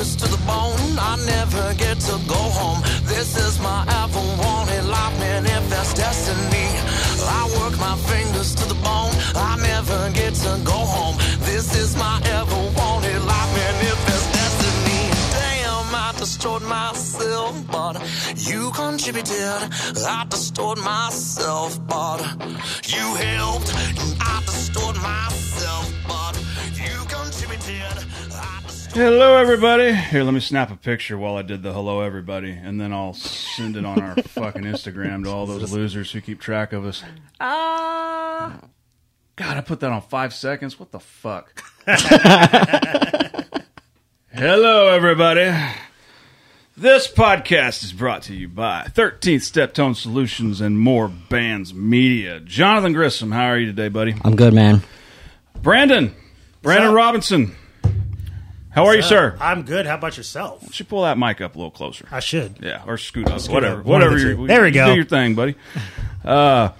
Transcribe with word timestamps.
to 0.00 0.28
the 0.28 0.42
bone. 0.46 0.80
I 0.98 1.16
never 1.26 1.74
get 1.74 2.00
to 2.08 2.16
go 2.26 2.40
home. 2.56 2.80
This 3.04 3.36
is 3.36 3.60
my 3.60 3.84
ever 4.00 4.24
wanted 4.40 4.84
life 4.86 5.18
manifest 5.20 5.96
destiny. 5.96 6.68
I 7.28 7.44
work 7.60 7.78
my 7.78 7.96
fingers 8.08 8.54
to 8.54 8.64
the 8.66 8.80
bone. 8.80 9.12
I 9.36 9.58
never 9.60 10.10
get 10.12 10.32
to 10.46 10.58
go 10.64 10.78
home. 10.96 11.16
This 11.40 11.76
is 11.76 11.96
my 11.98 12.18
ever 12.24 12.60
wanted 12.78 13.20
life 13.20 13.52
manifest 13.52 14.26
destiny. 14.32 15.02
Damn, 15.36 15.94
I 15.94 16.14
destroyed 16.16 16.62
myself, 16.62 17.54
but 17.70 18.00
you 18.36 18.70
contributed. 18.70 19.60
I 20.00 20.24
destroyed 20.30 20.78
myself, 20.78 21.78
but 21.86 22.20
you 22.88 23.04
helped. 23.16 23.70
I 24.18 24.40
destroyed 24.46 24.96
myself, 24.96 25.92
but 26.08 26.34
you 26.72 26.96
contributed. 27.06 28.09
I 28.90 28.92
destroyed 28.92 29.12
Hello, 29.12 29.36
everybody. 29.36 29.92
Here, 29.92 30.24
let 30.24 30.34
me 30.34 30.40
snap 30.40 30.72
a 30.72 30.76
picture 30.76 31.16
while 31.16 31.36
I 31.36 31.42
did 31.42 31.62
the 31.62 31.72
hello, 31.72 32.00
everybody, 32.00 32.50
and 32.50 32.80
then 32.80 32.92
I'll 32.92 33.14
send 33.14 33.76
it 33.76 33.84
on 33.84 34.02
our 34.02 34.16
fucking 34.22 34.62
Instagram 34.62 35.22
to 35.24 35.30
all 35.30 35.46
those 35.46 35.72
losers 35.72 36.10
who 36.10 36.20
keep 36.20 36.40
track 36.40 36.72
of 36.72 36.84
us. 36.84 37.04
Ah. 37.38 38.58
God, 39.36 39.56
I 39.56 39.60
put 39.60 39.78
that 39.80 39.92
on 39.92 40.02
five 40.02 40.34
seconds. 40.34 40.80
What 40.80 40.90
the 40.90 40.98
fuck? 40.98 41.62
Hello, 44.32 44.88
everybody. 44.88 45.56
This 46.76 47.06
podcast 47.06 47.84
is 47.84 47.92
brought 47.92 48.22
to 48.22 48.34
you 48.34 48.48
by 48.48 48.88
13th 48.88 49.42
Step 49.42 49.72
Tone 49.72 49.94
Solutions 49.94 50.60
and 50.60 50.80
More 50.80 51.06
Bands 51.06 51.72
Media. 51.72 52.40
Johnathan 52.40 52.94
Grissom, 52.94 53.30
how 53.30 53.44
are 53.46 53.58
you 53.58 53.66
today, 53.66 53.88
buddy? 53.88 54.16
I'm 54.24 54.34
good, 54.34 54.52
man. 54.52 54.82
Brandonn, 55.62 56.12
Brandonn? 56.62 56.92
Robinson, 56.94 57.54
how 58.70 58.86
are 58.86 58.94
you, 58.96 59.02
sir? 59.02 59.36
I'm 59.40 59.62
good. 59.62 59.86
How 59.86 59.96
about 59.96 60.16
yourself? 60.16 60.72
Should 60.72 60.88
pull 60.88 61.02
that 61.02 61.18
mic 61.18 61.40
up 61.40 61.54
a 61.54 61.58
little 61.58 61.70
closer. 61.70 62.06
I 62.10 62.20
should. 62.20 62.58
Yeah, 62.62 62.82
or 62.86 62.96
scoot 62.98 63.28
up, 63.28 63.40
Scoot 63.40 63.54
whatever, 63.54 63.80
up, 63.80 63.86
one 63.86 64.02
of 64.02 64.10
whatever. 64.12 64.34
the 64.34 64.40
You. 64.42 64.46
There 64.46 64.62
we 64.62 64.70
go. 64.70 64.86
Do 64.90 64.94
your 64.94 65.04
thing, 65.04 65.34
buddy. 65.34 65.54
Uh, 66.24 66.70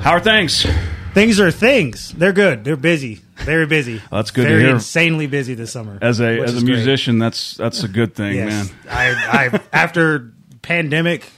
how 0.00 0.12
are 0.12 0.20
things? 0.20 0.66
Things 1.14 1.40
are 1.40 1.50
things. 1.50 2.12
They're 2.12 2.32
good. 2.32 2.62
They're 2.64 2.76
busy. 2.76 3.22
Very 3.38 3.66
busy. 3.66 4.00
That's 4.10 4.30
good 4.30 4.44
to 4.44 4.48
Very 4.50 4.62
hear. 4.64 4.74
insanely 4.74 5.26
busy 5.26 5.54
this 5.54 5.72
summer. 5.72 5.98
As 6.02 6.20
a 6.20 6.40
which 6.40 6.48
as 6.50 6.56
a 6.62 6.64
great. 6.64 6.74
musician, 6.76 7.18
that's 7.18 7.56
that's 7.56 7.82
a 7.84 7.88
good 7.88 8.14
thing, 8.14 8.34
yes. 8.36 8.48
man. 8.48 8.76
I, 8.90 9.50
I 9.52 9.60
after 9.72 10.32
pandemic 10.62 11.30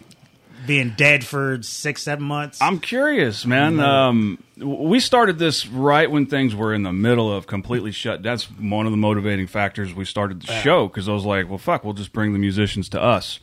being 0.68 0.94
dead 0.96 1.24
for 1.24 1.60
six 1.62 2.02
seven 2.02 2.24
months. 2.24 2.62
I'm 2.62 2.78
curious, 2.78 3.44
man. 3.44 3.80
Um, 3.80 4.40
we 4.56 5.00
started 5.00 5.40
this 5.40 5.66
right 5.66 6.08
when 6.08 6.26
things 6.26 6.54
were 6.54 6.72
in 6.72 6.84
the 6.84 6.92
middle 6.92 7.32
of 7.32 7.48
completely 7.48 7.90
shut. 7.90 8.22
That's 8.22 8.44
one 8.44 8.86
of 8.86 8.92
the 8.92 8.96
motivating 8.98 9.48
factors 9.48 9.92
we 9.92 10.04
started 10.04 10.42
the 10.42 10.52
show 10.52 10.86
because 10.86 11.08
I 11.08 11.12
was 11.12 11.24
like, 11.24 11.48
well, 11.48 11.58
fuck, 11.58 11.82
we'll 11.82 11.94
just 11.94 12.12
bring 12.12 12.32
the 12.34 12.38
musicians 12.38 12.88
to 12.90 13.02
us. 13.02 13.40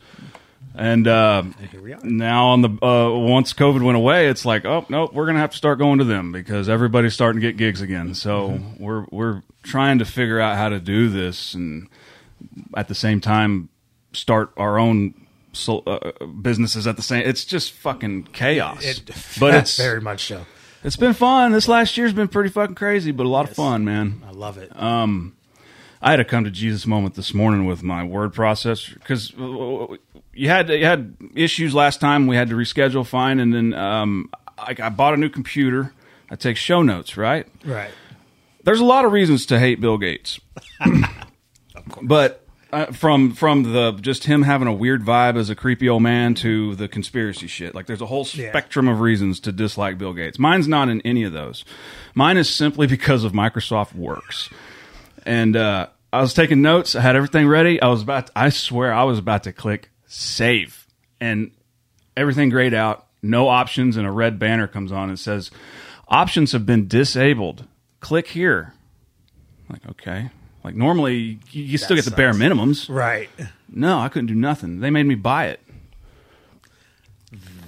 And 0.78 1.08
uh, 1.08 1.42
here 1.70 1.80
we 1.82 1.92
are. 1.94 2.00
now, 2.02 2.48
on 2.48 2.60
the 2.60 2.68
uh, 2.68 3.10
once 3.18 3.52
COVID 3.54 3.82
went 3.82 3.96
away, 3.96 4.28
it's 4.28 4.44
like, 4.44 4.64
oh 4.66 4.84
no, 4.90 5.08
we're 5.12 5.24
gonna 5.26 5.38
have 5.38 5.50
to 5.52 5.56
start 5.56 5.78
going 5.78 5.98
to 5.98 6.04
them 6.04 6.32
because 6.32 6.68
everybody's 6.68 7.14
starting 7.14 7.40
to 7.40 7.46
get 7.46 7.56
gigs 7.56 7.80
again. 7.80 8.14
So 8.14 8.50
Mm-hmm. 8.50 8.82
we're 8.84 9.06
we're 9.10 9.42
trying 9.62 9.98
to 10.00 10.04
figure 10.04 10.38
out 10.38 10.56
how 10.56 10.68
to 10.68 10.78
do 10.78 11.08
this, 11.08 11.54
and 11.54 11.88
at 12.74 12.88
the 12.88 12.94
same 12.94 13.20
time, 13.22 13.70
start 14.12 14.52
our 14.58 14.78
own 14.78 15.25
so, 15.56 15.78
uh, 15.80 16.26
businesses 16.26 16.86
at 16.86 16.96
the 16.96 17.02
same. 17.02 17.26
It's 17.26 17.44
just 17.44 17.72
fucking 17.72 18.24
chaos. 18.32 18.84
It- 18.84 19.10
but 19.40 19.54
it's 19.56 19.76
very 19.76 20.00
much 20.00 20.24
so. 20.26 20.46
it's 20.84 20.96
been 20.96 21.14
fun. 21.14 21.52
This 21.52 21.68
last 21.68 21.96
year's 21.96 22.12
been 22.12 22.28
pretty 22.28 22.50
fucking 22.50 22.74
crazy, 22.74 23.10
but 23.12 23.26
a 23.26 23.28
lot 23.28 23.48
of 23.48 23.54
fun, 23.56 23.84
man. 23.84 24.22
I 24.26 24.30
love 24.32 24.58
it. 24.58 24.70
Um, 24.80 25.36
I 26.02 26.10
had 26.10 26.20
a 26.20 26.24
come 26.24 26.44
to 26.44 26.50
Jesus 26.50 26.86
moment 26.86 27.14
this 27.14 27.32
morning 27.34 27.66
with 27.66 27.82
my 27.82 28.04
word 28.04 28.32
processor 28.34 28.94
because 28.94 29.32
you 30.34 30.48
had 30.48 30.68
you 30.68 30.84
had 30.84 31.16
issues 31.34 31.74
last 31.74 32.00
time. 32.00 32.26
We 32.26 32.36
had 32.36 32.48
to 32.50 32.54
reschedule, 32.54 33.04
fine, 33.06 33.40
and 33.40 33.52
then 33.54 33.72
um, 33.74 34.30
I, 34.58 34.76
I 34.78 34.88
bought 34.90 35.14
a 35.14 35.16
new 35.16 35.30
computer. 35.30 35.92
I 36.30 36.36
take 36.36 36.56
show 36.56 36.82
notes, 36.82 37.16
right? 37.16 37.46
right. 37.64 37.90
There's 38.64 38.80
a 38.80 38.84
lot 38.84 39.04
of 39.04 39.12
reasons 39.12 39.46
to 39.46 39.58
hate 39.58 39.80
Bill 39.80 39.96
Gates, 39.96 40.38
but 42.02 42.45
uh, 42.72 42.86
from 42.92 43.32
from 43.32 43.72
the 43.72 43.92
just 43.92 44.24
him 44.24 44.42
having 44.42 44.66
a 44.68 44.72
weird 44.72 45.02
vibe 45.02 45.36
as 45.36 45.50
a 45.50 45.54
creepy 45.54 45.88
old 45.88 46.02
man 46.02 46.34
to 46.36 46.74
the 46.74 46.88
conspiracy 46.88 47.46
shit, 47.46 47.74
like 47.74 47.86
there's 47.86 48.00
a 48.02 48.06
whole 48.06 48.26
Yeah. 48.32 48.50
spectrum 48.50 48.88
of 48.88 49.00
reasons 49.00 49.40
to 49.40 49.52
dislike 49.52 49.98
Bill 49.98 50.12
Gates. 50.12 50.38
Mine's 50.38 50.66
not 50.68 50.88
in 50.88 51.00
any 51.02 51.22
of 51.22 51.32
those. 51.32 51.64
Mine 52.14 52.36
is 52.36 52.48
simply 52.48 52.86
because 52.86 53.24
of 53.24 53.32
Microsoft 53.32 53.94
Works, 53.94 54.50
and 55.24 55.56
uh, 55.56 55.86
I 56.12 56.20
was 56.20 56.34
taking 56.34 56.60
notes. 56.62 56.94
I 56.96 57.00
had 57.02 57.14
everything 57.16 57.46
ready. 57.48 57.80
I 57.80 57.88
was 57.88 58.02
about. 58.02 58.26
To, 58.28 58.32
I 58.36 58.48
swear, 58.48 58.92
I 58.92 59.04
was 59.04 59.18
about 59.18 59.44
to 59.44 59.52
click 59.52 59.90
save, 60.06 60.86
and 61.20 61.52
everything 62.16 62.48
grayed 62.50 62.74
out. 62.74 63.06
No 63.22 63.48
options, 63.48 63.96
and 63.96 64.06
a 64.06 64.10
red 64.10 64.38
banner 64.38 64.66
comes 64.66 64.92
on 64.92 65.08
and 65.08 65.18
says, 65.18 65.50
"Options 66.08 66.52
have 66.52 66.66
been 66.66 66.88
disabled. 66.88 67.64
Click 68.00 68.28
here." 68.28 68.72
Like 69.68 69.88
okay, 69.90 70.30
like 70.66 70.74
normally 70.74 71.38
you, 71.52 71.62
you 71.62 71.78
still 71.78 71.94
get 71.94 72.04
the 72.04 72.10
bare 72.10 72.32
minimums. 72.32 72.92
Right. 72.92 73.30
No, 73.68 74.00
I 74.00 74.08
couldn't 74.08 74.26
do 74.26 74.34
nothing. 74.34 74.80
They 74.80 74.90
made 74.90 75.04
me 75.04 75.14
buy 75.14 75.46
it. 75.46 75.60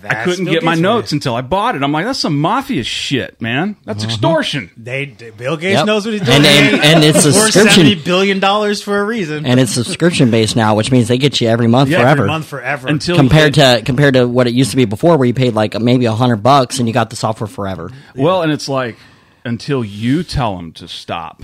I 0.02 0.24
couldn't 0.24 0.46
still 0.46 0.52
get 0.52 0.64
my 0.64 0.72
gets 0.72 0.78
me. 0.78 0.82
notes 0.82 1.12
until 1.12 1.36
I 1.36 1.42
bought 1.42 1.76
it. 1.76 1.82
I'm 1.84 1.92
like, 1.92 2.04
that's 2.06 2.18
some 2.18 2.40
mafia 2.40 2.82
shit, 2.82 3.40
man. 3.40 3.76
That's 3.84 4.02
uh-huh. 4.02 4.12
extortion. 4.12 4.70
They 4.76 5.06
Bill 5.06 5.56
Gates 5.56 5.78
Yep. 5.78 5.86
knows 5.86 6.06
what 6.06 6.12
he's 6.14 6.22
doing. 6.22 6.38
And- 6.38 6.46
and- 6.46 6.84
and 6.84 7.04
it's 7.04 7.24
worth 7.24 7.34
subscription. 7.34 7.70
seventy 7.84 7.94
billion 7.94 8.40
dollars 8.40 8.82
for 8.82 8.98
a 8.98 9.04
reason. 9.04 9.46
And 9.46 9.60
it's 9.60 9.72
subscription 9.72 10.32
based 10.32 10.56
now, 10.56 10.74
which 10.74 10.90
means 10.90 11.06
they 11.06 11.18
get 11.18 11.40
you 11.40 11.46
every 11.48 11.68
month 11.68 11.90
Yeah, 11.90 11.98
forever. 11.98 12.22
Every 12.22 12.26
month 12.26 12.46
forever. 12.46 12.88
Until 12.88 13.16
compared 13.16 13.54
to 13.54 13.82
compared 13.84 14.14
to 14.14 14.26
what 14.26 14.48
it 14.48 14.54
used 14.54 14.70
to 14.70 14.76
be 14.76 14.86
before, 14.86 15.16
where 15.16 15.26
you 15.26 15.34
paid 15.34 15.54
like 15.54 15.80
maybe 15.80 16.06
a 16.06 16.12
hundred 16.12 16.42
bucks 16.42 16.80
and 16.80 16.88
you 16.88 16.94
got 16.94 17.10
the 17.10 17.16
software 17.16 17.48
forever. 17.48 17.90
Well, 18.16 18.42
and 18.42 18.50
it's 18.50 18.68
like 18.68 18.96
until 19.44 19.84
you 19.84 20.24
tell 20.24 20.56
them 20.56 20.72
to 20.72 20.88
stop 20.88 21.42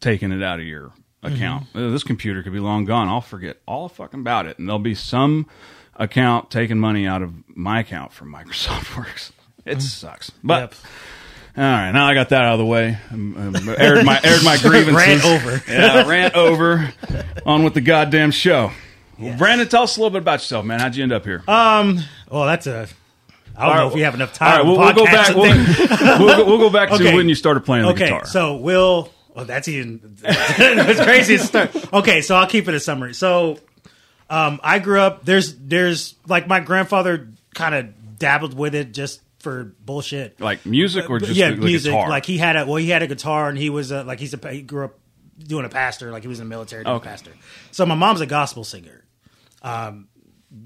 taking 0.00 0.32
it 0.32 0.42
out 0.42 0.58
of 0.60 0.66
your 0.66 0.92
account. 1.22 1.66
Mm-hmm. 1.72 1.92
This 1.92 2.02
computer 2.04 2.42
could 2.42 2.52
be 2.52 2.60
long 2.60 2.84
gone. 2.84 3.08
I'll 3.08 3.20
forget 3.20 3.58
all 3.66 3.88
fucking 3.88 4.20
about 4.20 4.46
it, 4.46 4.58
and 4.58 4.68
there'll 4.68 4.78
be 4.78 4.94
some 4.94 5.46
account 5.96 6.50
taking 6.50 6.78
money 6.78 7.06
out 7.06 7.22
of 7.22 7.32
my 7.48 7.80
account 7.80 8.12
from 8.12 8.32
Microsoft 8.34 8.96
Works. 8.96 9.32
It 9.64 9.82
sucks, 9.82 10.30
but. 10.42 10.70
Mm-hmm. 10.72 10.86
Yep. 10.86 10.92
All 11.56 11.64
right, 11.64 11.90
now 11.90 12.06
I 12.06 12.14
got 12.14 12.28
that 12.28 12.42
out 12.42 12.52
of 12.54 12.58
the 12.60 12.64
way. 12.64 12.96
Um, 13.10 13.36
um, 13.56 13.68
aired 13.76 14.06
my 14.06 14.20
aired 14.22 14.44
my 14.44 14.56
grievances. 14.62 14.94
Rant 14.94 15.24
over. 15.24 15.62
yeah, 15.68 16.08
rant 16.08 16.34
over. 16.34 16.94
On 17.44 17.64
with 17.64 17.74
the 17.74 17.80
goddamn 17.80 18.30
show. 18.30 18.70
Well, 19.18 19.36
Brandonn, 19.36 19.68
tell 19.68 19.82
us 19.82 19.96
a 19.96 20.00
little 20.00 20.12
bit 20.12 20.22
about 20.22 20.34
yourself, 20.40 20.64
man. 20.64 20.78
How'd 20.78 20.94
you 20.94 21.02
end 21.02 21.12
up 21.12 21.24
here? 21.24 21.42
Um, 21.48 21.98
Well, 22.30 22.46
that's 22.46 22.68
a. 22.68 22.86
I 23.56 23.66
don't 23.66 23.76
know 23.76 23.88
if 23.88 23.94
we 23.94 24.02
have 24.02 24.14
enough 24.14 24.32
time. 24.32 24.52
All 24.52 24.56
right, 24.58 24.64
we'll, 24.64 24.78
we'll 24.78 24.94
go 24.94 25.04
back. 25.04 25.34
We'll, 25.34 26.24
we'll, 26.24 26.36
go, 26.36 26.46
we'll 26.46 26.58
go 26.58 26.70
back 26.70 26.88
to 26.90 26.94
Okay. 26.94 27.14
when 27.16 27.28
you 27.28 27.34
started 27.34 27.64
playing 27.64 27.84
the 27.84 27.90
okay, 27.90 28.04
guitar. 28.04 28.26
so 28.26 28.56
we'll. 28.56 29.10
Oh, 29.36 29.44
that's 29.44 29.68
even. 29.68 30.16
it's 30.24 31.00
crazy 31.00 31.38
to 31.38 31.44
start. 31.44 31.92
Okay, 31.92 32.20
so 32.22 32.34
I'll 32.36 32.46
keep 32.48 32.68
it 32.68 32.74
a 32.74 32.80
summary. 32.80 33.14
So, 33.14 33.58
um, 34.28 34.60
I 34.62 34.78
grew 34.80 35.00
up. 35.00 35.24
There's, 35.24 35.56
there's 35.56 36.14
like 36.26 36.46
my 36.48 36.60
grandfather 36.60 37.28
kind 37.54 37.74
of 37.74 38.18
dabbled 38.18 38.54
with 38.54 38.74
it 38.74 38.92
just 38.92 39.20
for 39.38 39.72
bullshit. 39.84 40.40
like 40.40 40.66
music 40.66 41.08
or 41.08 41.18
just 41.18 41.32
yeah, 41.32 41.50
the, 41.50 41.56
the 41.56 41.62
music. 41.62 41.92
guitar? 41.92 42.08
Like 42.10 42.26
he 42.26 42.38
had 42.38 42.56
a 42.56 42.66
well, 42.66 42.76
he 42.76 42.88
had 42.90 43.02
a 43.02 43.06
guitar, 43.06 43.48
and 43.48 43.56
he 43.56 43.70
was 43.70 43.90
a, 43.90 44.02
like 44.04 44.18
he's 44.20 44.34
a 44.34 44.50
he 44.52 44.62
grew 44.62 44.84
up 44.84 44.98
doing 45.38 45.64
a 45.64 45.68
pastor, 45.70 46.10
like 46.10 46.22
he 46.22 46.28
was 46.28 46.38
in 46.40 46.46
the 46.46 46.50
military 46.50 46.84
doing 46.84 46.96
Okay. 46.96 47.08
a 47.08 47.10
pastor. 47.12 47.32
So 47.70 47.86
my 47.86 47.94
mom's 47.94 48.20
a 48.20 48.26
gospel 48.26 48.64
singer, 48.64 49.04
um, 49.62 50.08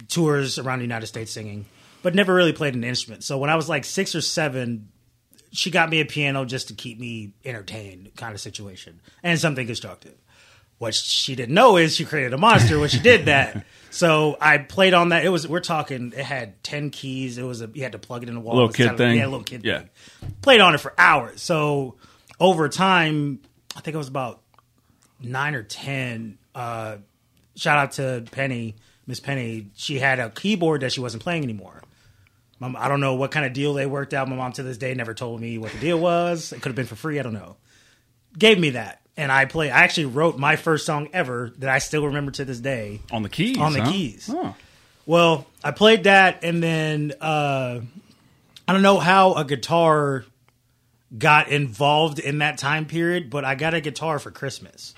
tours 0.08 0.58
around 0.58 0.78
the 0.80 0.84
United 0.84 1.06
States 1.06 1.30
singing, 1.30 1.66
but 2.02 2.14
never 2.14 2.34
really 2.34 2.52
played 2.52 2.74
an 2.74 2.82
instrument. 2.82 3.22
So 3.22 3.38
when 3.38 3.50
I 3.50 3.54
was 3.56 3.68
like 3.68 3.84
six 3.84 4.14
or 4.16 4.20
seven, 4.20 4.88
she 5.54 5.70
got 5.70 5.88
me 5.88 6.00
a 6.00 6.04
piano 6.04 6.44
just 6.44 6.68
to 6.68 6.74
keep 6.74 6.98
me 6.98 7.32
entertained, 7.44 8.10
kind 8.16 8.34
of 8.34 8.40
situation, 8.40 9.00
and 9.22 9.38
something 9.38 9.66
constructive. 9.66 10.14
What 10.78 10.94
she 10.94 11.36
didn't 11.36 11.54
know 11.54 11.76
is 11.76 11.94
she 11.94 12.04
created 12.04 12.34
a 12.34 12.38
monster 12.38 12.78
when 12.80 12.88
she 12.88 12.98
did 12.98 13.24
that. 13.26 13.64
So 13.90 14.36
I 14.40 14.58
played 14.58 14.92
on 14.92 15.10
that. 15.10 15.24
It 15.24 15.28
was 15.28 15.46
we're 15.46 15.60
talking. 15.60 16.12
It 16.14 16.24
had 16.24 16.62
ten 16.64 16.90
keys. 16.90 17.38
It 17.38 17.44
was 17.44 17.62
a 17.62 17.70
you 17.72 17.82
had 17.84 17.92
to 17.92 17.98
plug 17.98 18.24
it 18.24 18.28
in 18.28 18.34
the 18.34 18.40
wall. 18.40 18.54
Little 18.56 18.70
It 18.70 18.74
kid 18.76 18.82
kind 18.88 18.92
of- 18.94 18.98
thing? 18.98 19.16
Yeah, 19.18 19.24
little 19.26 19.44
kid. 19.44 19.64
Yeah. 19.64 19.78
thing. 19.78 20.34
Played 20.42 20.60
on 20.60 20.74
it 20.74 20.78
for 20.78 20.92
hours. 20.98 21.40
So 21.40 21.94
over 22.40 22.68
time, 22.68 23.38
I 23.76 23.80
think 23.80 23.94
it 23.94 23.98
was 23.98 24.08
about 24.08 24.40
nine 25.20 25.54
or 25.54 25.62
ten. 25.62 26.38
Uh, 26.56 26.96
shout 27.54 27.78
out 27.78 27.92
to 27.92 28.24
Penny, 28.32 28.74
Miss 29.06 29.20
Penny. 29.20 29.68
She 29.76 30.00
had 30.00 30.18
a 30.18 30.30
keyboard 30.30 30.80
that 30.82 30.90
she 30.92 30.98
wasn't 31.00 31.22
playing 31.22 31.44
anymore. 31.44 31.80
Mom, 32.64 32.76
I 32.82 32.88
don't 32.88 33.00
know 33.00 33.14
what 33.14 33.30
kind 33.30 33.44
of 33.44 33.52
deal 33.52 33.74
they 33.74 33.84
worked 33.86 34.14
out. 34.14 34.26
My 34.28 34.36
mom 34.36 34.52
to 34.52 34.62
this 34.62 34.78
day 34.78 34.94
never 34.94 35.12
told 35.12 35.40
me 35.40 35.58
what 35.58 35.72
the 35.72 35.78
deal 35.78 35.98
was. 35.98 36.50
It 36.52 36.56
could 36.62 36.70
have 36.70 36.76
been 36.76 36.86
for 36.86 36.94
free. 36.96 37.18
I 37.18 37.22
don't 37.22 37.34
know. 37.34 37.56
Gave 38.38 38.58
me 38.58 38.70
that, 38.70 39.00
and 39.16 39.30
I 39.30 39.44
play. 39.44 39.70
I 39.70 39.82
actually 39.82 40.06
wrote 40.06 40.38
my 40.38 40.56
first 40.56 40.86
song 40.86 41.08
ever 41.12 41.52
that 41.58 41.68
I 41.68 41.78
still 41.78 42.06
remember 42.06 42.30
to 42.32 42.44
this 42.44 42.58
day. 42.60 43.00
on 43.12 43.22
the 43.22 43.28
keys. 43.28 43.58
on 43.58 43.72
the 43.74 43.82
huh? 43.82 43.90
keys. 43.92 44.30
Oh. 44.32 44.56
Well, 45.06 45.46
I 45.62 45.70
played 45.72 46.04
that, 46.04 46.42
and 46.42 46.62
then 46.62 47.12
uh, 47.20 47.80
I 48.66 48.72
don't 48.72 48.82
know 48.82 48.98
how 48.98 49.34
a 49.34 49.44
guitar 49.44 50.24
got 51.16 51.48
involved 51.48 52.18
in 52.18 52.38
that 52.38 52.56
time 52.58 52.86
period, 52.86 53.28
but 53.30 53.44
I 53.44 53.54
got 53.54 53.74
a 53.74 53.80
guitar 53.82 54.18
for 54.18 54.30
Christmas, 54.30 54.94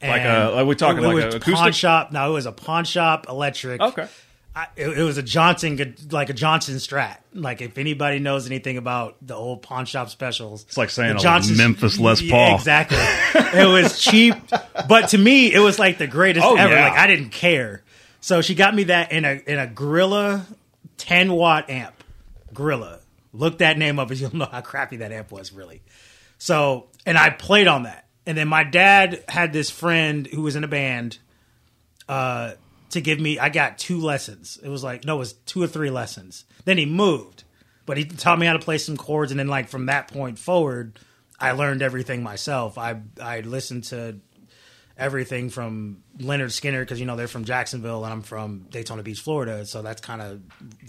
Like 0.00 0.22
a- 0.22 0.52
like 0.54 0.66
we 0.66 0.74
talking 0.76 1.02
it, 1.02 1.06
like 1.08 1.14
was 1.16 1.24
a 1.24 1.28
acoustic? 1.38 1.54
pawn 1.54 1.72
shop. 1.72 2.12
No, 2.12 2.30
it 2.30 2.32
was 2.34 2.46
a 2.46 2.52
pawn 2.52 2.84
shop 2.84 3.26
electric. 3.28 3.80
Okay. 3.80 4.06
I, 4.54 4.66
it, 4.76 4.98
it 4.98 5.02
was 5.02 5.16
a 5.16 5.22
Johnson, 5.22 5.96
like 6.10 6.28
a 6.28 6.34
Johnson 6.34 6.74
Strat. 6.76 7.18
Like 7.32 7.62
if 7.62 7.78
anybody 7.78 8.18
knows 8.18 8.46
anything 8.46 8.76
about 8.76 9.16
the 9.26 9.34
old 9.34 9.62
pawn 9.62 9.86
shop 9.86 10.10
specials, 10.10 10.64
It's 10.64 10.76
like 10.76 10.90
saying 10.90 11.16
a 11.18 11.42
Memphis 11.56 11.98
Les 11.98 12.20
Yeah, 12.20 12.30
Paul. 12.48 12.56
exactly. 12.56 12.98
it 13.60 13.66
was 13.66 13.98
cheap, 13.98 14.34
but 14.88 15.08
to 15.10 15.18
me, 15.18 15.52
it 15.54 15.60
was 15.60 15.78
like 15.78 15.96
the 15.98 16.06
greatest 16.06 16.44
Oh, 16.46 16.56
ever. 16.56 16.72
yeah. 16.74 16.88
Like 16.90 16.98
I 16.98 17.06
didn't 17.06 17.30
care. 17.30 17.82
So 18.20 18.42
she 18.42 18.54
got 18.54 18.74
me 18.74 18.84
that 18.84 19.10
in 19.12 19.24
a 19.24 19.32
in 19.46 19.58
a 19.58 19.66
Gorilla, 19.66 20.46
ten 20.98 21.32
watt 21.32 21.70
amp. 21.70 21.94
Gorilla. 22.52 23.00
Look 23.32 23.58
that 23.58 23.78
name 23.78 23.98
up, 23.98 24.10
and 24.10 24.20
you'll 24.20 24.36
know 24.36 24.44
how 24.50 24.60
crappy 24.60 24.98
that 24.98 25.10
amp 25.12 25.32
was. 25.32 25.52
Really. 25.52 25.80
So, 26.36 26.88
and 27.06 27.16
I 27.16 27.30
played 27.30 27.66
on 27.68 27.84
that. 27.84 28.06
And 28.26 28.36
then 28.36 28.46
my 28.48 28.62
dad 28.64 29.24
had 29.28 29.52
this 29.54 29.70
friend 29.70 30.26
who 30.26 30.42
was 30.42 30.54
in 30.56 30.62
a 30.62 30.68
band 30.68 31.18
uh, 32.08 32.52
to 32.92 33.00
give 33.00 33.20
me. 33.20 33.38
I 33.38 33.48
got 33.48 33.78
two 33.78 34.00
lessons. 34.00 34.58
It 34.62 34.68
was 34.68 34.82
like 34.82 35.04
no, 35.04 35.16
it 35.16 35.18
was 35.18 35.32
two 35.32 35.62
or 35.62 35.66
three 35.66 35.90
lessons. 35.90 36.44
Then 36.64 36.78
he 36.78 36.86
moved, 36.86 37.44
but 37.86 37.96
he 37.96 38.04
taught 38.04 38.38
me 38.38 38.46
how 38.46 38.52
to 38.52 38.58
play 38.58 38.78
some 38.78 38.96
chords. 38.96 39.30
And 39.30 39.38
then 39.38 39.48
like 39.48 39.68
from 39.68 39.86
that 39.86 40.08
point 40.08 40.38
forward, 40.38 40.98
I 41.38 41.52
learned 41.52 41.82
everything 41.82 42.22
myself. 42.22 42.78
I 42.78 43.00
I 43.20 43.40
listened 43.40 43.84
to 43.84 44.20
everything 44.96 45.50
from 45.50 46.02
Lynyrd 46.18 46.52
Skynyrd 46.52 46.82
because 46.82 47.00
you 47.00 47.06
know 47.06 47.16
they're 47.16 47.28
from 47.28 47.44
Jacksonville 47.44 48.04
and 48.04 48.12
I'm 48.12 48.22
from 48.22 48.66
Daytona 48.70 49.02
Beach, 49.02 49.20
Florida. 49.20 49.66
So 49.66 49.82
that's 49.82 50.00
kind 50.00 50.22
of 50.22 50.40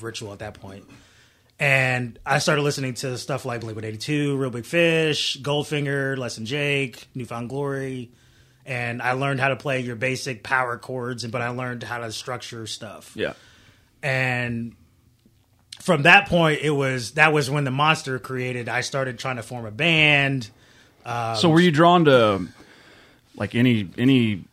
ritual 0.01 0.33
at 0.33 0.39
that 0.39 0.55
point. 0.55 0.85
And 1.59 2.19
I 2.25 2.39
started 2.39 2.63
listening 2.63 2.95
to 2.95 3.17
stuff 3.17 3.45
like 3.45 3.61
Blink 3.61 3.75
182, 3.75 4.35
Real 4.35 4.49
Big 4.49 4.65
Fish, 4.65 5.37
Goldfinger, 5.41 6.17
Less 6.17 6.35
Than 6.35 6.45
Jake, 6.45 7.07
New 7.15 7.25
Found 7.25 7.49
Glory. 7.49 8.11
And 8.65 9.01
I 9.01 9.11
learned 9.13 9.39
how 9.39 9.49
to 9.49 9.55
play 9.55 9.81
your 9.81 9.95
basic 9.95 10.41
power 10.43 10.77
chords, 10.77 11.25
but 11.27 11.41
I 11.41 11.49
learned 11.49 11.83
how 11.83 11.97
to 11.97 12.11
structure 12.11 12.65
stuff. 12.65 13.11
Yeah. 13.15 13.33
And 14.01 14.75
from 15.81 16.03
that 16.03 16.27
point, 16.29 16.61
it 16.61 16.69
was 16.69 17.11
that 17.11 17.33
was 17.33 17.49
when 17.49 17.65
the 17.65 17.71
monster 17.71 18.19
created. 18.19 18.69
I 18.69 18.81
started 18.81 19.19
trying 19.19 19.35
to 19.35 19.43
form 19.43 19.65
a 19.65 19.71
band. 19.71 20.49
so 21.05 21.49
were 21.49 21.59
you 21.59 21.71
drawn 21.71 22.05
to 22.05 22.47
like 23.35 23.55
any 23.55 23.89
any 23.97 24.43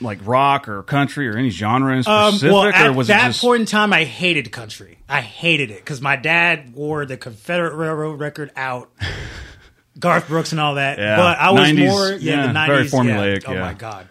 like 0.00 0.18
rock 0.24 0.68
or 0.68 0.82
country 0.82 1.28
or 1.28 1.36
any 1.36 1.50
genre 1.50 1.92
in 1.92 2.02
Um, 2.06 2.32
specific, 2.32 2.52
well, 2.52 2.64
at 2.64 2.86
or 2.86 2.92
was 2.92 3.08
that 3.08 3.24
it 3.24 3.28
just 3.28 3.40
point 3.40 3.60
in 3.60 3.66
time, 3.66 3.92
I 3.92 4.04
hated 4.04 4.50
country. 4.50 4.98
I 5.08 5.20
hated 5.20 5.70
it 5.70 5.76
because 5.76 6.00
my 6.00 6.16
dad 6.16 6.74
wore 6.74 7.06
the 7.06 7.16
Confederate 7.16 7.74
Railroad 7.74 8.18
record 8.18 8.50
out, 8.56 8.90
Garth 9.98 10.28
Brooks 10.28 10.52
and 10.52 10.60
all 10.60 10.76
that. 10.76 10.98
Yeah. 10.98 11.16
But 11.16 11.38
I 11.38 11.50
was 11.52 11.68
90s, 11.68 11.88
more, 11.88 12.12
yeah, 12.12 12.46
the 12.46 12.52
very 12.52 12.52
nineties, 12.52 12.92
formulaic, 12.92 13.44
Oh 13.46 13.54
my 13.54 13.74
god, 13.74 14.08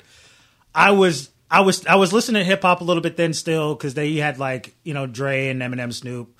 I 0.74 0.92
was, 0.92 1.30
I 1.50 1.62
was, 1.62 1.86
I 1.86 1.95
was 1.95 2.13
listening 2.13 2.42
to 2.42 2.45
hip 2.45 2.62
hop 2.62 2.81
a 2.81 2.83
little 2.83 3.01
bit 3.04 3.18
then 3.18 3.33
still 3.33 3.75
because 3.75 3.94
they 3.94 4.16
had 4.16 4.38
like 4.39 4.75
you 4.83 4.94
know 4.94 5.07
Dre 5.07 5.50
and 5.50 5.62
Eminem, 5.62 5.94
Snoop. 5.94 6.38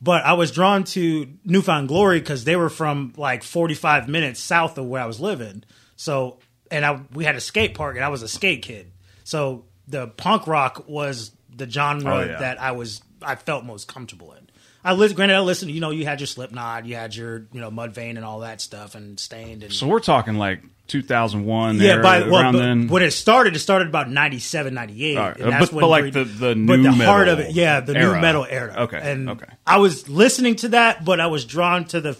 But 0.00 0.24
I 0.24 0.32
was 0.32 0.50
drawn 0.50 0.82
to 0.84 1.28
New 1.44 1.62
Found 1.62 1.86
Glory 1.86 2.18
because 2.18 2.42
they 2.42 2.56
were 2.56 2.68
from 2.68 3.12
like 3.16 3.44
45 3.44 4.08
minutes 4.08 4.40
south 4.40 4.76
of 4.76 4.86
where 4.86 5.00
I 5.00 5.06
was 5.06 5.20
living. 5.20 5.62
So, 5.94 6.38
and 6.72 6.84
I 6.84 7.00
we 7.12 7.24
had 7.24 7.36
a 7.36 7.40
skate 7.40 7.74
park, 7.74 7.94
and 7.94 8.04
I 8.04 8.08
was 8.08 8.22
a 8.22 8.28
skate 8.28 8.62
kid. 8.62 8.90
So 9.22 9.64
the 9.86 10.08
punk 10.08 10.48
rock 10.48 10.84
was 10.88 11.30
the 11.54 11.70
genre 11.70 12.14
Oh, 12.14 12.20
yeah. 12.24 12.38
that 12.40 12.60
I 12.60 12.72
was 12.72 13.00
I 13.22 13.36
felt 13.36 13.64
most 13.64 13.86
comfortable 13.86 14.32
in. 14.32 14.41
I 14.84 14.94
listened. 14.94 15.16
Granted, 15.16 15.36
I 15.36 15.40
listened. 15.40 15.70
You 15.70 15.80
know, 15.80 15.90
you 15.90 16.04
had 16.04 16.20
your 16.20 16.26
Slipknot, 16.26 16.86
you 16.86 16.96
had 16.96 17.14
your 17.14 17.46
you 17.52 17.60
know 17.60 17.70
Mudvayne 17.70 18.16
and 18.16 18.24
all 18.24 18.40
that 18.40 18.60
stuff, 18.60 18.94
and 18.94 19.18
Staind. 19.20 19.62
And 19.62 19.72
So 19.72 19.86
we're 19.86 20.00
talking 20.00 20.34
like 20.36 20.60
2001. 20.88 21.76
yeah, 21.76 21.92
era, 21.92 22.02
by 22.02 22.20
well, 22.22 22.36
around 22.42 22.52
but 22.54 22.58
then. 22.58 22.88
when 22.88 23.02
it 23.02 23.12
started, 23.12 23.54
it 23.54 23.60
started 23.60 23.88
about 23.88 24.10
97, 24.10 24.74
98. 24.74 25.16
All 25.16 25.28
right. 25.28 25.36
and 25.38 25.52
that's 25.52 25.66
But- 25.66 25.72
when 25.74 25.82
but 25.82 25.88
like 25.88 26.12
the- 26.12 26.24
the 26.24 26.48
but 26.54 26.78
new 26.80 26.82
the 26.96 27.04
heart 27.04 27.28
of 27.28 27.38
it, 27.38 27.52
yeah, 27.52 27.80
the 27.80 27.94
nu 27.94 28.20
metal 28.20 28.46
era. 28.48 28.74
Okay, 28.84 29.00
and 29.02 29.30
okay. 29.30 29.46
I 29.66 29.78
was 29.78 30.08
listening 30.08 30.56
to 30.56 30.68
that, 30.70 31.04
but 31.04 31.20
I 31.20 31.26
was 31.28 31.44
drawn 31.44 31.84
to 31.86 32.00
the 32.00 32.16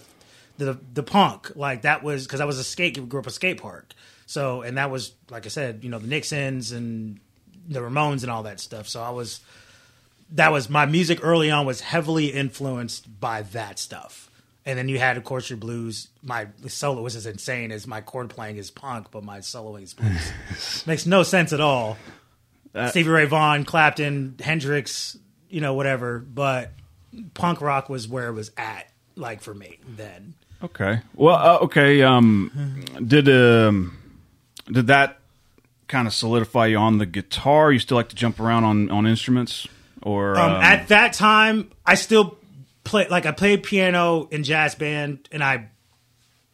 the 0.58 0.78
the 0.94 1.02
punk, 1.02 1.50
like 1.56 1.82
that 1.82 2.02
was 2.02 2.26
because 2.26 2.40
I 2.40 2.44
was 2.44 2.58
a 2.58 2.64
skate 2.64 3.08
grew 3.08 3.20
up 3.20 3.26
a 3.26 3.30
skate 3.30 3.60
park, 3.60 3.92
so 4.26 4.62
and 4.62 4.76
that 4.76 4.90
was 4.90 5.12
like 5.30 5.46
I 5.46 5.48
said, 5.48 5.80
you 5.82 5.88
know, 5.90 5.98
the 5.98 6.06
Nixons 6.06 6.70
and 6.72 7.18
the 7.68 7.80
Ramones 7.80 8.22
and 8.22 8.30
all 8.30 8.44
that 8.44 8.60
stuff. 8.60 8.86
So 8.88 9.02
I 9.02 9.10
was 9.10 9.40
that 10.32 10.52
was 10.52 10.68
my 10.68 10.86
music 10.86 11.20
early 11.22 11.50
on 11.50 11.66
was 11.66 11.80
heavily 11.80 12.26
influenced 12.26 13.20
by 13.20 13.42
that 13.42 13.78
stuff. 13.78 14.30
And 14.64 14.78
then 14.78 14.88
you 14.88 14.98
had, 14.98 15.16
of 15.16 15.24
course, 15.24 15.50
your 15.50 15.56
blues. 15.56 16.08
My 16.22 16.46
solo 16.68 17.02
was 17.02 17.16
as 17.16 17.26
insane 17.26 17.72
as 17.72 17.86
my 17.86 18.00
chord 18.00 18.30
playing 18.30 18.58
is 18.58 18.70
punk, 18.70 19.08
but 19.10 19.24
my 19.24 19.38
soloing 19.38 19.82
is 19.82 19.94
blues. 19.94 20.84
Makes 20.86 21.04
no 21.04 21.24
sense 21.24 21.52
at 21.52 21.60
all. 21.60 21.96
Stevie 22.88 23.10
Ray 23.10 23.26
Vaughan, 23.26 23.64
Clapton, 23.64 24.36
Hendrix, 24.40 25.18
you 25.50 25.60
know, 25.60 25.74
whatever. 25.74 26.20
But 26.20 26.70
punk 27.34 27.60
rock 27.60 27.88
was 27.88 28.08
where 28.08 28.28
it 28.28 28.32
was 28.32 28.50
at, 28.56 28.90
like 29.16 29.42
for 29.42 29.52
me 29.52 29.78
then. 29.86 30.34
Okay. 30.62 31.00
Well, 31.14 31.34
uh, 31.34 31.58
okay. 31.64 32.02
Um, 32.02 32.84
did 33.04 33.28
um, 33.28 33.98
did 34.70 34.86
that 34.86 35.18
kind 35.88 36.06
of 36.06 36.14
solidify 36.14 36.66
you 36.66 36.78
on 36.78 36.98
the 36.98 37.06
guitar? 37.06 37.72
You 37.72 37.78
still 37.78 37.96
like 37.96 38.08
to 38.10 38.16
jump 38.16 38.40
around 38.40 38.64
on 38.64 38.90
on 38.90 39.06
instruments, 39.06 39.66
or 40.02 40.36
Um, 40.38 40.52
um, 40.56 40.62
at 40.62 40.88
that 40.88 41.12
time, 41.12 41.70
I 41.86 41.94
still 41.94 42.38
play 42.84 43.06
like 43.08 43.26
I 43.26 43.32
played 43.32 43.62
piano 43.62 44.28
in 44.30 44.44
jazz 44.44 44.74
band, 44.74 45.28
and 45.32 45.42
I 45.42 45.68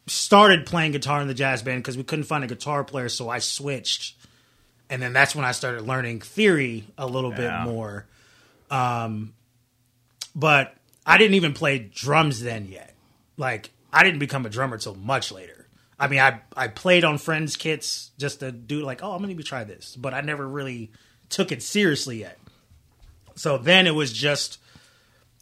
started 0.07 0.65
playing 0.65 0.91
guitar 0.93 1.21
in 1.21 1.27
the 1.27 1.33
jazz 1.33 1.61
band 1.61 1.83
because 1.83 1.97
we 1.97 2.03
couldn't 2.03 2.25
find 2.25 2.43
a 2.43 2.47
guitar 2.47 2.83
player, 2.83 3.09
so 3.09 3.29
I 3.29 3.39
switched, 3.39 4.15
and 4.89 5.01
then 5.01 5.13
that's 5.13 5.35
when 5.35 5.45
I 5.45 5.51
started 5.51 5.81
learning 5.83 6.21
theory 6.21 6.85
a 6.97 7.05
little 7.07 7.31
Yeah. 7.31 7.63
bit 7.63 7.71
more. 7.71 8.05
Um, 8.71 9.33
but 10.35 10.75
I 11.05 11.17
didn't 11.17 11.35
even 11.35 11.53
play 11.53 11.79
drums 11.79 12.41
then 12.41 12.67
yet. 12.67 12.95
Like 13.37 13.71
I 13.93 14.03
didn't 14.03 14.19
become 14.19 14.45
a 14.45 14.49
drummer 14.49 14.77
till 14.77 14.95
much 14.95 15.31
later. 15.31 15.67
I 15.99 16.07
mean, 16.07 16.19
I 16.19 16.39
I 16.55 16.67
played 16.69 17.03
on 17.03 17.17
friends' 17.17 17.55
kits 17.55 18.11
just 18.17 18.39
to 18.39 18.51
do 18.51 18.81
like, 18.83 19.03
oh, 19.03 19.11
I'm 19.13 19.21
gonna 19.21 19.35
try 19.43 19.63
this, 19.63 19.95
but 19.95 20.13
I 20.13 20.21
never 20.21 20.47
really 20.47 20.91
took 21.29 21.51
it 21.51 21.61
seriously 21.61 22.19
yet. 22.21 22.38
So 23.39 23.57
then 23.57 23.87
it 23.87 23.95
was 23.95 24.11
just 24.11 24.59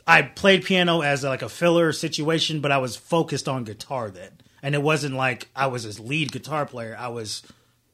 I 0.05 0.21
played 0.21 0.63
piano 0.63 1.01
as 1.01 1.23
like 1.23 1.41
a 1.41 1.49
filler 1.49 1.91
situation, 1.91 2.61
but 2.61 2.71
I 2.71 2.77
was 2.77 2.95
focused 2.95 3.49
on 3.49 3.63
guitar 3.63 4.11
then, 4.11 4.29
and 4.61 4.75
it 4.75 4.83
wasn't 4.83 5.15
like 5.15 5.49
I 5.55 5.65
was 5.65 5.83
a 5.97 6.01
lead 6.03 6.31
guitar 6.31 6.67
player. 6.67 6.95
I 6.97 7.07
was 7.07 7.41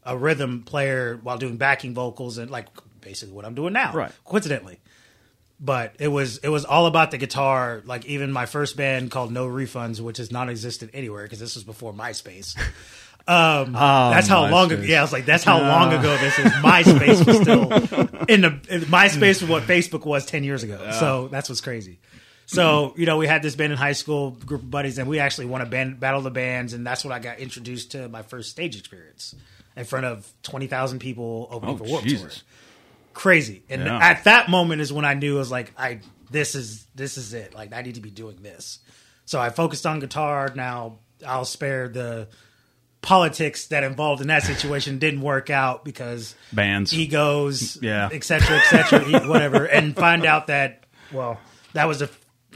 a 0.04 0.18
rhythm 0.18 0.64
player 0.64 1.18
while 1.24 1.38
doing 1.38 1.56
backing 1.56 1.94
vocals 1.94 2.38
and 2.38 2.52
like 2.52 2.68
basically 3.00 3.34
what 3.34 3.46
I'm 3.46 3.56
doing 3.56 3.72
now, 3.72 3.94
Right. 3.94 4.12
Coincidentally, 4.26 4.82
but 5.58 5.96
it 6.00 6.10
was 6.10 6.38
it 6.40 6.50
was 6.50 6.66
all 6.66 6.86
about 6.86 7.12
the 7.12 7.18
guitar. 7.18 7.82
Like 7.86 8.04
even 8.06 8.30
my 8.30 8.46
first 8.46 8.76
band 8.76 9.10
called 9.10 9.32
No 9.32 9.48
Refunds, 9.48 10.02
which 10.02 10.20
is 10.20 10.34
non-existent 10.34 10.92
anywhere 10.94 11.24
because 11.24 11.40
this 11.40 11.56
was 11.56 11.64
before 11.64 11.94
MySpace. 11.94 12.60
Um, 13.26 13.72
that's 13.74 14.28
how 14.28 14.48
long 14.50 14.72
ago. 14.72 14.82
Yeah, 14.82 15.00
I 15.00 15.02
was 15.02 15.14
like, 15.14 15.26
that's 15.26 15.44
how 15.46 15.60
long 15.60 15.94
ago 15.94 16.18
this 16.18 16.38
is. 16.40 16.46
MySpace 16.54 17.26
was 17.26 17.38
still 17.38 17.64
in 18.28 18.42
the 18.42 18.60
in 18.70 18.82
MySpace 18.82 19.42
was 19.42 19.46
what 19.46 19.64
Facebook 19.64 20.06
was 20.06 20.26
ten 20.26 20.44
years 20.44 20.64
ago. 20.64 20.92
So 21.00 21.30
that's 21.30 21.48
what's 21.50 21.62
crazy. 21.62 22.00
So 22.46 22.94
you 22.98 23.06
know, 23.06 23.18
we 23.18 23.26
had 23.28 23.42
this 23.42 23.56
band 23.56 23.72
in 23.72 23.78
high 23.78 23.94
school, 23.94 24.32
group 24.32 24.62
of 24.64 24.70
buddies, 24.70 24.98
and 24.98 25.08
we 25.08 25.20
actually 25.20 25.46
won 25.46 25.62
a 25.62 25.66
band 25.66 26.00
battle 26.00 26.18
of 26.20 26.24
the 26.26 26.32
bands, 26.32 26.74
and 26.74 26.86
that's 26.86 27.06
when 27.06 27.14
I 27.14 27.20
got 27.20 27.40
introduced 27.40 27.92
to 27.92 28.10
my 28.10 28.22
first 28.24 28.50
stage 28.50 28.78
experience 28.78 29.34
in 29.78 29.86
front 29.86 30.06
of 30.06 30.30
twenty 30.44 30.68
thousand 30.68 31.00
people 31.00 31.48
opening 31.50 31.76
Oh, 31.76 31.78
for 31.78 31.84
Warped. 31.86 32.10
Tour. 32.10 32.30
Crazy, 33.14 33.64
and 33.70 33.84
Yeah. 33.84 33.98
at 33.98 34.26
that 34.26 34.50
moment 34.50 34.82
is 34.82 34.92
when 34.92 35.06
I 35.06 35.14
knew 35.14 35.36
I 35.36 35.40
was 35.40 35.52
like, 35.52 35.72
I 35.78 36.00
this 36.30 36.56
is 36.56 36.86
this 36.96 37.18
is 37.18 37.34
it. 37.34 37.54
Like 37.56 37.72
I 37.74 37.82
need 37.84 37.96
to 37.96 38.02
be 38.02 38.12
doing 38.12 38.42
this. 38.42 38.80
So 39.26 39.40
I 39.40 39.50
focused 39.50 39.86
on 39.86 40.00
guitar. 40.00 40.52
Now 40.54 40.98
I'll 41.26 41.46
spare 41.46 41.88
the 41.88 42.28
politics 43.04 43.68
that 43.68 43.84
involved 43.84 44.22
in 44.22 44.28
that 44.30 44.42
situation 44.42 44.98
didn't 44.98 45.22
work 45.22 45.52
out 45.52 45.86
because 45.86 46.34
bands. 46.52 46.92
egos, 46.94 47.78
Yeah. 47.82 48.10
et 48.12 48.24
cetera, 48.24 48.58
et 48.58 48.64
cetera, 48.66 49.08
e- 49.08 49.28
whatever, 49.28 49.66
and 49.66 49.96
find 49.96 50.26
out 50.26 50.48
that 50.48 50.86
well, 51.12 51.40
that 51.74 51.88
was 51.88 52.00
the 52.00 52.10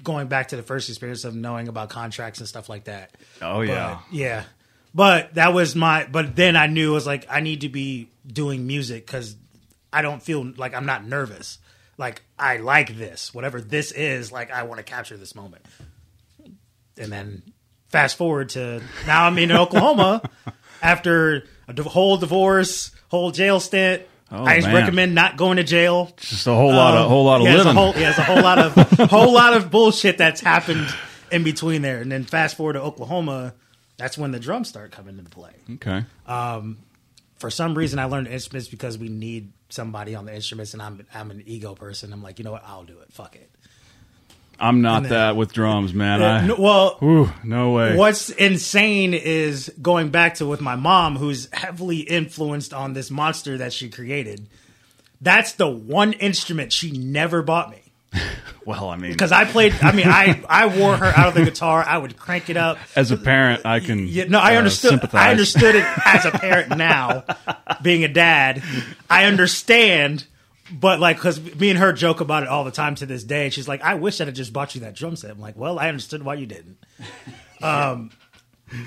going 0.04 0.28
back 0.28 0.48
to 0.48 0.56
the 0.56 0.64
first 0.64 0.90
experience 0.90 1.26
of 1.26 1.36
knowing 1.36 1.68
about 1.68 1.90
contracts 1.90 2.40
and 2.40 2.48
stuff 2.48 2.70
like 2.70 2.86
that. 2.86 3.12
Oh 3.42 3.62
yeah. 3.62 4.00
Yeah. 4.12 4.44
But 4.96 5.36
that 5.36 5.54
was 5.54 5.76
my. 5.76 6.08
But 6.10 6.36
then 6.36 6.56
I 6.56 6.66
knew 6.68 6.92
it 6.92 6.94
was 6.94 7.06
like 7.06 7.28
I 7.30 7.42
need 7.42 7.62
to 7.62 7.70
be 7.70 8.10
doing 8.26 8.66
music 8.66 9.06
because 9.06 9.36
I 9.94 10.02
don't 10.02 10.24
feel 10.24 10.54
like 10.58 10.74
I'm 10.74 10.86
not 10.88 11.06
nervous. 11.06 11.60
Like 11.98 12.22
I 12.40 12.58
like 12.58 12.98
this, 12.98 13.34
whatever 13.34 13.60
this 13.62 13.92
is. 13.92 14.32
Like 14.32 14.50
I 14.50 14.64
want 14.64 14.78
to 14.80 14.84
capture 14.84 15.18
this 15.18 15.36
moment. 15.36 15.64
And 16.98 17.12
then 17.12 17.44
fast 17.90 18.18
forward 18.18 18.50
to 18.50 18.82
now 19.06 19.26
I'm 19.26 19.38
in 19.38 19.52
Oklahoma 19.52 20.22
after 20.82 21.44
a 21.68 21.84
whole 21.84 22.18
divorce, 22.18 22.92
whole 23.10 23.32
jail 23.32 23.60
stint. 23.60 24.04
Oh, 24.30 24.44
I 24.46 24.60
man. 24.60 24.74
recommend 24.76 25.16
not 25.16 25.38
going 25.38 25.56
to 25.56 25.64
jail. 25.64 26.12
Just 26.18 26.48
a 26.48 26.54
whole 26.54 26.74
lot 26.74 26.96
of 26.96 27.04
Um, 27.06 27.10
whole 27.10 27.24
lot 27.24 27.40
of 27.40 27.48
yeah, 27.48 27.56
living. 27.56 27.72
A 27.72 27.74
whole, 27.74 27.94
yeah, 27.96 28.10
a 28.10 28.22
whole 28.24 28.42
lot 28.42 28.60
of 28.60 28.74
whole 29.10 29.34
lot 29.34 29.56
of 29.56 29.72
bullshit 29.72 30.18
that's 30.18 30.42
happened 30.42 30.94
in 31.32 31.44
between 31.44 31.82
there. 31.82 32.02
And 32.02 32.12
then 32.12 32.26
fast 32.26 32.58
forward 32.58 32.74
to 32.74 32.82
Oklahoma, 32.82 33.54
that's 33.96 34.18
when 34.18 34.32
the 34.32 34.40
drums 34.40 34.68
start 34.68 34.92
coming 34.92 35.18
into 35.18 35.30
play. 35.30 35.54
okay. 35.76 36.04
for 37.38 37.50
some 37.50 37.74
reason 37.78 38.00
I 38.00 38.06
learned 38.06 38.28
instruments 38.28 38.68
because 38.68 38.98
we 38.98 39.08
need 39.08 39.54
somebody 39.70 40.14
on 40.16 40.26
the 40.26 40.36
instruments, 40.36 40.74
and 40.74 40.82
I'm 40.82 41.06
I'm 41.14 41.32
an 41.32 41.44
ego 41.46 41.74
person. 41.76 42.12
I'm 42.12 42.22
like, 42.22 42.38
you 42.40 42.46
know 42.46 42.52
what, 42.52 42.64
I'll 42.66 42.84
do 42.84 43.00
it. 43.00 43.14
Fuck 43.14 43.36
it. 43.38 43.50
I'm 44.60 44.82
not 44.82 45.04
then- 45.04 45.12
that 45.12 45.36
with 45.36 45.54
drums, 45.54 45.94
man. 45.94 46.22
I, 46.22 46.46
no- 46.48 46.56
well, 46.58 46.98
Whew, 47.00 47.32
no 47.44 47.72
way. 47.72 47.96
What's 47.96 48.30
insane 48.30 49.14
is 49.14 49.72
going 49.82 50.10
back 50.10 50.36
to 50.36 50.46
with 50.46 50.62
my 50.62 50.76
mom, 50.76 51.16
who's 51.18 51.48
heavily 51.54 52.00
influenced 52.00 52.74
on 52.74 52.94
this 52.94 53.12
monster 53.12 53.58
that 53.60 53.74
she 53.74 53.90
created. 53.90 54.48
That's 55.22 55.54
the 55.54 55.68
one 55.68 56.14
instrument 56.14 56.72
she 56.72 56.92
never 56.92 57.42
bought 57.42 57.72
me 57.72 57.82
Well, 58.68 58.90
I 58.90 58.98
mean, 58.98 59.12
because 59.14 59.32
I 59.32 59.46
played. 59.46 59.74
I 59.82 59.94
mean, 59.94 60.10
I 60.10 60.44
I 60.50 60.66
wore 60.66 60.98
her 60.98 61.06
out 61.06 61.30
of 61.30 61.36
the 61.36 61.46
guitar. 61.46 61.82
I 61.88 61.98
would 61.98 62.18
crank 62.18 62.50
it 62.50 62.58
up. 62.58 62.78
as 62.98 63.12
a 63.12 63.18
parent, 63.18 63.66
I 63.66 63.80
can. 63.80 64.10
Yeah, 64.10 64.26
no, 64.26 64.40
I 64.40 64.56
uh, 64.56 64.58
understood. 64.58 64.90
Sympathize. 64.90 65.22
I 65.26 65.32
understood 65.32 65.76
it 65.76 65.86
as 66.06 66.26
a 66.26 66.32
parent 66.32 66.76
now, 66.78 67.24
being 67.82 68.04
a 68.04 68.10
dad. 68.10 68.62
I 69.10 69.24
understand, 69.24 70.26
but 70.72 71.00
like, 71.00 71.18
because 71.18 71.40
me 71.56 71.70
and 71.70 71.80
her 71.80 71.94
joke 71.94 72.22
about 72.22 72.44
it 72.44 72.50
all 72.50 72.64
the 72.64 72.72
time 72.72 72.96
to 72.96 73.06
this 73.06 73.24
day. 73.24 73.50
She's 73.50 73.68
like, 73.68 73.82
"I 73.82 73.96
wish 73.96 74.20
I'd 74.20 74.28
have 74.28 74.36
just 74.36 74.54
bought 74.54 74.76
you 74.76 74.82
that 74.82 74.96
drum 74.96 75.16
set." 75.16 75.32
I'm 75.32 75.40
like, 75.40 75.56
"Well, 75.56 75.80
I 75.80 75.88
understood 75.90 76.24
why 76.24 76.36
you 76.36 76.46
didn't." 76.46 76.78
Um, 77.60 78.12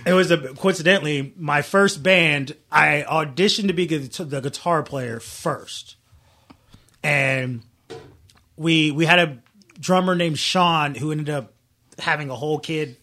it 0.06 0.12
was 0.12 0.30
a 0.30 0.38
coincidentally 0.54 1.32
my 1.36 1.62
first 1.62 2.04
band. 2.04 2.54
I 2.70 3.04
auditioned 3.08 3.66
to 3.66 3.72
be 3.72 3.86
the 3.86 4.40
guitar 4.40 4.84
player 4.84 5.18
first, 5.18 5.96
and 7.02 7.62
we 8.56 8.90
we 8.90 9.06
had 9.06 9.18
a 9.18 9.38
drummer 9.80 10.14
named 10.14 10.38
Sean 10.38 10.94
who 10.94 11.10
ended 11.10 11.30
up 11.30 11.52
having 11.98 12.30
a 12.30 12.36
whole 12.36 12.58
kid. 12.58 12.96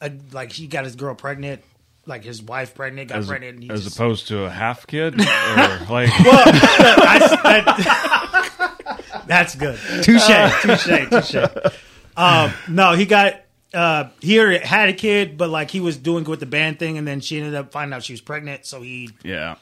Uh, 0.00 0.10
like 0.32 0.52
he 0.52 0.66
got 0.66 0.84
his 0.84 0.96
girl 0.96 1.14
pregnant, 1.14 1.62
like 2.06 2.24
his 2.24 2.42
wife 2.42 2.74
pregnant, 2.74 3.08
got 3.10 3.18
as, 3.18 3.26
pregnant. 3.28 3.54
And 3.56 3.64
he 3.64 3.70
as 3.70 3.84
just- 3.84 3.96
opposed 3.96 4.28
to 4.28 4.44
a 4.44 4.50
half 4.50 4.86
kid, 4.86 5.14
or 5.20 5.24
like 5.24 6.10
I- 6.12 7.32
that- 7.44 9.24
that's 9.26 9.54
good. 9.54 9.78
Touche, 10.02 10.26
touche, 10.62 11.08
touche. 11.10 11.72
Um, 12.16 12.52
no, 12.68 12.92
he 12.94 13.06
got. 13.06 13.40
Uh, 13.74 14.10
he 14.20 14.34
had 14.36 14.90
a 14.90 14.92
kid, 14.92 15.38
but 15.38 15.48
like 15.48 15.70
he 15.70 15.80
was 15.80 15.96
doing 15.96 16.24
with 16.24 16.40
the 16.40 16.46
band 16.46 16.78
thing, 16.78 16.98
and 16.98 17.08
then 17.08 17.20
she 17.20 17.38
ended 17.38 17.54
up 17.54 17.72
finding 17.72 17.94
out 17.94 18.02
she 18.02 18.12
was 18.12 18.20
pregnant. 18.20 18.66
So 18.66 18.82
he, 18.82 19.08
yeah. 19.22 19.54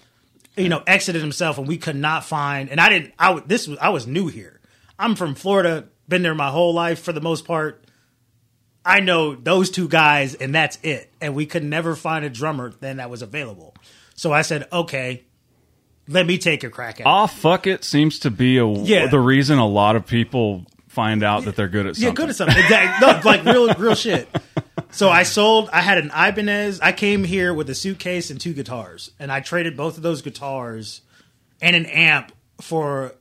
you 0.57 0.69
know, 0.69 0.83
exited 0.85 1.21
himself, 1.23 1.59
and 1.59 1.69
we 1.69 1.77
could 1.79 1.95
not 1.95 2.25
find. 2.25 2.71
And 2.71 2.81
I 2.81 2.89
didn't. 2.89 3.15
I 3.21 3.27
w- 3.29 3.45
this 3.47 3.69
was 3.69 3.79
I 3.79 3.91
was 3.91 4.09
new 4.09 4.27
here. 4.27 4.59
I'm 4.99 5.15
from 5.15 5.37
Florida, 5.37 5.85
been 6.09 6.23
there 6.23 6.35
my 6.35 6.51
whole 6.51 6.75
life 6.75 7.01
for 7.03 7.13
the 7.13 7.21
most 7.21 7.45
part. 7.45 7.85
I 8.85 9.01
know 9.01 9.35
those 9.35 9.71
two 9.71 9.89
guys, 9.89 10.35
and 10.35 10.55
that's 10.55 10.79
it. 10.83 11.11
And 11.21 11.35
we 11.35 11.47
could 11.47 11.65
never 11.65 11.95
find 11.95 12.25
a 12.25 12.31
drummer 12.31 12.73
then 12.81 12.97
that 12.97 13.11
was 13.11 13.23
available. 13.23 13.75
So 14.15 14.33
I 14.33 14.43
said, 14.43 14.67
okay, 14.73 15.25
let 16.09 16.27
me 16.27 16.39
take 16.39 16.65
a 16.65 16.71
crack 16.71 16.95
at 16.97 17.01
it. 17.01 17.07
Ah, 17.07 17.27
fuck 17.27 17.67
it 17.67 17.85
seems 17.85 18.19
to 18.21 18.31
be 18.31 18.59
a 18.59 18.67
Yeah. 18.67 19.07
the 19.07 19.21
reason 19.21 19.59
a 19.59 19.67
lot 19.69 19.97
of 19.97 20.07
people 20.07 20.67
find 20.89 21.23
out 21.23 21.45
that 21.45 21.57
they're 21.57 21.69
good 21.69 21.87
at 21.87 21.95
something. 21.97 22.09
Yeah, 22.09 22.15
good 22.15 22.31
at 22.31 22.37
something. 22.37 22.59
Exactly. 22.59 23.07
No, 23.07 23.21
like 23.25 23.45
real, 23.45 23.73
real 23.75 23.95
shit. 23.95 24.29
So 24.91 25.09
I 25.09 25.23
sold. 25.23 25.71
I 25.73 25.83
had 25.83 25.99
an 25.99 26.11
Ibanez. 26.11 26.81
I 26.81 26.91
came 26.93 27.23
here 27.23 27.55
with 27.55 27.71
a 27.71 27.75
suitcase 27.77 28.29
and 28.31 28.41
two 28.41 28.53
guitars, 28.53 29.13
and 29.21 29.31
I 29.31 29.39
traded 29.41 29.77
both 29.77 29.97
of 29.99 30.03
those 30.03 30.21
guitars 30.21 31.03
and 31.63 31.77
an 31.77 31.87
amp 31.87 32.33
for 32.61 33.15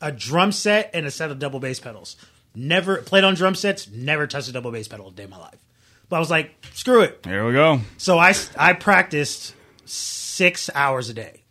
a 0.00 0.10
drum 0.10 0.52
set 0.52 0.90
and 0.94 1.04
a 1.06 1.10
set 1.10 1.30
of 1.30 1.38
double 1.38 1.60
bass 1.60 1.80
pedals. 1.80 2.16
Never 2.56 2.96
played 3.02 3.22
on 3.22 3.34
drum 3.34 3.54
sets. 3.54 3.88
Never 3.88 4.26
touched 4.26 4.48
a 4.48 4.52
double 4.52 4.72
bass 4.72 4.88
pedal 4.88 5.08
a 5.08 5.12
day 5.12 5.24
in 5.24 5.30
my 5.30 5.36
life. 5.38 5.58
But 6.08 6.16
I 6.16 6.18
was 6.20 6.30
like, 6.30 6.54
screw 6.72 7.02
it. 7.02 7.20
Here 7.24 7.46
we 7.46 7.52
go. 7.52 7.80
So 7.98 8.18
I 8.18 8.32
I 8.56 8.72
practiced 8.72 9.54
six 9.84 10.70
hours 10.74 11.10
a 11.10 11.14
day 11.14 11.42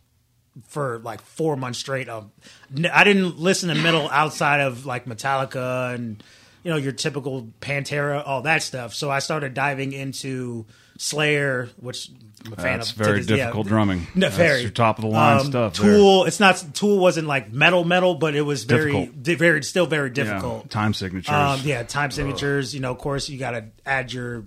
for 0.66 0.98
like 0.98 1.20
four 1.20 1.56
months 1.56 1.78
straight. 1.78 2.08
N- 2.08 2.90
I 2.92 3.04
didn't 3.04 3.38
listen 3.38 3.68
to 3.68 3.74
metal 3.76 4.08
outside 4.10 4.60
of 4.60 4.84
like 4.84 5.04
Metallica 5.04 5.94
and 5.94 6.22
you 6.64 6.70
know 6.70 6.76
your 6.76 6.92
typical 6.92 7.52
Pantera, 7.60 8.22
all 8.26 8.42
that 8.42 8.62
stuff. 8.62 8.92
So 8.92 9.10
I 9.10 9.20
started 9.20 9.54
diving 9.54 9.92
into 9.92 10.66
Slayer, 10.98 11.68
which 11.78 12.10
I'm 12.44 12.52
a 12.52 12.56
fan 12.56 12.78
That's 12.78 12.90
of. 12.92 12.96
very 12.96 13.20
this- 13.20 13.30
yeah. 13.30 13.36
difficult 13.36 13.66
drumming. 13.66 14.06
No, 14.14 14.20
That's 14.26 14.36
very 14.36 14.62
your 14.62 14.70
top 14.70 14.98
of 14.98 15.02
the 15.02 15.10
line 15.10 15.40
Um, 15.40 15.46
stuff. 15.46 15.76
there. 15.76 15.92
Tool. 15.96 16.24
It's 16.24 16.40
not 16.40 16.62
Tool. 16.74 16.98
Wasn't 16.98 17.26
like 17.26 17.52
metal 17.52 17.84
metal, 17.84 18.14
but 18.14 18.34
it 18.34 18.42
was 18.42 18.64
very 18.64 18.92
Difficult. 18.92 19.38
very 19.38 19.62
still 19.62 19.86
very 19.86 20.08
Yeah, 20.08 20.14
difficult. 20.24 20.70
time 20.70 20.94
signatures. 20.94 21.32
Um, 21.34 21.60
yeah, 21.64 21.82
time 21.82 22.10
signatures. 22.10 22.74
You 22.74 22.80
know, 22.80 22.90
of 22.92 22.98
course, 22.98 23.28
you 23.28 23.38
got 23.38 23.50
to 23.52 23.64
add 23.84 24.12
your 24.12 24.44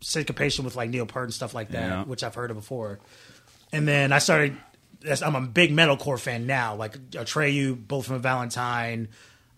syncopation 0.00 0.64
with 0.64 0.76
like 0.76 0.90
Neil 0.90 1.06
Peart 1.06 1.24
and 1.26 1.34
stuff 1.34 1.54
like 1.54 1.70
that, 1.70 1.82
Yeah. 1.88 2.04
which 2.04 2.22
I've 2.22 2.34
heard 2.34 2.50
of 2.50 2.56
before. 2.56 2.98
And 3.72 3.86
then 3.88 4.12
I 4.12 4.18
started. 4.18 4.56
I'm 5.24 5.36
a 5.36 5.40
big 5.40 5.70
metalcore 5.72 6.18
fan 6.18 6.46
now, 6.46 6.74
like 6.74 6.98
Atreyu, 7.12 7.86
Bullet 7.86 8.04
for 8.06 8.12
My 8.14 8.18
Valentine, 8.18 9.08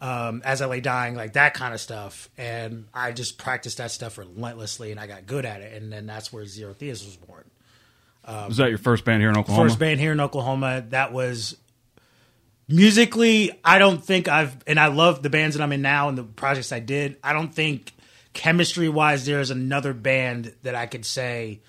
um, 0.01 0.43
As 0.45 0.63
I 0.63 0.67
Lay 0.67 0.81
Dying, 0.81 1.15
like 1.15 1.35
that 1.35 1.55
kind 1.55 1.75
of 1.75 1.81
stuff. 1.81 2.29
And 2.39 2.87
I 2.95 3.13
just 3.13 3.39
practiced 3.39 3.79
that 3.79 3.91
stuff 3.91 4.19
relentlessly, 4.19 4.91
and 4.91 5.01
I 5.01 5.07
got 5.07 5.27
good 5.27 5.45
at 5.45 5.61
it. 5.61 5.81
And 5.81 5.93
then 5.93 6.07
that's 6.07 6.33
where 6.33 6.45
Zero 6.47 6.73
Theas 6.73 7.05
was 7.05 7.17
born. 7.17 7.45
was 8.49 8.57
that 8.59 8.69
your 8.69 8.79
first 8.79 9.05
band 9.05 9.23
here 9.23 9.31
in 9.31 9.37
Oklahoma? 9.37 9.69
First 9.69 9.79
band 9.79 10.01
here 10.01 10.13
in 10.13 10.21
Oklahoma. 10.21 10.85
That 10.89 11.13
was 11.13 11.57
musically. 12.69 13.53
I 13.65 13.79
don't 13.79 14.03
think 14.03 14.29
I've, 14.29 14.57
and 14.67 14.81
I 14.81 14.87
love 14.87 15.23
the 15.23 15.31
bands 15.31 15.57
that 15.57 15.63
I'm 15.63 15.73
in 15.73 15.83
now 15.83 16.09
and 16.09 16.17
the 16.17 16.25
projects 16.25 16.73
I 16.73 16.81
did. 16.81 17.17
I 17.23 17.33
don't 17.33 17.55
think 17.55 17.93
chemistry 18.33 18.89
wise, 18.89 19.27
there's 19.27 19.51
another 19.51 19.93
band 19.93 20.55
that 20.63 20.75
I 20.75 20.87
could 20.87 21.05
say 21.05 21.61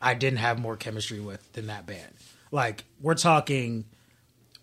I 0.00 0.14
didn't 0.14 0.38
have 0.38 0.58
more 0.58 0.76
chemistry 0.76 1.20
with 1.20 1.52
than 1.52 1.66
that 1.66 1.86
band. 1.86 2.12
Like 2.50 2.84
we're 3.00 3.14
talking, 3.14 3.84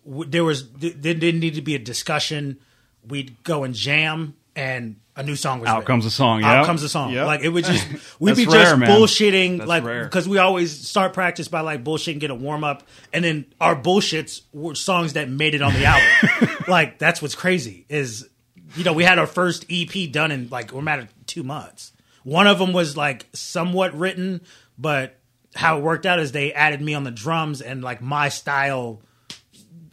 there 0.04 0.44
was 0.44 0.70
there 0.72 1.14
didn't 1.14 1.40
need 1.40 1.54
to 1.54 1.62
be 1.62 1.74
a 1.74 1.78
discussion. 1.78 2.58
We'd 3.06 3.42
go 3.44 3.64
and 3.64 3.74
jam, 3.74 4.34
and 4.54 4.96
a 5.16 5.22
new 5.22 5.36
song 5.36 5.60
was 5.60 5.68
Out 5.68 5.78
written. 5.78 5.86
comes 5.86 6.04
the 6.04 6.10
song, 6.10 6.42
Out 6.42 6.58
yep. 6.58 6.66
comes 6.66 6.82
the 6.82 6.88
song. 6.88 7.12
Yep. 7.12 7.26
Like 7.26 7.40
it 7.42 7.48
would 7.48 7.64
just 7.64 7.86
we'd 8.20 8.36
be 8.36 8.44
That's 8.44 8.54
rare, 8.54 8.64
just 8.64 8.78
man. 8.78 8.88
bullshitting 8.90 9.58
That's 9.58 9.68
like 9.68 9.84
because 9.84 10.28
we 10.28 10.38
always 10.38 10.88
start 10.88 11.12
practice 11.12 11.48
by 11.48 11.60
like 11.60 11.84
bullshitting, 11.84 12.12
and 12.12 12.20
get 12.20 12.30
a 12.30 12.34
warm 12.34 12.64
up, 12.64 12.84
and 13.12 13.24
then 13.24 13.46
our 13.60 13.76
bullshits 13.76 14.42
were 14.52 14.74
songs 14.74 15.14
that 15.14 15.28
made 15.28 15.54
it 15.54 15.62
on 15.62 15.72
the 15.74 15.84
album. 15.84 16.56
like 16.68 16.98
that's 16.98 17.20
what's 17.20 17.34
crazy 17.34 17.84
is 17.88 18.28
you 18.76 18.84
know 18.84 18.92
we 18.92 19.04
had 19.04 19.18
our 19.18 19.26
first 19.26 19.66
EP 19.70 20.10
done 20.10 20.30
in 20.30 20.48
like 20.48 20.72
we're 20.72 20.80
a 20.80 20.82
matter 20.82 21.02
of 21.02 21.26
two 21.26 21.42
months. 21.42 21.92
One 22.24 22.46
of 22.46 22.58
them 22.58 22.72
was 22.72 22.96
like 22.96 23.26
somewhat 23.32 23.94
written, 23.98 24.42
but 24.78 25.18
how 25.54 25.76
it 25.78 25.82
worked 25.82 26.06
out 26.06 26.18
is 26.20 26.32
they 26.32 26.52
added 26.52 26.80
me 26.80 26.94
on 26.94 27.04
the 27.04 27.10
drums 27.10 27.60
and 27.60 27.82
like 27.82 28.00
my 28.00 28.28
style 28.28 29.02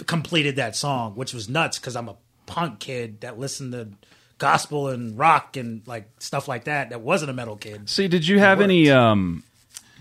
completed 0.06 0.56
that 0.58 0.76
song, 0.76 1.16
which 1.16 1.34
was 1.34 1.50
nuts 1.50 1.80
because 1.80 1.96
I'm 1.96 2.08
a 2.08 2.16
punk 2.50 2.80
kid 2.80 3.22
that 3.22 3.40
listened 3.40 3.72
to 3.72 3.88
gospel 4.40 4.88
and 4.88 5.18
rock 5.18 5.56
and 5.56 5.82
like 5.86 6.10
stuff 6.20 6.48
like 6.48 6.64
that. 6.64 6.90
That 6.90 7.02
wasn't 7.02 7.30
a 7.30 7.34
metal 7.34 7.56
kid. 7.56 7.88
See, 7.90 8.08
did 8.08 8.28
you 8.28 8.40
have 8.40 8.60
any 8.60 8.90
um, 8.90 9.44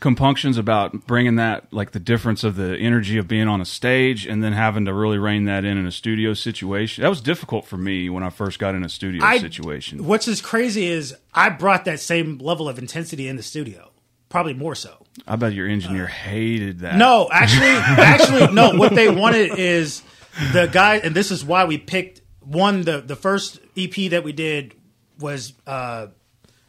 compunctions 0.00 0.56
about 0.58 1.06
bringing 1.06 1.36
that, 1.36 1.72
like 1.72 1.90
the 1.90 2.00
difference 2.00 2.44
of 2.44 2.56
the 2.56 2.76
energy 2.78 3.18
of 3.18 3.28
being 3.28 3.48
on 3.48 3.60
a 3.60 3.64
stage 3.64 4.26
and 4.26 4.42
then 4.42 4.52
having 4.52 4.84
to 4.86 4.94
really 4.94 5.18
rein 5.18 5.44
that 5.44 5.64
in 5.64 5.76
in 5.76 5.86
a 5.86 5.92
studio 5.92 6.34
situation? 6.34 7.02
That 7.02 7.08
was 7.10 7.20
difficult 7.20 7.66
for 7.66 7.76
me 7.76 8.08
when 8.08 8.22
I 8.22 8.30
first 8.30 8.58
got 8.58 8.74
in 8.74 8.84
a 8.84 8.88
studio 8.88 9.24
I- 9.24 9.38
situation. 9.38 10.04
What's 10.06 10.28
as 10.28 10.40
crazy 10.40 10.86
is 10.86 11.14
I 11.34 11.50
brought 11.50 11.84
that 11.84 12.00
same 12.00 12.38
level 12.38 12.68
of 12.68 12.78
intensity 12.78 13.28
in 13.28 13.36
the 13.36 13.42
studio, 13.42 13.90
probably 14.28 14.54
more 14.54 14.74
so. 14.74 15.04
I 15.26 15.36
bet 15.36 15.52
your 15.52 15.66
engineer 15.66 16.06
hated 16.06 16.80
that. 16.80 16.96
No, 16.96 17.28
actually, 17.30 17.66
actually, 17.66 18.52
no. 18.54 18.76
What 18.76 18.94
they 18.94 19.10
wanted 19.10 19.58
is 19.58 20.00
the 20.52 20.66
guy, 20.66 20.98
and 20.98 21.12
this 21.14 21.32
is 21.32 21.44
why 21.44 21.64
we 21.64 21.76
picked 21.76 22.20
one. 22.48 22.82
The 22.82 23.00
the 23.00 23.16
first 23.16 23.60
EP 23.76 24.10
that 24.10 24.24
we 24.24 24.32
did 24.32 24.74
was 25.18 25.52
uh, 25.66 26.08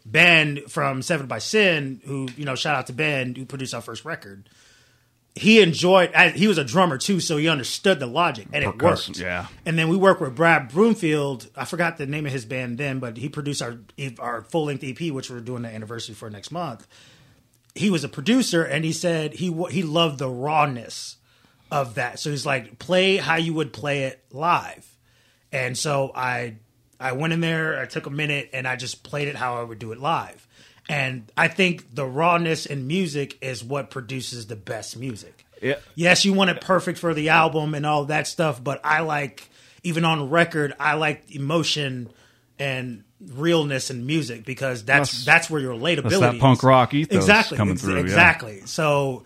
Ben 0.06 0.68
from 0.68 1.02
Seven 1.02 1.28
by 1.28 1.40
Sin, 1.40 2.02
who 2.06 2.28
you 2.36 2.46
know, 2.46 2.56
shout 2.56 2.76
out 2.76 2.88
to 2.88 2.94
Ben 2.94 3.36
who 3.36 3.46
produced 3.46 3.74
our 3.74 3.82
first 3.82 4.06
record. 4.06 4.50
He 5.36 5.62
enjoyed. 5.62 6.14
He 6.36 6.48
was 6.48 6.58
a 6.58 6.64
drummer 6.64 6.98
too, 6.98 7.20
so 7.20 7.38
he 7.38 7.48
understood 7.48 8.00
the 8.00 8.08
logic, 8.08 8.48
and 8.52 8.64
it 8.64 8.82
worked. 8.82 9.18
yeah. 9.20 9.48
And 9.66 9.78
then 9.78 9.88
we 9.88 9.96
worked 9.96 10.20
with 10.20 10.36
Brad 10.36 10.70
Broomfield. 10.70 11.50
I 11.56 11.66
forgot 11.66 11.98
the 11.98 12.08
name 12.08 12.26
of 12.26 12.32
his 12.32 12.46
band 12.46 12.78
then, 12.78 13.00
but 13.00 13.16
he 13.16 13.30
produced 13.30 13.62
our 13.62 13.78
our 14.18 14.42
full 14.42 14.66
length 14.66 14.84
EP, 14.84 15.12
which 15.14 15.30
we're 15.30 15.40
doing 15.40 15.62
the 15.62 15.70
anniversary 15.70 16.16
for 16.16 16.30
next 16.30 16.52
month 16.52 16.88
he 17.76 17.90
was 17.90 18.04
a 18.04 18.10
producer 18.10 18.64
and 18.64 18.84
he 18.84 18.92
said 18.92 19.34
he 19.34 19.54
he 19.70 19.84
loved 19.84 20.20
the 20.20 20.30
rawness 20.30 21.18
of 21.72 21.96
that. 21.96 22.20
So 22.20 22.32
he's 22.32 22.46
like, 22.46 22.80
play 22.80 23.18
how 23.18 23.36
you 23.36 23.54
would 23.54 23.74
play 23.74 24.04
it 24.04 24.24
live. 24.32 24.98
And 25.52 25.78
so 25.78 26.12
I 26.16 26.56
I 27.00 27.14
went 27.14 27.34
in 27.34 27.42
there, 27.42 27.80
I 27.80 27.86
took 27.86 28.06
a 28.06 28.10
minute 28.10 28.50
and 28.54 28.68
I 28.68 28.76
just 28.76 29.04
played 29.04 29.28
it 29.28 29.36
how 29.36 29.60
I 29.60 29.64
would 29.64 29.80
do 29.80 29.92
it 29.92 30.00
live. 30.00 30.46
And 30.90 31.32
I 31.38 31.48
think 31.48 31.94
the 31.94 32.06
rawness 32.06 32.66
in 32.66 32.88
music 32.88 33.38
is 33.42 33.64
what 33.64 33.92
produces 33.92 34.48
the 34.48 34.56
best 34.56 34.98
music. 34.98 35.46
Yeah. 35.62 35.76
Yes, 35.96 36.26
you 36.26 36.34
want 36.34 36.50
it 36.50 36.62
perfect 36.62 36.98
for 37.00 37.14
the 37.14 37.30
album 37.30 37.76
and 37.76 37.86
all 37.86 38.06
that 38.06 38.28
stuff, 38.28 38.64
but 38.64 38.82
I 38.84 39.02
like 39.02 39.50
even 39.84 40.04
on 40.04 40.30
record, 40.30 40.74
I 40.80 40.96
like 40.96 41.34
emotion 41.34 42.10
and 42.58 43.04
realness 43.22 43.90
in 43.90 44.06
music 44.06 44.46
because 44.46 44.84
that's 44.84 45.12
That's- 45.12 45.26
that's, 45.26 45.50
where 45.50 45.62
your 45.62 45.76
relatability 45.76 46.20
that 46.20 46.36
is. 46.36 46.42
punk 46.42 46.64
rock 46.64 46.94
ethos 46.94 47.16
exactly 47.16 47.58
coming 47.58 47.74
ex- 47.74 47.82
through, 47.82 47.96
yeah. 47.96 48.02
exactly 48.02 48.62
so 48.66 49.24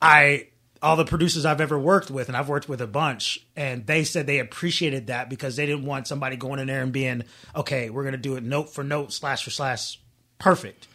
i 0.00 0.46
all 0.82 0.96
the 0.96 1.04
producers 1.04 1.44
I've 1.44 1.60
ever 1.60 1.78
worked 1.78 2.10
with, 2.10 2.28
and 2.28 2.36
I've 2.36 2.48
worked 2.48 2.68
with 2.68 2.80
a 2.80 2.86
bunch, 2.86 3.44
and 3.54 3.86
they 3.86 4.02
said 4.04 4.26
they 4.26 4.38
appreciated 4.38 5.08
that 5.08 5.28
because 5.28 5.56
they 5.56 5.66
didn't 5.66 5.84
want 5.84 6.06
somebody 6.06 6.36
going 6.36 6.58
in 6.58 6.68
there 6.68 6.82
and 6.82 6.90
being, 6.92 7.24
okay, 7.54 7.90
we're 7.90 8.02
going 8.02 8.12
to 8.12 8.18
do 8.18 8.36
it 8.36 8.42
note 8.42 8.70
for 8.70 8.82
note, 8.82 9.12
slash 9.12 9.44
for 9.44 9.50
slash, 9.50 10.00
perfect. 10.38 10.88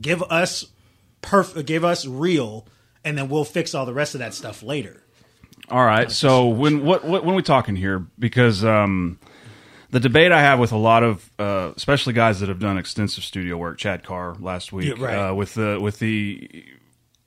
Give 0.00 0.22
us 0.24 0.66
perf, 1.22 1.64
give 1.66 1.84
us 1.84 2.04
real, 2.06 2.66
and 3.04 3.16
then 3.16 3.28
we'll 3.28 3.44
fix 3.44 3.74
all 3.74 3.86
the 3.86 3.92
rest 3.94 4.14
of 4.14 4.18
that 4.20 4.34
stuff 4.34 4.62
later. 4.62 5.02
All 5.70 5.84
right. 5.84 6.10
So 6.10 6.48
when 6.48 6.84
what, 6.84 7.04
what 7.04 7.24
when 7.24 7.34
we 7.34 7.42
talking 7.42 7.76
here? 7.76 8.06
Because 8.18 8.64
um, 8.64 9.18
the 9.90 10.00
debate 10.00 10.32
I 10.32 10.40
have 10.40 10.58
with 10.58 10.72
a 10.72 10.76
lot 10.78 11.02
of, 11.02 11.30
uh, 11.38 11.72
especially 11.76 12.12
guys 12.14 12.40
that 12.40 12.48
have 12.48 12.58
done 12.58 12.78
extensive 12.78 13.22
studio 13.22 13.56
work, 13.56 13.78
Chad 13.78 14.02
Carr 14.02 14.34
last 14.40 14.72
week, 14.72 14.96
Yeah, 14.96 15.04
right. 15.04 15.28
uh, 15.30 15.34
with 15.34 15.54
the 15.54 15.78
with 15.80 15.98
the 15.98 16.64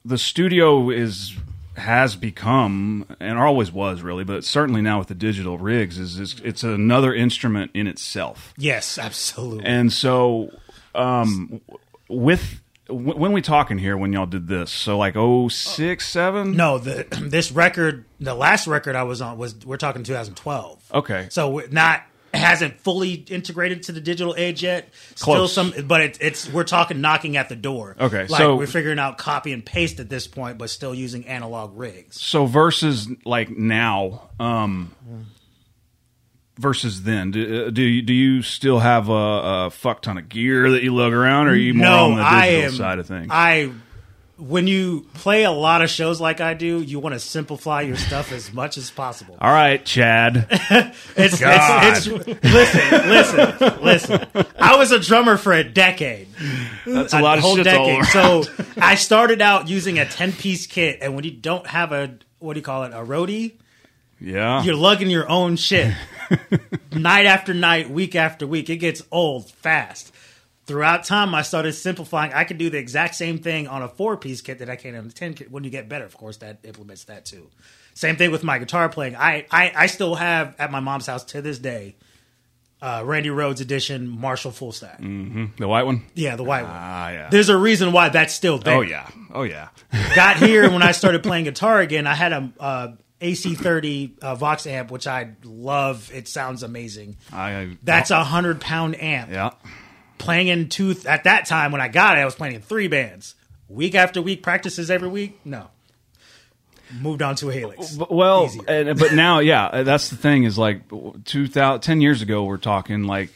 the 0.04 0.18
studio 0.18 0.90
is 0.90 1.36
has 1.82 2.16
become 2.16 3.06
and 3.20 3.38
always 3.38 3.72
was 3.72 4.02
really, 4.02 4.24
but 4.24 4.44
certainly 4.44 4.82
now 4.82 5.00
with 5.00 5.08
the 5.10 5.16
digital 5.16 5.58
rigs 5.58 5.98
is, 5.98 6.20
is 6.20 6.42
it's 6.44 6.64
another 6.64 7.14
instrument 7.14 7.72
in 7.74 7.88
itself. 7.88 8.54
Yes, 8.58 8.98
absolutely. 8.98 9.66
And 9.66 9.92
so, 9.92 10.52
um, 10.96 11.62
with 12.08 12.62
w- 12.88 13.16
when 13.18 13.32
we 13.32 13.42
talking 13.42 13.78
here, 13.78 13.98
when 13.98 14.14
y'all 14.14 14.26
did 14.26 14.48
this, 14.48 14.72
so 14.72 14.98
like 14.98 15.16
oh 15.16 15.48
six 15.48 16.08
seven, 16.08 16.56
no, 16.56 16.78
the 16.78 17.06
this 17.22 17.52
record, 17.52 18.06
the 18.20 18.34
last 18.36 18.68
record 18.68 18.96
I 18.96 19.04
was 19.04 19.22
on 19.22 19.38
was 19.38 19.56
we're 19.66 19.78
talking 19.78 20.04
2012. 20.04 20.92
okay, 20.94 21.28
So 21.30 21.62
not 21.72 22.04
hasn't 22.34 22.80
fully 22.82 23.14
integrated 23.14 23.84
to 23.84 23.92
the 23.92 24.02
digital 24.02 24.36
age 24.38 24.64
yet. 24.64 24.90
Still 25.16 25.48
some, 25.48 25.74
but 25.86 26.02
it, 26.02 26.18
it's 26.22 26.50
we're 26.52 26.64
talking 26.64 27.02
knocking 27.02 27.38
at 27.38 27.50
the 27.50 27.56
door. 27.56 27.96
Okay, 28.00 28.28
like 28.28 28.42
so- 28.42 28.56
we're 28.56 28.68
figuring 28.68 29.00
out 29.00 29.18
copy 29.18 29.54
and 29.54 29.66
paste 29.66 30.00
at 30.00 30.10
this 30.10 30.28
point, 30.28 30.58
but 30.58 30.70
still 30.70 30.96
using 30.96 31.28
analog 31.28 31.78
rigs. 31.78 32.22
so 32.22 32.46
versus 32.46 33.08
like 33.26 33.50
now, 33.50 34.30
um, 34.40 34.96
versus 36.58 37.04
then, 37.04 37.32
do, 37.32 37.66
uh, 37.68 37.70
do 37.70 37.82
you 37.82 38.02
do 38.02 38.14
you 38.14 38.42
still 38.42 38.80
have 38.80 39.10
a, 39.10 39.14
a 39.14 39.70
fuck 39.72 40.02
ton 40.02 40.18
of 40.18 40.30
gear 40.30 40.72
that 40.72 40.84
you 40.84 40.94
lug 40.94 41.14
around, 41.14 41.48
or 41.48 41.52
are 41.52 41.56
you 41.56 41.74
more 41.74 41.88
no, 41.88 42.12
on 42.12 42.18
the 42.18 42.24
digital 42.24 42.64
am. 42.64 42.72
side 42.72 43.00
of 43.00 43.08
things? 43.08 43.28
I 43.30 43.72
when 44.42 44.66
you 44.66 45.06
play 45.14 45.44
a 45.44 45.52
lot 45.52 45.82
of 45.84 45.90
shows 45.90 46.20
like 46.20 46.42
I 46.42 46.56
do, 46.56 46.82
you 46.82 47.00
want 47.00 47.14
to 47.14 47.20
simplify 47.20 47.82
your 47.82 47.96
stuff 47.96 48.32
as 48.32 48.52
much 48.52 48.76
as 48.78 48.90
possible. 48.90 49.38
All 49.40 49.52
right, 49.52 49.84
Chad. 49.86 50.48
It's, 51.16 51.40
it's, 51.42 52.08
it's 52.08 52.44
listen, 52.44 53.10
listen, 53.10 53.84
listen. 53.84 54.46
I 54.58 54.78
was 54.78 54.92
a 54.92 55.00
drummer 55.00 55.38
for 55.38 55.54
a 55.54 55.64
decade. 55.64 56.28
That's 56.86 57.14
a 57.14 57.22
lot 57.22 57.38
of 57.38 57.44
shit 57.44 57.66
decade. 57.66 58.06
So 58.06 58.44
I 58.78 58.96
started 58.96 59.42
out 59.42 59.68
using 59.70 60.00
a 60.00 60.06
ten 60.06 60.32
piece 60.32 60.66
kit, 60.68 61.00
and 61.02 61.16
when 61.16 61.24
you 61.26 61.32
don't 61.32 61.68
have 61.68 61.92
a 61.92 62.18
what 62.40 62.54
do 62.54 62.60
you 62.60 62.64
call 62.64 62.86
it, 62.86 62.94
a 62.94 63.06
roadie, 63.06 63.54
Yeah, 64.20 64.64
you're 64.64 64.76
lugging 64.76 65.10
your 65.10 65.30
own 65.30 65.58
shit 65.58 65.94
night 66.92 67.26
after 67.26 67.54
night, 67.54 67.90
week 67.90 68.16
after 68.16 68.48
week. 68.48 68.70
It 68.70 68.78
gets 68.78 69.04
old 69.12 69.52
fast. 69.52 70.14
Throughout 70.72 71.04
time, 71.04 71.36
I 71.36 71.42
started 71.42 71.74
simplifying. 71.74 72.32
I 72.32 72.46
could 72.46 72.58
do 72.58 72.70
the 72.70 72.78
exact 72.78 73.16
same 73.16 73.40
thing 73.40 73.68
on 73.68 73.82
a 73.82 73.90
four 73.90 74.16
piece 74.16 74.40
kit 74.40 74.60
that 74.60 74.70
I 74.70 74.78
can 74.78 74.96
on 74.96 75.06
a 75.06 75.10
ten 75.12 75.34
kit. 75.34 75.52
When 75.52 75.66
you 75.66 75.70
get 75.70 75.90
better, 75.90 76.06
of 76.06 76.16
course, 76.18 76.38
that 76.38 76.60
implements 76.64 77.04
that 77.06 77.26
too. 77.26 77.50
Same 77.94 78.16
thing 78.16 78.32
with 78.32 78.42
my 78.42 78.58
guitar 78.58 78.88
playing. 78.88 79.18
I 79.18 79.46
I, 79.52 79.74
I 79.76 79.86
still 79.88 80.16
have 80.16 80.56
at 80.58 80.72
my 80.72 80.80
mom's 80.80 81.08
house 81.08 81.26
to 81.26 81.42
this 81.42 81.60
day. 81.60 81.98
Uh, 82.82 83.04
Randy 83.06 83.28
Rhoads 83.28 83.60
edition 83.60 84.08
Marshall 84.08 84.52
full 84.52 84.72
stack. 84.72 85.00
the 85.00 85.68
white 85.68 85.84
one. 85.84 86.04
Yeah, 86.16 86.38
the 86.38 86.44
white 86.44 86.64
one. 86.64 86.72
Ah, 86.74 87.10
yeah. 87.10 87.30
There's 87.30 87.50
a 87.50 87.58
reason 87.58 87.92
why 87.92 88.08
that's 88.08 88.34
still 88.34 88.58
there. 88.58 88.78
Oh 88.78 88.82
yeah. 88.82 89.10
Oh 89.34 89.44
yeah. 89.44 89.68
Got 90.16 90.38
here 90.38 90.72
when 90.72 90.84
I 90.84 90.94
started 90.94 91.22
playing 91.22 91.44
guitar 91.44 91.82
again. 91.82 92.08
I 92.08 92.16
had 92.16 92.32
a 92.32 92.54
uh, 92.62 92.88
AC30 93.20 94.20
uh, 94.20 94.36
Vox 94.36 94.66
amp, 94.66 94.90
which 94.90 95.06
I 95.06 95.32
love. 95.44 96.10
It 96.14 96.28
sounds 96.30 96.64
amazing. 96.64 97.18
I. 97.32 97.78
That's 97.84 98.10
a 98.10 98.24
hundred 98.24 98.62
pound 98.62 99.00
amp. 99.02 99.32
yeah. 99.32 99.52
Playing 100.22 100.48
in 100.50 100.70
two 100.70 100.96
at 101.08 101.24
that 101.24 101.46
time 101.48 101.72
when 101.72 101.82
I 101.82 101.88
got 101.88 102.18
it, 102.18 102.22
I 102.22 102.26
was 102.26 102.36
playing 102.36 102.56
in 102.56 102.62
three 102.62 102.88
bands. 102.88 103.36
Week 103.68 103.96
after 103.96 104.22
week, 104.22 104.44
practices 104.44 104.92
every 104.92 105.08
week. 105.08 105.40
No, 105.46 105.70
moved 107.00 107.22
on 107.22 107.36
to 107.38 107.50
a 107.50 107.54
Helix. 107.54 107.98
Well, 108.10 108.52
and, 108.68 109.00
but 109.00 109.14
now, 109.14 109.40
yeah, 109.40 109.66
uh, 109.66 109.84
that's 109.84 110.10
the 110.10 110.16
thing 110.18 110.44
is 110.44 110.58
like 110.58 110.82
2000, 111.26 111.82
10 111.82 112.02
years 112.02 112.22
ago, 112.22 112.44
we're 112.44 112.58
talking 112.58 113.06
like 113.06 113.30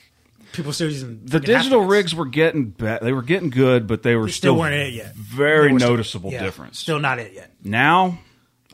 People 0.53 0.71
still 0.73 0.89
using 0.89 1.19
the 1.25 1.39
digital 1.39 1.81
rigs 1.81 2.13
were 2.15 2.25
getting 2.25 2.65
be- 2.69 2.97
they 3.01 3.11
were 3.11 3.21
getting 3.23 3.49
good, 3.49 3.87
but 3.87 4.03
they 4.03 4.15
were 4.15 4.29
still, 4.29 4.53
still, 4.53 4.59
weren't 4.59 4.75
it 4.75 4.93
yet. 4.93 5.13
very 5.15 5.67
They 5.67 5.73
were 5.73 5.79
still- 5.79 5.89
noticeable 5.91 6.31
yeah, 6.31 6.43
difference. 6.43 6.79
Still 6.79 6.99
not 6.99 7.19
it 7.19 7.33
yet. 7.33 7.51
now, 7.63 8.19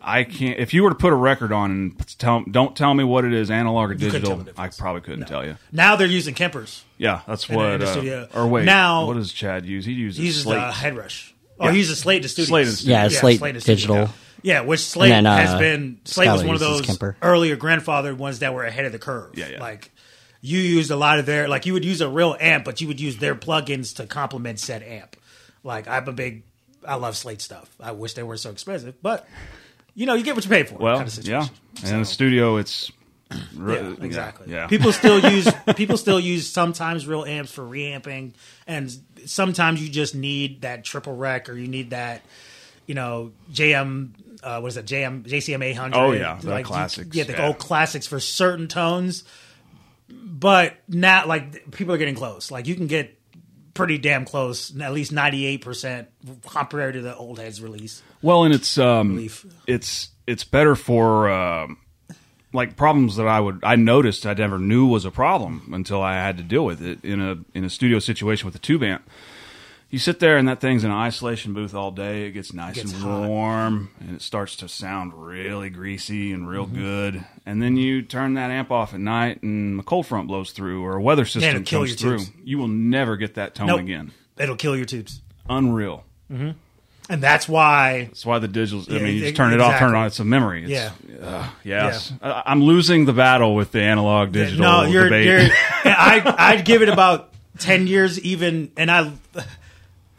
I 0.03 0.23
can't. 0.23 0.59
If 0.59 0.73
you 0.73 0.83
were 0.83 0.89
to 0.89 0.95
put 0.95 1.13
a 1.13 1.15
record 1.15 1.51
on 1.51 1.71
and 1.71 2.17
tell, 2.17 2.43
don't 2.49 2.75
tell 2.75 2.93
me 2.93 3.03
what 3.03 3.23
it 3.25 3.33
is, 3.33 3.51
analog 3.51 3.91
or 3.91 3.93
digital, 3.93 4.45
I 4.57 4.67
probably 4.69 5.01
couldn't 5.01 5.25
tell 5.27 5.45
you. 5.45 5.57
Now 5.71 5.95
they're 5.95 6.07
using 6.07 6.33
Kempers. 6.33 6.81
Yeah, 6.97 7.21
that's 7.27 7.47
in 7.49 7.55
what. 7.55 7.79
the 7.79 7.85
uh, 7.87 7.91
studio. 7.91 8.27
or 8.33 8.47
wait, 8.47 8.65
Now- 8.65 9.05
what 9.07 9.15
does 9.15 9.31
Chad 9.31 9.65
use? 9.65 9.85
He 9.85 9.93
uses 9.93 10.17
He 10.19 10.25
uses 10.25 10.43
Slate. 10.43 10.57
uh, 10.57 10.71
Headrush. 10.71 11.31
Oh, 11.59 11.65
Yeah. 11.65 11.71
he 11.73 11.77
uses 11.77 11.99
Slate 11.99 12.23
to 12.23 12.29
studio. 12.29 12.47
Slate 12.49 12.67
in 12.67 12.73
the. 12.73 12.81
Yeah, 12.83 13.07
Slate 13.09 13.41
in 13.41 13.55
the 13.55 13.61
studio. 13.61 13.75
digital. 13.75 14.09
Yeah, 14.43 14.61
which 14.61 14.79
Slate 14.79 15.09
then, 15.09 15.27
uh, 15.27 15.37
has 15.37 15.59
been. 15.59 15.99
Slate 16.05 16.31
was 16.31 16.43
one 16.43 16.55
of 16.55 16.59
those 16.59 16.81
Kemper. 16.81 17.15
earlier 17.21 17.55
grandfathered 17.55 18.17
ones 18.17 18.39
that 18.39 18.53
were 18.55 18.63
ahead 18.63 18.85
of 18.85 18.91
the 18.91 18.97
curve. 18.99 19.37
Yeah, 19.37 19.49
yeah. 19.49 19.59
Like 19.59 19.91
you 20.41 20.57
used 20.57 20.89
a 20.89 20.95
lot 20.95 21.19
of 21.19 21.27
their 21.27 21.47
like 21.47 21.67
you 21.67 21.73
would 21.73 21.85
use 21.85 22.01
a 22.01 22.09
real 22.09 22.35
amp, 22.39 22.65
but 22.65 22.81
you 22.81 22.87
would 22.87 22.99
use 22.99 23.17
their 23.17 23.35
plugins 23.35 23.95
to 23.97 24.07
complement 24.07 24.59
said 24.59 24.81
amp. 24.81 25.15
Like 25.63 25.87
I'm 25.87 26.07
a 26.07 26.11
big, 26.11 26.41
I 26.87 26.95
love 26.95 27.15
Slate 27.15 27.39
stuff. 27.41 27.69
I 27.79 27.91
wish 27.91 28.13
they 28.15 28.23
weren't 28.23 28.39
so 28.39 28.49
expensive, 28.49 28.95
but 29.03 29.27
you 29.95 30.05
know 30.05 30.13
you 30.13 30.23
get 30.23 30.35
what 30.35 30.43
you 30.43 30.49
pay 30.49 30.63
for. 30.63 30.75
Well, 30.75 30.97
kind 30.97 31.07
of 31.07 31.27
yeah, 31.27 31.47
and 31.83 31.91
in 31.93 31.99
the 31.99 32.05
studio, 32.05 32.57
it's 32.57 32.91
Yeah, 33.57 33.93
exactly. 34.01 34.51
Yeah, 34.51 34.67
People 34.67 34.91
still 34.91 35.19
use 35.31 35.47
people 35.75 35.97
still 35.97 36.19
use 36.19 36.47
sometimes 36.47 37.07
real 37.07 37.23
amps 37.25 37.51
for 37.51 37.65
reamping, 37.65 38.33
and 38.67 38.91
sometimes 39.25 39.81
you 39.81 39.89
just 39.89 40.15
need 40.15 40.61
that 40.61 40.83
triple 40.83 41.15
rec 41.15 41.47
or 41.49 41.53
you 41.53 41.67
need 41.67 41.91
that, 41.91 42.21
you 42.87 42.95
know, 42.95 43.31
JM. 43.51 44.11
Uh, 44.43 44.59
what 44.59 44.69
is 44.69 44.77
it? 44.77 44.85
JM 44.85 45.23
JCM 45.23 45.63
eight 45.63 45.75
hundred. 45.77 45.97
Oh, 45.99 46.11
yeah, 46.13 46.39
the 46.41 46.49
like, 46.49 46.67
you- 46.69 47.05
Yeah, 47.11 47.23
the 47.25 47.33
yeah. 47.33 47.47
old 47.47 47.59
classics 47.59 48.07
for 48.07 48.19
certain 48.19 48.67
tones. 48.67 49.23
But 50.09 50.75
now, 50.87 51.25
like 51.27 51.71
people 51.71 51.93
are 51.93 51.97
getting 51.97 52.15
close. 52.15 52.51
Like 52.51 52.67
you 52.67 52.75
can 52.75 52.87
get 52.87 53.17
pretty 53.73 53.97
damn 53.97 54.25
close, 54.25 54.77
at 54.79 54.93
least 54.93 55.11
ninety 55.11 55.45
eight 55.45 55.61
percent 55.61 56.09
compared 56.47 56.93
to 56.95 57.01
the 57.01 57.15
old 57.15 57.39
heads 57.39 57.61
release. 57.61 58.01
Well, 58.21 58.43
and 58.43 58.53
it's 58.53 58.77
um, 58.77 59.15
Relief. 59.15 59.45
it's 59.67 60.09
it's 60.27 60.43
better 60.43 60.75
for 60.75 61.29
um, 61.29 61.77
like 62.53 62.75
problems 62.75 63.15
that 63.15 63.27
I 63.27 63.39
would 63.39 63.59
I 63.63 63.75
noticed 63.75 64.25
I 64.25 64.33
never 64.33 64.59
knew 64.59 64.85
was 64.85 65.05
a 65.05 65.11
problem 65.11 65.71
until 65.73 66.01
I 66.01 66.15
had 66.15 66.37
to 66.37 66.43
deal 66.43 66.65
with 66.65 66.81
it 66.81 67.03
in 67.03 67.21
a 67.21 67.37
in 67.53 67.63
a 67.63 67.69
studio 67.69 67.99
situation 67.99 68.45
with 68.45 68.55
a 68.55 68.59
tube 68.59 68.83
amp. 68.83 69.09
You 69.91 69.99
sit 69.99 70.19
there 70.21 70.37
and 70.37 70.47
that 70.47 70.61
thing's 70.61 70.85
in 70.85 70.89
an 70.89 70.95
isolation 70.97 71.53
booth 71.53 71.75
all 71.75 71.91
day. 71.91 72.25
It 72.27 72.31
gets 72.31 72.53
nice 72.53 72.75
gets 72.75 72.93
and 72.93 73.01
hot. 73.03 73.27
warm, 73.27 73.91
and 73.99 74.15
it 74.15 74.21
starts 74.21 74.55
to 74.57 74.69
sound 74.69 75.13
really 75.13 75.69
greasy 75.69 76.31
and 76.31 76.43
Mm-hmm. 76.43 76.49
real 76.49 76.65
good. 76.65 77.25
And 77.45 77.61
then 77.61 77.75
you 77.75 78.01
turn 78.01 78.35
that 78.35 78.51
amp 78.51 78.71
off 78.71 78.93
at 78.93 79.01
night, 79.01 79.43
and 79.43 79.79
a 79.81 79.83
cold 79.83 80.07
front 80.07 80.27
blows 80.29 80.51
through, 80.51 80.81
or 80.83 80.95
a 80.95 81.01
weather 81.01 81.25
system 81.25 81.57
it'll 81.61 81.79
comes 81.79 81.95
through. 81.95 82.19
tubes. 82.19 82.31
You 82.43 82.57
will 82.57 82.69
never 82.69 83.17
get 83.17 83.35
that 83.35 83.53
tone 83.53 83.67
Nope. 83.67 83.81
again. 83.81 84.11
It'll 84.39 84.55
kill 84.55 84.75
your 84.77 84.85
tubes, 84.85 85.21
Unreal. 85.49 86.05
and 86.29 86.55
that's 87.21 87.49
why 87.49 88.05
That's 88.05 88.25
why 88.25 88.39
the 88.39 88.47
digital. 88.47 88.85
I 88.95 88.99
mean, 88.99 89.15
you 89.15 89.19
just 89.21 89.35
turn 89.35 89.51
it 89.53 89.59
off, 89.59 89.77
turn 89.77 89.93
it 89.93 89.97
on. 89.97 90.07
It's 90.07 90.19
a 90.21 90.23
memory. 90.25 90.63
It's, 90.63 90.71
Yeah. 90.71 90.91
uh, 91.21 91.49
yes. 91.65 92.13
I, 92.21 92.43
I'm 92.45 92.63
losing 92.63 93.03
the 93.05 93.13
battle 93.13 93.55
with 93.55 93.71
the 93.73 93.81
analog 93.81 94.31
digital 94.31 94.63
no, 94.65 94.83
you're, 94.83 95.03
debate. 95.03 95.25
you're 95.25 95.39
I 95.85 96.33
I'd 96.37 96.63
give 96.65 96.81
it 96.81 96.87
about 96.89 97.33
ten 97.59 97.87
years 97.87 98.17
even, 98.21 98.71
and 98.77 98.89
I 98.89 99.11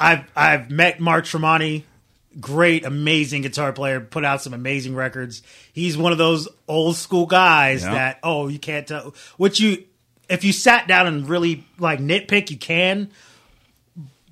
I've 0.02 0.30
I've 0.36 0.70
met 0.70 1.00
Mark 1.00 1.24
Tremonti, 1.24 1.84
great, 2.40 2.84
amazing 2.84 3.42
guitar 3.42 3.72
player, 3.72 4.00
put 4.00 4.24
out 4.24 4.42
some 4.42 4.52
amazing 4.54 4.94
records. 4.94 5.42
He's 5.72 5.96
one 5.96 6.12
of 6.12 6.18
those 6.18 6.48
old 6.68 6.96
school 6.96 7.26
guys 7.26 7.82
Yeah. 7.84 7.94
that 7.94 8.18
oh 8.22 8.48
you 8.48 8.58
can't 8.58 8.86
tell 8.86 9.14
what 9.36 9.60
you 9.60 9.84
if 10.28 10.44
you 10.44 10.52
sat 10.52 10.88
down 10.88 11.06
and 11.06 11.28
really 11.28 11.64
like 11.78 12.00
nitpick 12.00 12.50
you 12.50 12.56
can. 12.56 13.10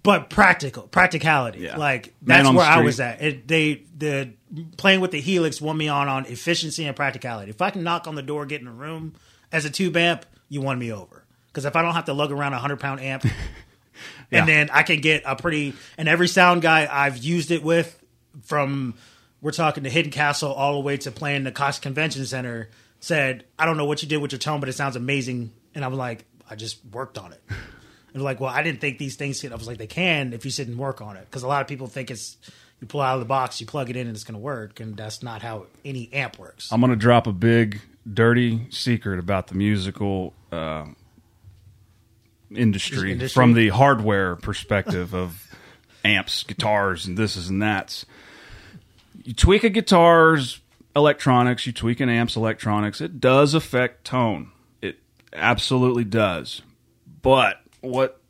But 0.02 0.30
practical 0.30 0.85
practicality, 0.85 1.59
Yeah. 1.61 1.76
like 1.76 2.14
that's 2.22 2.48
the 2.48 2.54
where 2.54 2.64
I 2.64 2.80
was 2.80 3.00
at. 3.00 3.20
It, 3.20 3.46
they 3.46 3.83
the 3.98 4.30
playing 4.78 5.00
with 5.00 5.11
the 5.11 5.20
Helix 5.20 5.61
won 5.61 5.76
me 5.76 5.88
on 5.88 6.09
on 6.09 6.24
efficiency 6.24 6.87
and 6.87 6.96
practicality. 6.96 7.50
If 7.50 7.61
I 7.61 7.68
can 7.68 7.83
knock 7.83 8.06
on 8.06 8.14
the 8.14 8.22
door, 8.22 8.46
get 8.46 8.62
in 8.62 8.66
a 8.66 8.72
room 8.72 9.12
as 9.52 9.66
a 9.66 9.70
tube 9.70 9.94
amp, 9.98 10.24
you 10.48 10.62
won 10.62 10.78
me 10.78 10.90
over. 10.90 11.22
Because 11.48 11.66
if 11.66 11.76
I 11.76 11.83
don't 11.83 11.92
have 11.92 12.06
to 12.06 12.14
lug 12.14 12.33
around 12.33 12.54
a 12.54 12.59
hundred 12.59 12.80
pound 12.80 13.00
amp, 13.02 13.26
Yeah. 14.30 14.40
and 14.40 14.48
then 14.48 14.70
I 14.70 14.82
can 14.82 15.00
get 15.00 15.22
a 15.26 15.36
pretty 15.36 15.74
and 15.98 16.08
every 16.08 16.28
sound 16.28 16.62
guy 16.62 16.88
I've 16.90 17.18
used 17.18 17.50
it 17.50 17.62
with, 17.62 18.00
from 18.42 18.94
we're 19.40 19.50
talking 19.50 19.84
to 19.84 19.90
Hidden 19.90 20.12
Castle 20.12 20.52
all 20.52 20.74
the 20.74 20.80
way 20.80 20.96
to 20.98 21.10
playing 21.10 21.44
the 21.44 21.52
Cox 21.52 21.78
Convention 21.78 22.24
Center, 22.26 22.68
said 23.00 23.44
I 23.58 23.66
don't 23.66 23.76
know 23.76 23.86
what 23.86 24.02
you 24.02 24.08
did 24.08 24.18
with 24.18 24.32
your 24.32 24.38
tone, 24.38 24.60
but 24.60 24.68
it 24.68 24.74
sounds 24.74 24.96
amazing. 24.96 25.52
And 25.74 25.84
I'm 25.84 25.94
like, 25.94 26.24
I 26.48 26.54
just 26.56 26.78
worked 26.92 27.18
on 27.18 27.32
it. 27.32 27.42
And 28.12 28.24
like, 28.24 28.40
well, 28.40 28.50
I 28.50 28.64
didn't 28.64 28.80
think 28.80 28.98
these 28.98 29.14
things. 29.14 29.40
Could. 29.40 29.52
I 29.52 29.54
was 29.54 29.68
like, 29.68 29.78
they 29.78 29.86
can 29.86 30.32
if 30.32 30.44
you 30.44 30.50
sit 30.50 30.66
and 30.66 30.76
work 30.76 31.00
on 31.00 31.16
it, 31.16 31.24
because 31.30 31.44
a 31.44 31.46
lot 31.46 31.60
of 31.62 31.68
people 31.68 31.86
think 31.86 32.10
it's 32.10 32.36
You 32.80 32.88
pull 32.88 33.00
out 33.02 33.14
of 33.14 33.20
the 33.20 33.26
box, 33.26 33.60
you 33.60 33.68
plug 33.68 33.88
it 33.88 33.94
in, 33.94 34.08
and 34.08 34.16
it's 34.16 34.24
going 34.24 34.34
to 34.34 34.40
work. 34.40 34.80
And 34.80 34.96
that's 34.96 35.22
not 35.22 35.42
how 35.42 35.66
any 35.84 36.12
amp 36.12 36.36
works. 36.36 36.72
I'm 36.72 36.80
going 36.80 36.90
to 36.90 36.96
drop 36.96 37.28
a 37.28 37.32
big, 37.32 37.80
dirty 38.12 38.66
secret 38.70 39.20
about 39.20 39.46
the 39.46 39.54
musical 39.54 40.34
uh, 40.50 40.86
industry, 42.54 43.12
Industry? 43.12 43.34
from 43.40 43.52
the 43.54 43.68
hardware 43.68 44.36
perspective 44.36 45.14
of 45.14 45.46
amps, 46.04 46.42
guitars, 46.42 47.06
and 47.06 47.16
this 47.16 47.36
is 47.36 47.48
and 47.48 47.60
that's. 47.62 48.06
You 49.22 49.34
tweak 49.34 49.64
a 49.64 49.68
guitar's 49.70 50.60
electronics, 50.96 51.66
you 51.66 51.72
tweak 51.72 52.00
an 52.00 52.08
amp's 52.08 52.36
electronics, 52.36 53.00
it 53.00 53.20
does 53.20 53.54
affect 53.54 54.04
tone. 54.04 54.50
It 54.82 54.98
absolutely 55.32 56.04
does. 56.04 56.62
But 57.22 57.60
what 57.80 58.20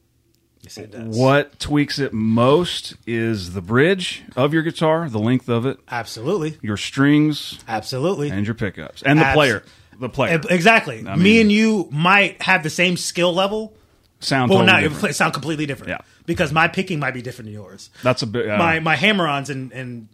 Yes, 0.63 0.77
it 0.77 0.91
does. 0.91 1.17
what 1.17 1.59
tweaks 1.59 1.99
it 1.99 2.13
most 2.13 2.95
is 3.07 3.55
the 3.55 3.63
bridge 3.63 4.25
of 4.37 4.53
your 4.53 4.63
guitar, 4.63 5.09
the 5.09 5.19
length 5.19 5.49
of 5.49 5.65
it, 5.65 5.79
Absolutely, 5.91 6.59
your 6.61 6.77
strings, 6.77 7.59
absolutely. 7.67 8.29
and 8.31 8.45
your 8.45 8.55
pickups, 8.55 9.03
and 9.03 9.19
the 9.21 9.25
Abs- 9.27 9.35
player. 9.37 9.63
The 9.99 10.09
player 10.09 10.41
Exactly. 10.51 11.07
I 11.07 11.15
Me 11.17 11.41
and 11.41 11.53
you 11.53 11.89
might 11.93 12.43
have 12.43 12.63
the 12.63 12.71
same 12.71 12.97
skill 12.97 13.33
level, 13.35 13.75
sound 14.21 14.49
but 14.49 14.67
totally 14.67 14.89
not 14.89 15.11
it 15.11 15.15
sound 15.15 15.33
completely 15.33 15.67
different. 15.67 15.91
Yeah. 15.91 15.99
Because 16.27 16.53
my 16.53 16.69
picking 16.69 16.99
might 16.99 17.15
be 17.15 17.23
different 17.23 17.47
than 17.47 17.55
yours. 17.55 17.91
That's 18.03 18.23
a 18.23 18.27
bit. 18.27 18.49
Uh, 18.49 18.59
my 18.59 18.81
my 18.81 18.97
hammer-ons 18.97 19.51
and 19.51 19.73
and 19.73 20.09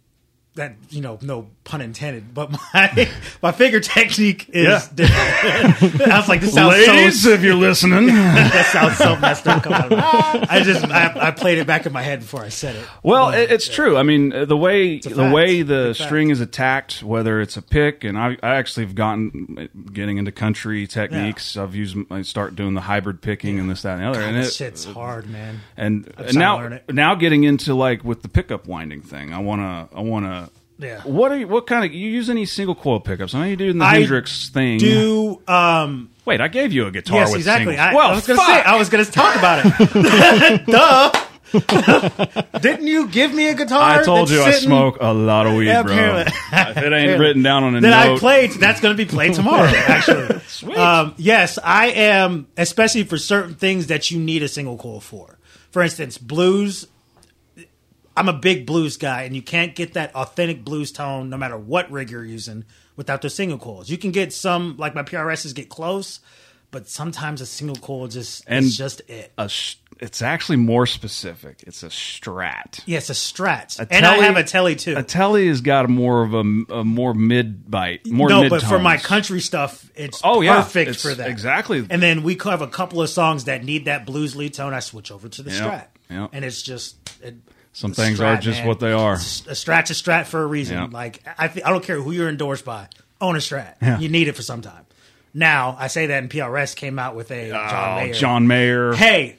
that 0.55 0.77
you 0.91 1.01
know 1.01 1.19
no 1.23 1.49
pun 1.67 1.83
intended, 1.83 2.33
but 2.33 2.51
my 2.51 3.09
my 3.43 3.53
finger 3.53 3.81
technique 3.81 4.49
is 4.51 4.65
Yeah. 4.65 4.81
different. 4.95 6.01
I 6.11 6.19
was 6.19 6.29
like, 6.29 6.41
this 6.41 6.55
sounds 6.55 6.75
ladies, 6.75 7.23
so 7.23 7.31
if 7.31 7.43
you're 7.43 7.55
listening. 7.55 8.07
that 8.07 8.67
sounds 8.73 8.97
so 8.97 9.17
messed 9.17 9.47
up. 9.47 9.63
coming 9.65 9.79
out 9.79 9.93
of 9.93 10.41
me. 10.41 10.47
I 10.49 10.63
just 10.63 10.85
I, 10.87 11.29
I 11.29 11.31
played 11.33 11.59
it 11.59 11.67
back 11.67 11.85
in 11.85 11.93
my 11.93 12.03
head 12.03 12.21
before 12.21 12.41
I 12.43 12.49
said 12.49 12.77
it. 12.77 12.87
Well, 13.03 13.31
it, 13.31 13.51
it's 13.51 13.69
true. 13.69 13.97
I 13.99 14.03
mean, 14.05 14.33
uh, 14.33 14.45
the 14.47 14.57
way 14.57 14.99
the 15.01 15.31
way 15.31 15.63
the 15.63 15.91
It's 15.91 15.99
a 15.99 16.03
fact. 16.03 16.09
string 16.09 16.31
is 16.31 16.41
attacked, 16.41 17.03
whether 17.03 17.41
it's 17.41 17.57
a 17.57 17.63
pick, 17.63 18.05
and 18.05 18.17
I, 18.17 18.37
I 18.43 18.55
actually 18.57 18.87
have 18.87 18.95
gotten 18.95 19.69
getting 19.93 20.17
into 20.19 20.33
country 20.33 20.87
techniques. 20.87 21.57
I've 21.57 21.75
used 21.75 21.97
I 22.11 22.23
start 22.23 22.57
doing 22.57 22.75
the 22.75 22.81
hybrid 22.81 23.21
picking 23.21 23.59
and 23.59 23.69
this, 23.69 23.83
that, 23.83 23.95
and 23.99 24.03
the 24.03 24.09
other, 24.09 24.21
and 24.23 24.37
this 24.37 24.53
it, 24.53 24.55
shit's 24.65 24.85
hard, 24.85 25.29
man. 25.29 25.61
and, 25.77 26.13
and 26.17 26.37
now 26.37 26.79
now 26.89 27.15
getting 27.17 27.45
into 27.45 27.75
like 27.75 28.05
with 28.05 28.23
the 28.23 28.29
pickup 28.29 28.67
winding 28.67 29.03
thing. 29.03 29.35
I 29.35 29.41
wanna 29.41 29.89
I 29.95 30.01
wanna. 30.01 30.49
Yeah. 30.79 31.01
What 31.03 31.33
are 31.33 31.39
you, 31.39 31.49
what 31.49 31.67
kind 31.67 31.85
of 31.85 31.93
you 31.93 32.11
use 32.11 32.29
any 32.29 32.45
single 32.45 32.75
coil 32.75 33.01
pickups? 33.01 33.35
I 33.35 33.41
know 33.41 33.47
you 33.47 33.57
do 33.57 33.71
in 33.71 33.79
the 33.79 33.85
I 33.85 34.01
Hendrix 34.01 34.49
thing. 34.51 34.79
Do 34.79 35.41
um 35.49 36.11
Wait, 36.25 36.41
I 36.41 36.49
gave 36.49 36.73
you 36.73 36.87
a 36.87 36.91
guitar 36.91 37.19
yes 37.21 37.29
with 37.31 37.39
exactly. 37.39 37.77
singles. 37.77 37.93
I, 37.93 37.95
well, 37.95 38.11
I 38.11 38.15
was 38.15 38.27
gonna 38.27 38.39
fuck. 38.39 38.47
say 38.49 38.63
I 38.63 38.77
was 38.77 38.89
gonna 38.89 39.05
talk 39.05 39.37
about 39.37 39.63
it. 39.65 40.67
Duh. 40.67 41.13
Didn't 42.61 42.87
you 42.89 43.09
give 43.09 43.33
me 43.33 43.49
a 43.49 43.55
guitar? 43.55 44.01
I 44.01 44.03
told 44.03 44.31
you 44.31 44.43
I 44.43 44.51
smoke 44.53 44.99
a 45.01 45.15
lot 45.15 45.47
of 45.47 45.55
weed, 45.55 45.67
Yeah, 45.69 45.83
bro. 45.85 46.25
if 46.27 46.77
it 46.77 46.93
ain't 46.93 47.21
written 47.21 47.43
down 47.43 47.63
on 47.65 47.77
a 47.77 47.81
that 47.81 48.07
note, 48.07 48.17
I 48.17 48.19
played. 48.19 48.51
That's 48.53 48.81
going 48.81 48.97
to 48.97 49.03
be 49.03 49.09
played 49.09 49.35
tomorrow. 49.35 49.69
Actually, 49.69 50.41
Sweet. 50.49 50.77
Um, 50.77 51.15
yes, 51.17 51.59
I 51.63 51.87
am. 51.89 52.49
Especially 52.57 53.05
for 53.05 53.17
certain 53.17 53.55
things 53.55 53.87
that 53.87 54.11
you 54.11 54.19
need 54.19 54.43
a 54.43 54.49
single 54.49 54.77
coil 54.77 55.01
for. 55.01 55.39
For 55.71 55.83
instance, 55.83 56.19
blues. 56.19 56.89
I'm 58.17 58.29
a 58.29 58.33
big 58.33 58.67
blues 58.67 58.97
guy, 58.97 59.23
and 59.23 59.35
you 59.37 59.43
can't 59.43 59.75
get 59.75 59.93
that 59.95 60.15
authentic 60.15 60.65
blues 60.65 60.91
tone 60.93 61.29
no 61.31 61.37
matter 61.37 61.57
what 61.57 61.91
rig 61.91 62.11
you're 62.11 62.25
using 62.25 62.65
without 62.97 63.21
those 63.23 63.35
single 63.35 63.59
coils. 63.59 63.91
You 63.91 63.99
can 63.99 64.11
get 64.11 64.33
some, 64.33 64.77
like 64.79 64.95
my 64.95 65.03
PRSs, 65.03 65.55
get 65.55 65.69
close, 65.69 66.21
but 66.71 66.89
sometimes 66.89 67.41
a 67.41 67.47
single 67.47 67.77
coil 67.77 68.09
just 68.09 68.43
And- 68.47 68.65
is 68.65 68.77
just 68.77 69.03
it. 69.09 69.33
a 69.37 69.49
sh- 69.49 69.77
it's 69.99 70.21
actually 70.21 70.57
more 70.57 70.85
specific. 70.87 71.65
It's 71.67 71.83
a 71.83 71.89
Strat. 71.89 72.81
Yes, 72.85 73.09
a 73.09 73.15
Strat, 73.15 73.79
A 73.81 73.87
and 73.91 74.05
I 74.05 74.17
have 74.19 74.37
a 74.37 74.45
Tele 74.45 74.75
too. 74.75 74.95
A 74.97 75.03
Telly 75.03 75.49
has 75.49 75.63
got 75.63 75.87
a 75.87 75.89
more 75.89 76.23
of 76.23 76.35
a, 76.35 76.41
a 76.75 76.85
more 76.85 77.15
mid 77.15 77.71
bite, 77.71 78.07
more 78.07 78.29
no, 78.29 78.43
mid 78.43 78.51
but 78.51 78.63
for 78.63 78.79
my 78.79 78.99
country 78.99 79.41
stuff, 79.41 79.91
it's 79.95 80.21
Oh, 80.23 80.43
yeah. 80.43 80.57
perfect 80.63 80.91
It's 80.91 81.03
for 81.03 81.15
that. 81.15 81.31
exactly. 81.31 81.87
And 81.89 82.03
then 82.03 82.23
we 82.23 82.37
have 82.45 82.61
a 82.61 82.67
couple 82.67 83.01
of 83.01 83.09
songs 83.09 83.45
that 83.45 83.65
need 83.65 83.87
that 83.87 84.05
blues 84.05 84.37
lead 84.37 84.53
tone. 84.55 84.75
I 84.75 84.81
switch 84.81 85.11
over 85.11 85.29
to 85.31 85.43
the 85.43 85.51
Yep, 85.51 85.63
Strat, 85.63 85.87
yep. 86.11 86.31
and 86.35 86.45
it's 86.45 86.61
just 86.61 86.97
it, 87.23 87.37
Some 87.77 87.93
things 87.93 88.23
are 88.23 88.39
just 88.39 88.65
what 88.65 88.81
they 88.81 88.93
are. 88.93 89.13
A 89.15 89.19
Strat's 89.19 89.91
a 89.91 89.95
Strat 89.95 90.25
for 90.25 90.43
a 90.43 90.47
reason. 90.47 90.91
Like 90.93 91.23
I, 91.39 91.45
I 91.65 91.71
don't 91.71 91.85
care 91.85 92.01
who 92.01 92.11
you're 92.11 92.29
endorsed 92.31 92.65
by, 92.65 92.89
own 93.21 93.37
a 93.37 93.39
Strat. 93.39 93.75
Yeah. 93.83 93.99
You 93.99 94.09
need 94.09 94.29
it 94.29 94.33
for 94.33 94.41
some 94.41 94.63
time. 94.63 94.87
Now 95.35 95.77
I 95.79 95.89
say 95.89 96.07
that, 96.07 96.23
and 96.23 96.31
PRS 96.31 96.75
came 96.75 96.99
out 96.99 97.15
with 97.15 97.31
a 97.31 97.51
John 97.51 97.99
Oh, 97.99 98.03
Mayer. 98.03 98.15
John 98.15 98.47
Mayer. 98.47 98.93
Hey, 98.95 99.37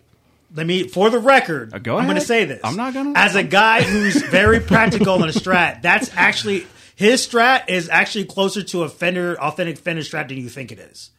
let 0.54 0.68
me 0.68 0.88
for 0.88 1.10
the 1.10 1.18
record. 1.18 1.74
Uh, 1.74 1.80
go 1.80 1.98
I'm 1.98 2.06
going 2.06 2.20
to 2.20 2.22
say 2.26 2.46
this. 2.46 2.62
I'm 2.64 2.76
not 2.78 2.94
gonna- 2.94 3.14
As 3.16 3.36
a 3.36 3.42
guy 3.44 3.82
who's 3.82 4.22
very 4.30 4.60
practical 4.60 5.16
in 5.24 5.30
a 5.30 5.34
Strat, 5.34 5.82
that's 5.82 6.12
actually 6.16 6.68
his 6.96 7.28
Strat 7.28 7.70
is 7.70 7.90
actually 7.90 8.26
closer 8.26 8.62
to 8.62 8.84
a 8.84 8.90
Fender 8.90 9.36
authentic 9.42 9.80
Fender 9.80 10.04
Strat 10.04 10.28
than 10.28 10.38
you 10.38 10.48
think 10.50 10.72
it 10.72 10.78
is, 10.78 11.10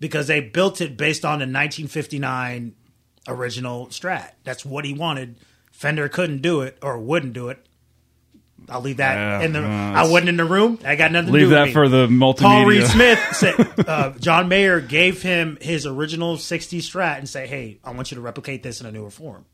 because 0.00 0.26
they 0.26 0.40
built 0.40 0.80
it 0.80 0.96
based 0.96 1.24
on 1.24 1.38
the 1.38 1.44
1959 1.44 2.74
original 3.28 3.86
Strat. 3.86 4.32
That's 4.42 4.64
what 4.64 4.84
he 4.84 4.92
wanted. 4.94 5.36
Fender 5.76 6.08
couldn't 6.08 6.40
do 6.42 6.62
it 6.62 6.78
or 6.82 6.98
wouldn't 6.98 7.32
do 7.34 7.48
it. 7.50 7.58
I'll 8.68 8.80
leave 8.80 8.96
that 8.96 9.14
Yeah, 9.14 9.42
in 9.42 9.52
the. 9.52 9.60
I 9.60 10.08
wasn't 10.08 10.30
in 10.30 10.36
the 10.38 10.44
room. 10.44 10.78
I 10.84 10.96
got 10.96 11.12
nothing 11.12 11.26
to 11.26 11.32
do 11.32 11.38
Leave 11.38 11.48
with 11.50 11.58
that 11.66 11.72
for 11.72 11.88
the 11.88 12.06
multimedia. 12.08 12.40
Paul 12.40 12.64
Reed 12.64 12.86
Smith 12.86 13.20
said 13.32 13.54
uh, 13.86 14.10
John 14.18 14.48
Mayer 14.48 14.80
gave 14.80 15.22
him 15.22 15.58
his 15.60 15.86
original 15.86 16.36
60 16.36 16.80
Strat 16.80 17.18
and 17.18 17.28
say, 17.28 17.46
"Hey, 17.46 17.78
I 17.84 17.92
want 17.92 18.10
you 18.10 18.16
to 18.16 18.20
replicate 18.22 18.62
this 18.64 18.80
in 18.80 18.86
a 18.86 18.90
newer 18.92 19.10
form." 19.10 19.44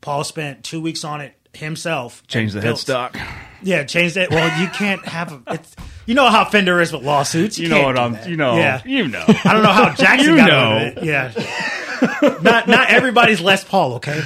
Paul 0.00 0.22
spent 0.22 0.62
two 0.62 0.80
weeks 0.80 1.02
on 1.02 1.20
it 1.20 1.34
himself. 1.52 2.22
Change 2.28 2.52
the 2.52 2.60
built- 2.60 2.78
headstock. 2.78 3.20
Yeah, 3.62 3.82
changed 3.84 4.16
it. 4.16 4.30
Well, 4.30 4.60
you 4.60 4.68
can't 4.68 5.04
have 5.06 5.32
a. 5.32 5.54
It's, 5.54 5.74
you 6.06 6.14
know 6.14 6.28
how 6.28 6.44
Fender 6.44 6.80
is 6.80 6.92
with 6.92 7.02
lawsuits. 7.02 7.58
You 7.58 7.68
know 7.68 7.82
what 7.82 7.98
I'm. 7.98 8.12
that. 8.12 8.28
You 8.28 8.36
know. 8.36 8.56
Yeah. 8.56 8.82
You 8.84 9.08
know. 9.08 9.24
I 9.26 9.52
don't 9.52 9.62
know 9.64 9.72
how 9.72 9.92
Jackson 9.94 10.30
You 10.30 10.36
got 10.36 10.48
know. 10.48 10.92
it. 10.96 11.02
Yeah. 11.02 12.38
not 12.42 12.68
not 12.68 12.90
everybody's 12.90 13.40
Les 13.40 13.64
Paul. 13.64 13.94
Okay. 13.94 14.22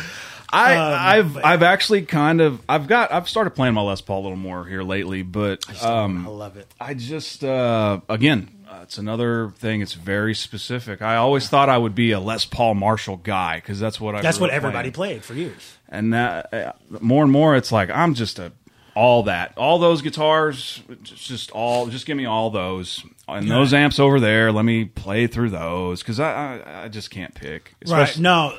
I, 0.52 0.74
Um, 0.76 0.94
I've 0.98 1.34
but- 1.34 1.44
I've 1.46 1.62
actually 1.62 2.02
kind 2.02 2.40
of 2.40 2.60
I've 2.68 2.86
got 2.86 3.10
I've 3.12 3.28
started 3.28 3.50
playing 3.50 3.74
my 3.74 3.80
Les 3.80 4.00
Paul 4.00 4.20
a 4.20 4.22
little 4.22 4.36
more 4.36 4.64
here 4.66 4.82
lately, 4.82 5.22
but 5.22 5.64
um, 5.82 6.26
I 6.26 6.30
love 6.30 6.56
it. 6.56 6.68
I 6.80 6.94
just 6.94 7.42
uh, 7.42 8.00
again, 8.08 8.50
uh, 8.70 8.80
it's 8.82 8.98
another 8.98 9.50
thing. 9.58 9.80
It's 9.80 9.94
very 9.94 10.34
specific. 10.34 11.00
I 11.02 11.16
always 11.16 11.48
thought 11.48 11.68
I 11.68 11.78
would 11.78 11.94
be 11.94 12.12
a 12.12 12.20
Les 12.20 12.44
Paul 12.44 12.74
Marshall 12.74 13.16
guy 13.16 13.56
because 13.56 13.80
that's 13.80 14.00
what 14.00 14.14
I. 14.14 14.20
That's 14.20 14.38
what 14.38 14.50
everybody 14.50 14.90
playing. 14.90 15.20
played 15.20 15.24
for 15.24 15.34
years. 15.34 15.76
And 15.88 16.12
that 16.12 16.52
uh, 16.52 16.72
more 17.00 17.22
and 17.22 17.32
more, 17.32 17.56
it's 17.56 17.72
like 17.72 17.90
I'm 17.90 18.14
just 18.14 18.38
a 18.38 18.52
all 18.94 19.22
that, 19.22 19.56
all 19.56 19.78
those 19.78 20.02
guitars, 20.02 20.82
just, 21.02 21.50
all, 21.52 21.86
just 21.86 22.04
give 22.04 22.16
me 22.16 22.26
all 22.26 22.50
those 22.50 23.02
and 23.26 23.50
those 23.50 23.72
amps 23.72 23.98
over 23.98 24.20
there. 24.20 24.52
Let 24.52 24.64
me 24.66 24.84
play 24.84 25.26
through 25.26 25.50
those 25.50 26.02
because 26.02 26.20
I, 26.20 26.58
I 26.58 26.84
I 26.84 26.88
just 26.88 27.10
can't 27.10 27.34
pick. 27.34 27.74
Right. 27.86 28.18
No, 28.18 28.58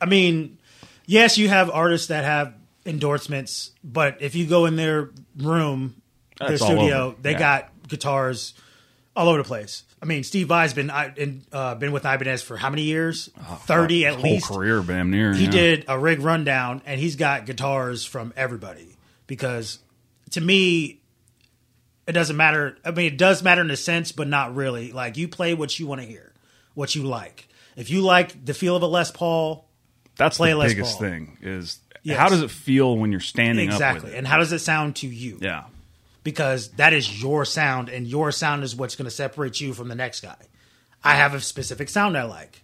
I 0.00 0.06
mean, 0.06 0.58
yes, 1.06 1.38
you 1.38 1.48
have 1.48 1.70
artists 1.70 2.08
that 2.08 2.24
have 2.24 2.54
endorsements, 2.86 3.70
but 3.84 4.18
if 4.20 4.34
you 4.34 4.46
go 4.46 4.66
in 4.66 4.76
their 4.76 5.10
room, 5.36 5.94
their 6.38 6.50
That's 6.50 6.62
studio, 6.64 7.14
they 7.20 7.32
Yeah. 7.32 7.38
got 7.38 7.88
guitars 7.88 8.54
all 9.14 9.28
over 9.28 9.38
the 9.38 9.44
place. 9.44 9.84
I 10.00 10.04
mean, 10.04 10.24
Steve 10.24 10.48
Vai's 10.48 10.74
been 10.74 10.90
I- 10.90 11.12
in, 11.16 11.42
uh, 11.52 11.76
been 11.76 11.92
with 11.92 12.04
Ibanez 12.04 12.42
for 12.42 12.56
how 12.56 12.70
many 12.70 12.82
years? 12.82 13.30
Thirty 13.66 14.04
at 14.04 14.14
whole 14.14 14.22
least. 14.32 14.48
career, 14.48 14.80
damn 14.80 15.10
near. 15.10 15.32
He 15.32 15.44
yeah. 15.44 15.50
did 15.50 15.84
a 15.86 15.96
rig 15.98 16.20
rundown, 16.20 16.82
and 16.86 16.98
he's 16.98 17.14
got 17.14 17.46
guitars 17.46 18.04
from 18.04 18.32
everybody. 18.36 18.96
Because 19.28 19.78
to 20.30 20.40
me, 20.40 21.00
it 22.08 22.12
doesn't 22.12 22.36
matter. 22.36 22.76
I 22.84 22.90
mean, 22.90 23.06
it 23.12 23.16
does 23.16 23.42
matter 23.44 23.60
in 23.60 23.70
a 23.70 23.76
sense, 23.76 24.10
but 24.10 24.26
not 24.26 24.54
really. 24.56 24.90
Like 24.90 25.16
you 25.16 25.28
play 25.28 25.54
what 25.54 25.78
you 25.78 25.86
want 25.86 26.00
to 26.00 26.06
hear, 26.06 26.32
what 26.74 26.96
you 26.96 27.04
like. 27.04 27.46
If 27.76 27.90
you 27.90 28.00
like 28.02 28.44
the 28.44 28.54
feel 28.54 28.74
of 28.74 28.82
a 28.82 28.86
Les 28.86 29.10
Paul, 29.12 29.68
That's 30.16 30.36
play 30.36 30.50
the 30.50 30.56
Les 30.56 30.68
biggest 30.68 30.92
Paul. 30.98 31.00
thing 31.00 31.38
is 31.42 31.78
Yes. 32.04 32.18
how 32.18 32.28
does 32.28 32.42
it 32.42 32.50
feel 32.50 32.96
when 32.98 33.12
you're 33.12 33.20
standing 33.20 33.68
up 33.68 33.74
exactly. 33.74 34.10
it? 34.12 34.16
And 34.18 34.26
how 34.26 34.38
does 34.38 34.52
it 34.52 34.58
sound 34.58 34.96
to 34.96 35.06
you? 35.06 35.38
yeah. 35.40 35.64
Because 36.24 36.68
that 36.72 36.92
is 36.92 37.20
your 37.22 37.44
sound, 37.44 37.88
and 37.88 38.06
your 38.06 38.30
sound 38.30 38.62
is 38.62 38.76
what's 38.76 38.94
going 38.94 39.06
to 39.06 39.10
separate 39.10 39.60
you 39.60 39.72
from 39.74 39.88
the 39.88 39.96
next 39.96 40.20
guy. 40.20 40.36
I 41.02 41.14
have 41.16 41.34
a 41.34 41.40
specific 41.40 41.88
sound 41.88 42.16
I 42.16 42.22
like. 42.24 42.62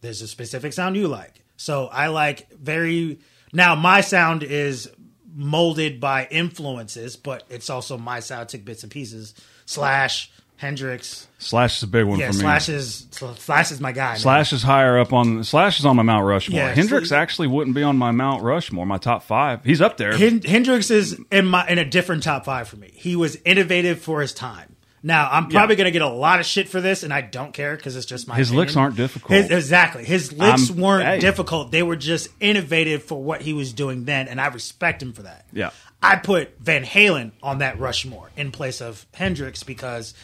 There's 0.00 0.22
a 0.22 0.28
specific 0.28 0.72
sound 0.72 0.96
you 0.96 1.08
like. 1.08 1.42
So 1.56 1.86
I 1.86 2.06
like 2.08 2.48
very. 2.52 3.18
Now, 3.52 3.74
my 3.74 4.00
sound 4.00 4.44
is 4.44 4.88
molded 5.34 5.98
by 5.98 6.28
influences, 6.30 7.16
but 7.16 7.42
it's 7.50 7.68
also 7.68 7.98
my 7.98 8.20
sound. 8.20 8.42
I 8.42 8.44
took 8.44 8.64
bits 8.64 8.84
and 8.84 8.92
pieces. 8.92 9.34
Slash, 9.66 10.30
Hendrix. 10.56 11.26
Slash 11.38 11.76
is 11.78 11.82
a 11.82 11.86
big 11.86 12.04
one 12.04 12.18
Yeah, 12.18 12.28
for 12.28 12.34
me. 12.34 12.40
Slash 12.40 12.68
is, 12.68 13.06
Slash 13.10 13.70
is 13.72 13.80
my 13.80 13.92
guy. 13.92 14.10
man. 14.12 14.18
Slash 14.18 14.52
is 14.52 14.62
higher 14.62 14.98
up 14.98 15.12
on 15.12 15.44
Slash 15.44 15.78
is 15.80 15.84
on 15.86 15.96
my 15.96 16.02
Mount 16.02 16.24
Rushmore. 16.24 16.58
Yeah, 16.60 16.74
Hendrix 16.74 17.10
so- 17.10 17.16
actually 17.16 17.48
wouldn't 17.48 17.74
be 17.74 17.82
on 17.82 17.98
my 17.98 18.12
Mount 18.12 18.42
Rushmore, 18.42 18.86
my 18.86 18.98
top 18.98 19.24
five. 19.24 19.64
He's 19.64 19.80
up 19.80 19.96
there. 19.96 20.16
Hen- 20.16 20.42
Hendrix 20.42 20.90
is 20.90 21.18
in 21.30 21.46
my 21.46 21.66
in 21.68 21.78
a 21.78 21.84
different 21.84 22.22
top 22.22 22.44
five 22.44 22.68
for 22.68 22.76
me. 22.76 22.90
He 22.94 23.16
was 23.16 23.36
innovative 23.44 24.00
for 24.00 24.20
his 24.20 24.32
time. 24.32 24.70
Now 25.02 25.28
I'm 25.30 25.48
probably 25.48 25.74
Yeah. 25.74 25.78
going 25.78 25.84
to 25.86 25.90
get 25.90 26.00
a 26.02 26.08
lot 26.08 26.40
of 26.40 26.46
shit 26.46 26.66
for 26.66 26.80
this, 26.80 27.02
and 27.02 27.12
I 27.12 27.20
don't 27.20 27.52
care 27.52 27.76
because 27.76 27.94
it's 27.94 28.06
just 28.06 28.26
my. 28.26 28.36
His 28.36 28.48
opinion. 28.48 28.60
licks 28.66 28.76
aren't 28.76 28.96
difficult. 28.96 29.32
His- 29.32 29.50
exactly, 29.50 30.02
his 30.04 30.32
licks 30.32 30.70
I'm- 30.70 30.78
weren't 30.80 31.06
hey. 31.06 31.18
difficult. 31.20 31.72
They 31.72 31.82
were 31.82 31.96
just 31.96 32.28
innovative 32.40 33.02
for 33.02 33.22
what 33.22 33.42
he 33.42 33.52
was 33.52 33.74
doing 33.74 34.04
then, 34.06 34.28
and 34.28 34.40
I 34.40 34.46
respect 34.46 35.02
him 35.02 35.12
for 35.12 35.22
that. 35.24 35.44
Yeah. 35.52 35.70
I 36.02 36.16
put 36.16 36.58
Van 36.60 36.84
Halen 36.84 37.32
on 37.42 37.58
that 37.58 37.78
Rushmore 37.78 38.30
in 38.36 38.50
place 38.50 38.80
of 38.80 39.04
Hendrix 39.14 39.62
because 39.62 40.14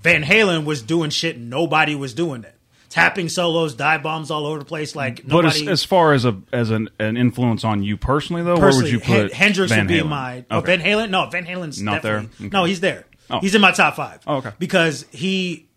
Van 0.00 0.22
Halen 0.22 0.64
was 0.64 0.82
doing 0.82 1.10
shit 1.10 1.38
nobody 1.38 1.94
was 1.94 2.14
doing 2.14 2.44
it. 2.44 2.54
Tapping 2.90 3.28
solos, 3.28 3.74
dive 3.74 4.02
bombs 4.04 4.30
all 4.30 4.46
over 4.46 4.60
the 4.60 4.64
place. 4.64 4.94
Like 4.94 5.26
nobody, 5.26 5.48
But 5.48 5.62
as, 5.62 5.68
as 5.68 5.84
far 5.84 6.12
as 6.12 6.24
a 6.24 6.40
as 6.52 6.70
an, 6.70 6.88
an 7.00 7.16
influence 7.16 7.64
on 7.64 7.82
you 7.82 7.96
personally, 7.96 8.42
though, 8.42 8.56
where 8.56 8.72
would 8.72 8.88
you 8.88 9.00
put 9.00 9.32
Hen- 9.32 9.48
Hendrix 9.48 9.72
Van 9.72 9.80
would 9.80 9.88
be 9.88 10.00
Halen? 10.00 10.08
my. 10.08 10.44
Oh, 10.50 10.60
Van 10.60 10.80
Halen? 10.80 11.10
No, 11.10 11.26
Van 11.28 11.44
Halen's 11.44 11.82
Not 11.82 12.02
there? 12.02 12.18
Okay. 12.18 12.48
No, 12.52 12.64
he's 12.64 12.78
there. 12.80 13.04
Oh. 13.30 13.40
He's 13.40 13.54
in 13.56 13.60
my 13.60 13.72
top 13.72 13.96
five. 13.96 14.20
Oh, 14.28 14.36
okay. 14.36 14.52
Because 14.60 15.06
he, 15.10 15.68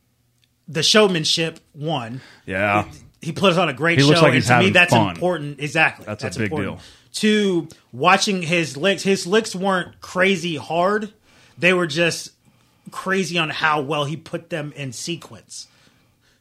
the 0.68 0.84
showmanship 0.84 1.60
won. 1.74 2.22
Yeah. 2.46 2.86
he 3.22 3.32
put 3.32 3.54
us 3.54 3.58
on 3.58 3.68
a 3.70 3.74
great 3.74 3.98
He 4.00 4.04
show. 4.06 4.22
like 4.22 4.36
and 4.36 4.44
to 4.44 4.60
me, 4.60 4.70
that's 4.70 4.94
fun. 4.94 5.16
important. 5.16 5.60
Exactly, 5.60 6.06
That's 6.06 6.24
a 6.24 6.30
big 6.30 6.52
important. 6.52 6.78
deal. 6.78 6.86
To 7.14 7.68
watching 7.92 8.44
his 8.44 8.78
licks, 8.78 9.02
his 9.02 9.26
licks 9.26 9.56
weren't 9.56 10.00
crazy 10.02 10.56
hard; 10.56 11.12
they 11.58 11.74
were 11.74 11.88
just 11.88 12.30
crazy 12.92 13.38
on 13.38 13.50
how 13.50 13.82
well 13.82 14.06
he 14.06 14.18
put 14.18 14.50
them 14.50 14.74
in 14.76 14.92
sequence. 14.94 15.68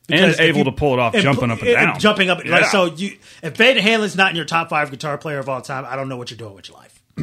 and 0.08 0.18
Because 0.20 0.34
if 0.34 0.40
able 0.40 0.58
you- 0.58 0.64
to 0.64 0.72
pull 0.72 0.92
it 0.94 0.98
off, 0.98 1.14
and 1.14 1.22
jumping 1.22 1.50
up 1.50 1.60
and 1.62 1.68
down, 1.72 1.98
jumping 1.98 2.30
up. 2.30 2.44
Yeah. 2.44 2.52
Like 2.52 2.66
so, 2.66 2.86
you 2.86 3.16
if 3.42 3.56
Van 3.56 3.76
Halen's 3.76 4.16
not 4.16 4.30
in 4.30 4.36
your 4.36 4.44
top 4.44 4.68
five 4.70 4.90
guitar 4.90 5.18
player 5.18 5.38
of 5.38 5.48
all 5.48 5.60
time, 5.62 5.84
I 5.88 5.96
don't 5.96 6.08
know 6.08 6.16
what 6.16 6.30
you're 6.30 6.38
doing 6.38 6.54
with 6.54 6.68
your 6.68 6.78
life. 6.78 7.02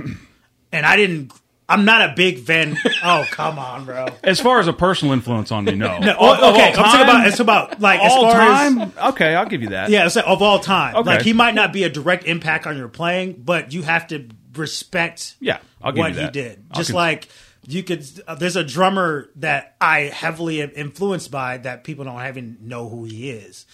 and 0.72 0.86
I 0.86 0.96
didn't. 0.98 1.32
I'm 1.70 1.86
not 1.86 2.10
a 2.10 2.14
big 2.14 2.40
Van. 2.40 2.78
Oh 3.06 3.26
come 3.32 3.58
on, 3.58 3.86
bro. 3.86 4.08
As 4.24 4.40
far 4.40 4.60
as 4.60 4.68
a 4.68 4.74
personal 4.74 5.14
influence 5.14 5.52
on 5.52 5.64
me, 5.66 5.76
no. 5.76 5.98
No, 6.00 6.16
oh, 6.20 6.34
Of- 6.34 6.40
of 6.40 6.56
okay, 6.56 6.62
all 6.64 6.68
I'm 6.68 6.74
talking 6.74 7.02
about 7.02 7.28
it's 7.28 7.40
about 7.40 7.80
like 7.82 8.00
as 8.02 8.12
all 8.12 8.30
far 8.32 8.42
as 8.42 8.76
time. 8.76 8.94
okay, 9.10 9.34
I'll 9.36 9.46
give 9.48 9.62
you 9.62 9.70
that. 9.70 9.90
Yeah, 9.90 10.06
it's 10.06 10.16
like, 10.18 10.28
of 10.28 10.42
all 10.42 10.60
time. 10.60 10.96
Okay. 10.98 11.10
Like 11.10 11.22
he 11.22 11.32
might 11.34 11.56
not 11.56 11.72
be 11.74 11.84
a 11.84 11.90
direct 11.90 12.26
impact 12.26 12.68
on 12.68 12.78
your 12.78 12.90
playing, 12.90 13.42
but 13.46 13.72
you 13.74 13.82
have 13.84 14.08
to 14.08 14.28
respect 14.56 15.36
Yeah, 15.40 15.58
I'll 15.82 15.92
give 15.94 16.00
what 16.00 16.10
you 16.10 16.16
that. 16.16 16.36
he 16.36 16.42
did. 16.42 16.64
I'll 16.72 16.78
Just 16.78 16.92
con- 16.92 16.98
like 16.98 17.28
you 17.66 17.84
could 17.84 18.06
uh, 18.28 18.36
there's 18.36 18.56
a 18.56 18.64
drummer 18.64 19.30
that 19.38 19.76
I 19.80 20.02
heavily 20.02 20.62
am 20.62 20.72
influenced 20.76 21.32
by 21.32 21.58
that 21.60 21.84
people 21.84 22.06
don't 22.06 22.26
even 22.28 22.58
know 22.62 22.90
who 22.90 23.06
he 23.06 23.30
is. 23.30 23.66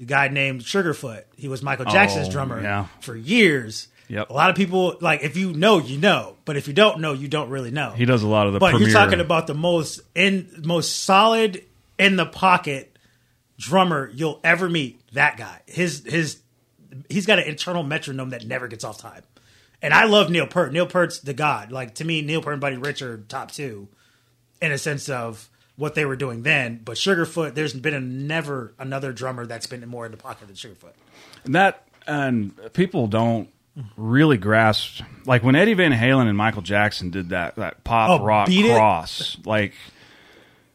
A 0.00 0.04
guy 0.04 0.28
named 0.28 0.62
Sugarfoot. 0.62 1.24
He 1.36 1.48
was 1.48 1.62
Michael 1.62 1.86
Jackson's 1.86 2.28
Oh, 2.28 2.32
drummer 2.32 2.60
yeah. 2.60 2.86
for 3.00 3.14
years. 3.16 3.88
Yep. 4.08 4.30
A 4.30 4.32
lot 4.32 4.50
of 4.50 4.56
people 4.56 4.96
like 5.00 5.22
if 5.22 5.36
you 5.36 5.52
know, 5.52 5.78
you 5.78 5.96
know, 5.98 6.36
but 6.44 6.56
if 6.56 6.66
you 6.68 6.74
don't 6.74 7.00
know, 7.00 7.12
you 7.12 7.28
don't 7.28 7.48
really 7.50 7.70
know. 7.70 7.90
He 7.92 8.04
does 8.04 8.22
a 8.22 8.28
lot 8.28 8.46
of 8.46 8.52
the. 8.52 8.58
But 8.58 8.72
premier, 8.72 8.88
you're 8.88 8.98
talking 8.98 9.20
about 9.20 9.46
the 9.46 9.54
most 9.54 10.00
in 10.14 10.62
most 10.64 11.00
solid 11.04 11.64
in 11.98 12.16
the 12.16 12.26
pocket 12.26 12.96
drummer 13.58 14.10
you'll 14.14 14.40
ever 14.44 14.68
meet. 14.68 15.00
That 15.12 15.36
guy, 15.36 15.60
his 15.66 16.04
his, 16.04 16.40
he's 17.08 17.26
got 17.26 17.38
an 17.38 17.46
internal 17.46 17.82
metronome 17.82 18.30
that 18.30 18.44
never 18.46 18.68
gets 18.68 18.84
off 18.84 18.98
time. 18.98 19.22
And 19.82 19.92
I 19.92 20.04
love 20.04 20.30
Neil 20.30 20.46
Peart. 20.46 20.72
Neil 20.72 20.86
Peart's 20.86 21.18
the 21.18 21.34
god. 21.34 21.72
Like 21.72 21.96
to 21.96 22.04
me, 22.04 22.22
Neil 22.22 22.40
Peart 22.40 22.54
and 22.54 22.60
Buddy 22.60 22.76
Rich 22.76 23.02
are 23.02 23.18
top 23.28 23.50
two, 23.50 23.88
in 24.60 24.70
a 24.72 24.78
sense 24.78 25.08
of 25.08 25.48
what 25.76 25.94
they 25.96 26.04
were 26.04 26.14
doing 26.16 26.42
then. 26.42 26.80
But 26.84 26.96
Sugarfoot, 26.96 27.54
there's 27.54 27.72
been 27.74 27.94
a, 27.94 28.00
never 28.00 28.74
another 28.78 29.12
drummer 29.12 29.44
that's 29.44 29.66
been 29.66 29.86
more 29.88 30.06
in 30.06 30.12
the 30.12 30.18
pocket 30.18 30.46
than 30.46 30.54
Sugarfoot. 30.56 30.92
And 31.44 31.54
that, 31.56 31.84
and 32.06 32.52
people 32.74 33.08
don't 33.08 33.48
really 33.96 34.36
grasp 34.36 35.02
like 35.24 35.42
when 35.42 35.56
Eddie 35.56 35.72
Van 35.74 35.92
Halen 35.92 36.28
and 36.28 36.36
Michael 36.36 36.60
Jackson 36.62 37.08
did 37.10 37.30
that 37.30 37.56
that 37.56 37.82
pop 37.84 38.20
Oh, 38.20 38.24
rock 38.24 38.46
Beat 38.46 38.66
It? 38.66 38.74
cross, 38.76 39.38
like 39.46 39.72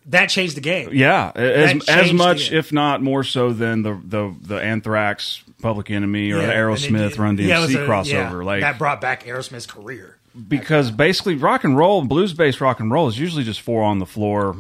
That 0.08 0.28
changed 0.30 0.58
the 0.58 0.62
game. 0.62 0.90
yeah, 0.94 1.32
as 1.36 1.88
as 1.88 2.12
much 2.12 2.52
if 2.52 2.74
not 2.74 3.04
more 3.04 3.24
so 3.24 3.54
than 3.54 3.84
the 3.84 4.02
the 4.04 4.36
the 4.42 4.56
Anthrax, 4.56 5.44
Public 5.62 5.90
Enemy, 5.92 6.32
or 6.32 6.42
Yeah, 6.42 6.54
Aerosmith 6.54 7.12
it- 7.14 7.18
Run 7.18 7.38
DMC 7.38 7.48
yeah, 7.48 7.80
a- 7.80 7.88
crossover, 7.88 8.12
yeah, 8.12 8.32
like 8.46 8.62
that 8.62 8.78
brought 8.78 9.02
back 9.02 9.26
Aerosmith's 9.26 9.66
career. 9.66 10.18
because 10.48 10.92
basically 10.92 11.36
rock 11.36 11.64
and 11.64 11.76
roll, 11.78 12.04
blues 12.04 12.34
based 12.34 12.62
rock 12.62 12.80
and 12.80 12.92
roll 12.92 13.08
is 13.08 13.18
usually 13.18 13.44
just 13.44 13.62
four 13.62 13.84
on 13.84 13.98
the 14.00 14.06
floor, 14.06 14.56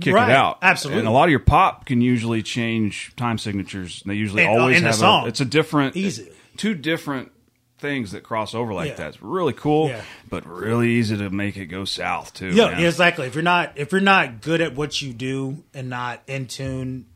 kick 0.00 0.14
Right, 0.14 0.30
it 0.30 0.34
out. 0.36 0.58
absolutely. 0.62 1.00
And 1.00 1.08
a 1.08 1.10
lot 1.10 1.24
of 1.24 1.30
your 1.30 1.40
pop 1.40 1.84
can 1.84 2.00
usually 2.00 2.42
change 2.42 3.12
time 3.16 3.36
signatures. 3.38 4.02
They 4.06 4.14
usually 4.14 4.44
And, 4.44 4.56
uh, 4.56 4.60
always 4.60 4.80
the 4.80 4.86
have 4.86 4.94
song. 4.94 5.24
a. 5.24 5.28
It's 5.28 5.40
a 5.40 5.44
different, 5.44 5.96
Easy. 5.96 6.28
two 6.56 6.74
different 6.74 7.32
things 7.78 8.12
that 8.12 8.22
cross 8.22 8.54
over 8.54 8.72
like 8.74 8.88
Yeah. 8.90 8.94
that. 8.94 9.08
It's 9.08 9.22
really 9.22 9.52
cool, 9.54 9.88
Yeah. 9.88 10.02
but 10.28 10.46
really 10.46 10.90
easy 10.90 11.16
to 11.16 11.28
make 11.30 11.56
it 11.56 11.66
go 11.66 11.84
south 11.84 12.32
too. 12.34 12.48
Yeah, 12.50 12.70
man. 12.70 12.84
exactly. 12.84 13.26
If 13.26 13.34
you're 13.34 13.42
not 13.42 13.72
if 13.76 13.92
you're 13.92 14.00
not 14.02 14.40
good 14.42 14.60
at 14.60 14.74
what 14.74 15.00
you 15.02 15.12
do 15.12 15.64
and 15.74 15.88
not 15.90 16.22
in 16.26 16.46
tune 16.46 17.06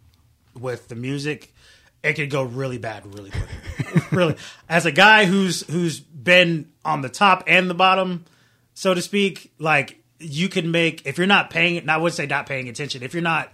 with 0.58 0.88
the 0.88 0.94
music, 0.94 1.53
it 2.04 2.14
could 2.14 2.30
go 2.30 2.42
really 2.42 2.78
bad 2.78 3.12
really 3.14 3.30
quick. 3.30 4.12
really, 4.12 4.36
as 4.68 4.86
a 4.86 4.92
guy 4.92 5.24
who's 5.24 5.62
who's 5.68 5.98
been 5.98 6.70
on 6.84 7.00
the 7.00 7.08
top 7.08 7.44
and 7.46 7.68
the 7.68 7.74
bottom, 7.74 8.26
so 8.74 8.94
to 8.94 9.02
speak, 9.02 9.52
like 9.58 9.98
you 10.20 10.48
can 10.48 10.70
make 10.70 11.06
if 11.06 11.18
you're 11.18 11.26
not 11.26 11.50
paying. 11.50 11.88
I 11.88 11.96
would 11.96 12.12
say 12.12 12.26
not 12.26 12.46
paying 12.46 12.68
attention. 12.68 13.02
If 13.02 13.14
you're 13.14 13.22
not, 13.22 13.50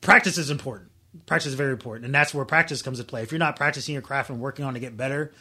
practice 0.00 0.38
is 0.38 0.50
important. 0.50 0.90
Practice 1.26 1.48
is 1.48 1.54
very 1.54 1.72
important, 1.72 2.06
and 2.06 2.14
that's 2.14 2.32
where 2.32 2.44
practice 2.44 2.82
comes 2.82 3.00
into 3.00 3.10
play. 3.10 3.22
If 3.22 3.32
you're 3.32 3.38
not 3.38 3.56
practicing 3.56 3.94
your 3.94 4.02
craft 4.02 4.30
and 4.30 4.40
working 4.40 4.64
on 4.64 4.74
to 4.74 4.80
get 4.80 4.96
better, 4.96 5.32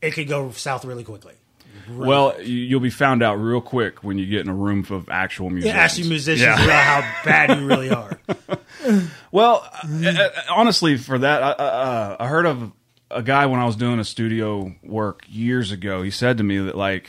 it 0.00 0.12
could 0.12 0.28
go 0.28 0.50
south 0.52 0.84
really 0.84 1.04
quickly. 1.04 1.34
Well, 1.90 2.34
you- 2.42 2.54
you'll 2.64 2.80
be 2.80 2.90
found 2.90 3.22
out 3.22 3.34
real 3.36 3.60
quick 3.60 4.02
when 4.04 4.18
you 4.18 4.26
get 4.26 4.40
in 4.40 4.48
a 4.48 4.54
room 4.54 4.84
of 4.90 5.08
actual 5.08 5.46
Yeah, 5.48 5.54
musicians. 5.54 5.76
ask 5.78 5.98
you 5.98 6.04
musicians 6.06 6.40
Yeah. 6.58 6.64
about 6.64 6.84
how 7.04 7.24
bad 7.24 7.58
you 7.58 7.66
really 7.66 7.90
are. 7.90 8.18
Well, 9.32 9.68
uh, 9.82 10.06
uh, 10.08 10.28
honestly, 10.50 10.96
for 10.96 11.18
that, 11.18 11.42
I, 11.42 11.50
uh, 11.50 12.16
I 12.20 12.26
heard 12.28 12.46
of 12.46 12.72
a 13.10 13.22
guy 13.22 13.46
when 13.46 13.58
I 13.58 13.64
was 13.64 13.74
doing 13.76 13.98
a 13.98 14.04
studio 14.04 14.74
work 14.84 15.24
years 15.28 15.72
ago. 15.72 16.02
He 16.02 16.10
said 16.10 16.38
to 16.38 16.44
me 16.44 16.58
that 16.58 16.76
like, 16.76 17.08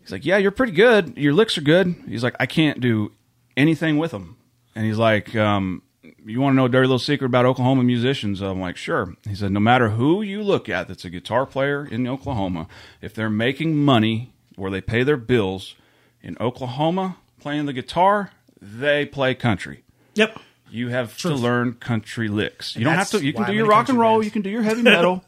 he's 0.00 0.10
like, 0.10 0.24
"Yeah, 0.24 0.38
you're 0.38 0.50
pretty 0.50 0.72
good. 0.72 1.16
Your 1.16 1.32
licks 1.32 1.56
are 1.56 1.60
good." 1.62 1.94
He's 2.08 2.24
like, 2.24 2.34
"I 2.40 2.46
can't 2.46 2.80
do 2.80 3.12
anything 3.56 3.96
with 3.98 4.10
them," 4.10 4.36
and 4.74 4.84
he's 4.86 4.98
like, 4.98 5.36
um, 5.36 5.82
"You 6.28 6.40
want 6.40 6.52
to 6.52 6.56
know 6.56 6.66
a 6.66 6.68
dirty 6.68 6.86
little 6.86 6.98
secret 6.98 7.26
about 7.26 7.44
Oklahoma 7.46 7.82
musicians?" 7.84 8.40
I'm 8.40 8.60
like, 8.60 8.76
"Sure." 8.76 9.14
He 9.28 9.34
said, 9.34 9.50
"No 9.52 9.60
matter 9.60 9.90
who 9.90 10.22
you 10.22 10.42
look 10.42 10.68
at, 10.68 10.88
that's 10.88 11.04
a 11.04 11.10
guitar 11.10 11.46
player 11.46 11.84
in 11.86 12.06
Oklahoma, 12.06 12.66
if 13.02 13.14
they're 13.14 13.30
making 13.30 13.76
money 13.76 14.32
where 14.56 14.70
they 14.70 14.80
pay 14.80 15.02
their 15.02 15.16
bills 15.16 15.74
in 16.22 16.36
Oklahoma 16.40 17.16
playing 17.40 17.66
the 17.66 17.72
guitar, 17.72 18.30
they 18.60 19.04
play 19.06 19.34
country." 19.34 19.82
Yep. 20.14 20.38
You 20.70 20.88
have 20.88 21.16
Truth. 21.16 21.36
to 21.36 21.40
learn 21.40 21.72
country 21.74 22.28
licks. 22.28 22.74
You 22.76 22.80
And 22.80 22.84
don't 22.86 22.94
have 22.96 23.10
to. 23.10 23.24
You 23.24 23.32
can 23.32 23.46
do 23.46 23.54
your 23.54 23.66
rock 23.66 23.88
and 23.88 23.98
roll. 23.98 24.16
bands. 24.16 24.26
You 24.26 24.30
can 24.32 24.42
do 24.42 24.50
your 24.50 24.62
heavy 24.62 24.82
metal. 24.82 25.24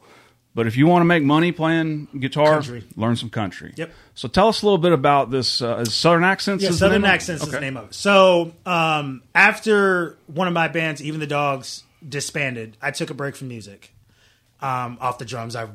but 0.53 0.67
if 0.67 0.75
you 0.75 0.85
want 0.87 1.01
to 1.01 1.05
make 1.05 1.23
money 1.23 1.51
playing 1.51 2.07
guitar, 2.19 2.55
Country. 2.55 2.83
learn 2.95 3.15
some 3.15 3.29
country. 3.29 3.73
Yep. 3.77 3.91
So 4.15 4.27
tell 4.27 4.47
us 4.49 4.61
a 4.61 4.65
little 4.65 4.77
bit 4.77 4.91
about 4.91 5.31
this. 5.31 5.61
Uh, 5.61 5.77
is 5.77 5.93
Southern 5.93 6.23
accents. 6.23 6.63
Yeah, 6.63 6.71
Southern? 6.71 7.05
Accents 7.05 7.43
is 7.43 7.51
the 7.51 7.59
name 7.59 7.77
of 7.77 7.89
it. 7.89 7.93
So 7.93 8.53
um, 8.65 9.23
after 9.33 10.17
one 10.27 10.47
of 10.47 10.53
my 10.53 10.67
bands, 10.67 11.01
even 11.01 11.19
the 11.19 11.27
Dogs, 11.27 11.83
disbanded, 12.07 12.77
I 12.81 12.91
took 12.91 13.09
a 13.09 13.13
break 13.13 13.35
from 13.35 13.47
music, 13.47 13.93
um, 14.61 14.97
off 14.99 15.17
the 15.19 15.25
drums. 15.25 15.55
I 15.55 15.67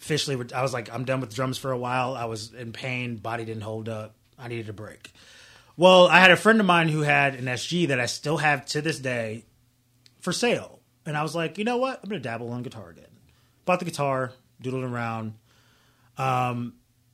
officially, 0.00 0.36
re- 0.36 0.46
I 0.54 0.62
was 0.62 0.72
like, 0.72 0.92
I'm 0.92 1.04
done 1.04 1.20
with 1.20 1.34
drums 1.34 1.58
for 1.58 1.72
a 1.72 1.78
while. 1.78 2.14
I 2.14 2.26
was 2.26 2.54
in 2.54 2.72
pain, 2.72 3.16
body 3.16 3.44
didn't 3.44 3.62
hold 3.62 3.88
up. 3.88 4.14
I 4.38 4.48
needed 4.48 4.68
a 4.68 4.72
break. 4.72 5.10
Well, 5.76 6.06
I 6.08 6.20
had 6.20 6.30
a 6.30 6.36
friend 6.36 6.60
of 6.60 6.66
mine 6.66 6.88
who 6.88 7.00
had 7.00 7.34
an 7.34 7.46
SG 7.46 7.88
that 7.88 7.98
I 7.98 8.06
still 8.06 8.36
have 8.36 8.64
to 8.66 8.82
this 8.82 8.98
day 8.98 9.44
for 10.20 10.32
sale, 10.32 10.78
and 11.06 11.16
I 11.16 11.22
was 11.22 11.34
like, 11.34 11.58
you 11.58 11.64
know 11.64 11.78
what? 11.78 12.00
I'm 12.02 12.08
gonna 12.08 12.20
dabble 12.20 12.50
on 12.50 12.62
guitar 12.62 12.90
again. 12.90 13.04
Bought 13.70 13.78
the 13.78 13.84
guitar, 13.84 14.32
doodled 14.60 14.82
around 14.82 15.34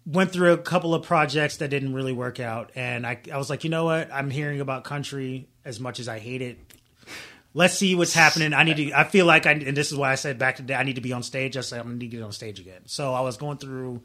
went 0.07 0.33
through 0.33 0.53
a 0.53 0.59
couple 0.59 0.95
of 0.95 1.03
projects 1.03 1.57
that 1.59 1.69
didn't 1.69 1.92
really 1.92 2.12
work 2.12 2.38
out. 2.38 2.71
And 2.77 3.07
I, 3.07 3.19
I 3.31 3.37
was 3.37 3.51
like 3.51 3.64
you 3.64 3.71
know 3.71 3.85
what? 3.85 4.11
I'm 4.11 4.31
hearing 4.31 4.61
about 4.61 4.85
country 4.85 5.49
as 5.66 5.81
much 5.81 5.99
as 5.99 6.09
i 6.09 6.19
hate 6.19 6.40
it. 6.42 6.59
Let's 7.53 7.75
see 7.75 7.95
what's 7.95 8.14
happening. 8.14 8.55
I 8.55 8.62
need 8.62 8.77
to 8.77 8.92
i 8.92 9.05
feel 9.05 9.27
like 9.27 9.47
i 9.47 9.53
and 9.53 9.77
this 9.77 9.90
is 9.92 9.99
why 9.99 10.12
i 10.12 10.14
said 10.14 10.38
back 10.38 10.57
today 10.57 10.75
i 10.75 10.83
need 10.85 10.95
to 10.95 11.01
be 11.03 11.12
on 11.12 11.23
stage. 11.23 11.59
I 11.59 11.61
said 11.61 11.81
i'm 11.81 11.87
gonna 11.87 11.99
need 11.99 12.11
to 12.12 12.16
get 12.16 12.23
on 12.23 12.33
stage 12.33 12.59
again. 12.59 12.83
So 12.87 13.12
i 13.12 13.21
was 13.21 13.37
going 13.37 13.59
through 13.59 14.01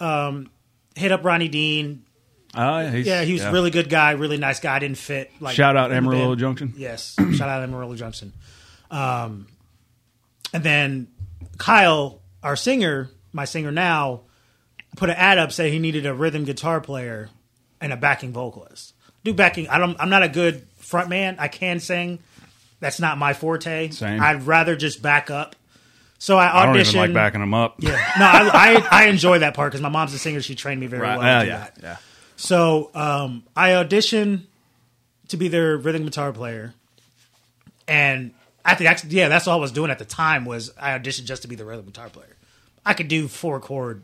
um 0.00 0.50
hit 0.94 1.12
up 1.12 1.24
ronnie 1.24 1.48
dean. 1.48 2.04
Oh, 2.54 2.80
yeah, 2.80 2.90
he's, 2.90 3.06
yeah 3.06 3.22
he 3.22 3.34
was 3.34 3.42
a 3.42 3.52
really 3.52 3.70
good 3.70 3.90
guy 3.90 4.12
really 4.12 4.38
nice 4.38 4.60
guy. 4.60 4.76
I 4.76 4.78
didn't 4.78 4.98
fit 4.98 5.30
like 5.40 5.54
Shout 5.54 5.76
out 5.76 5.92
Amarillo. 5.92 6.36
Junction. 6.36 6.72
yes 6.76 7.16
shout 7.34 7.48
out 7.48 7.62
amarillo 7.62 7.96
junction. 7.96 8.32
Um 8.90 9.48
and 10.54 10.62
then 10.62 11.08
kyle 11.58 12.20
our 12.42 12.56
singer 12.56 13.10
my 13.32 13.44
singer 13.44 13.70
now 13.72 14.20
put 14.96 15.10
an 15.10 15.16
ad 15.16 15.38
up 15.38 15.52
saying 15.52 15.72
he 15.72 15.78
needed 15.78 16.06
a 16.06 16.14
rhythm 16.14 16.44
guitar 16.44 16.80
player 16.80 17.28
and 17.80 17.92
a 17.92 17.96
backing 17.96 18.32
vocalist. 18.32 18.94
Do 19.24 19.34
backing. 19.34 19.68
I 19.68 19.76
don't. 19.78 19.94
I'm 20.00 20.08
not 20.08 20.22
a 20.22 20.28
good 20.28 20.66
front 20.78 21.10
man. 21.10 21.36
I 21.38 21.48
can 21.48 21.80
sing. 21.80 22.20
That's 22.80 22.98
not 23.00 23.18
my 23.18 23.34
forte. 23.34 23.90
Same. 23.90 24.20
I'd 24.22 24.46
rather 24.46 24.76
just 24.76 25.02
back 25.02 25.30
up. 25.30 25.54
So 26.18 26.38
I 26.38 26.46
auditioned. 26.46 26.54
I 26.54 26.66
don't 26.66 26.76
even 26.78 26.94
like 26.96 27.12
backing 27.12 27.40
them 27.40 27.52
up. 27.52 27.74
Yeah. 27.78 27.90
No, 28.18 28.24
I, 28.24 28.86
I 28.90 29.02
I 29.02 29.06
enjoy 29.08 29.40
that 29.40 29.52
part 29.54 29.72
because 29.72 29.82
my 29.82 29.88
mom's 29.90 30.14
a 30.14 30.18
singer. 30.18 30.40
She 30.40 30.54
trained 30.54 30.80
me 30.80 30.86
very 30.86 31.02
Right. 31.02 31.18
well. 31.18 31.26
Yeah, 31.26 31.42
yeah, 31.42 31.58
that. 31.58 31.78
yeah. 31.82 31.96
So 32.36 32.90
um, 32.94 33.44
I 33.54 33.70
auditioned 33.70 34.42
to 35.28 35.36
be 35.36 35.48
their 35.48 35.76
rhythm 35.76 36.04
guitar 36.04 36.32
player, 36.32 36.72
and 37.88 38.32
I 38.66 38.74
think 38.74 38.90
actually, 38.90 39.10
yeah, 39.10 39.28
that's 39.28 39.46
all 39.46 39.58
I 39.58 39.60
was 39.60 39.72
doing 39.72 39.90
at 39.90 39.98
the 39.98 40.04
time 40.04 40.44
was 40.44 40.72
I 40.78 40.98
auditioned 40.98 41.24
just 41.24 41.42
to 41.42 41.48
be 41.48 41.54
the 41.54 41.64
rhythm 41.64 41.86
guitar 41.86 42.08
player. 42.08 42.36
I 42.84 42.94
could 42.94 43.08
do 43.08 43.28
four 43.28 43.60
chord 43.60 44.02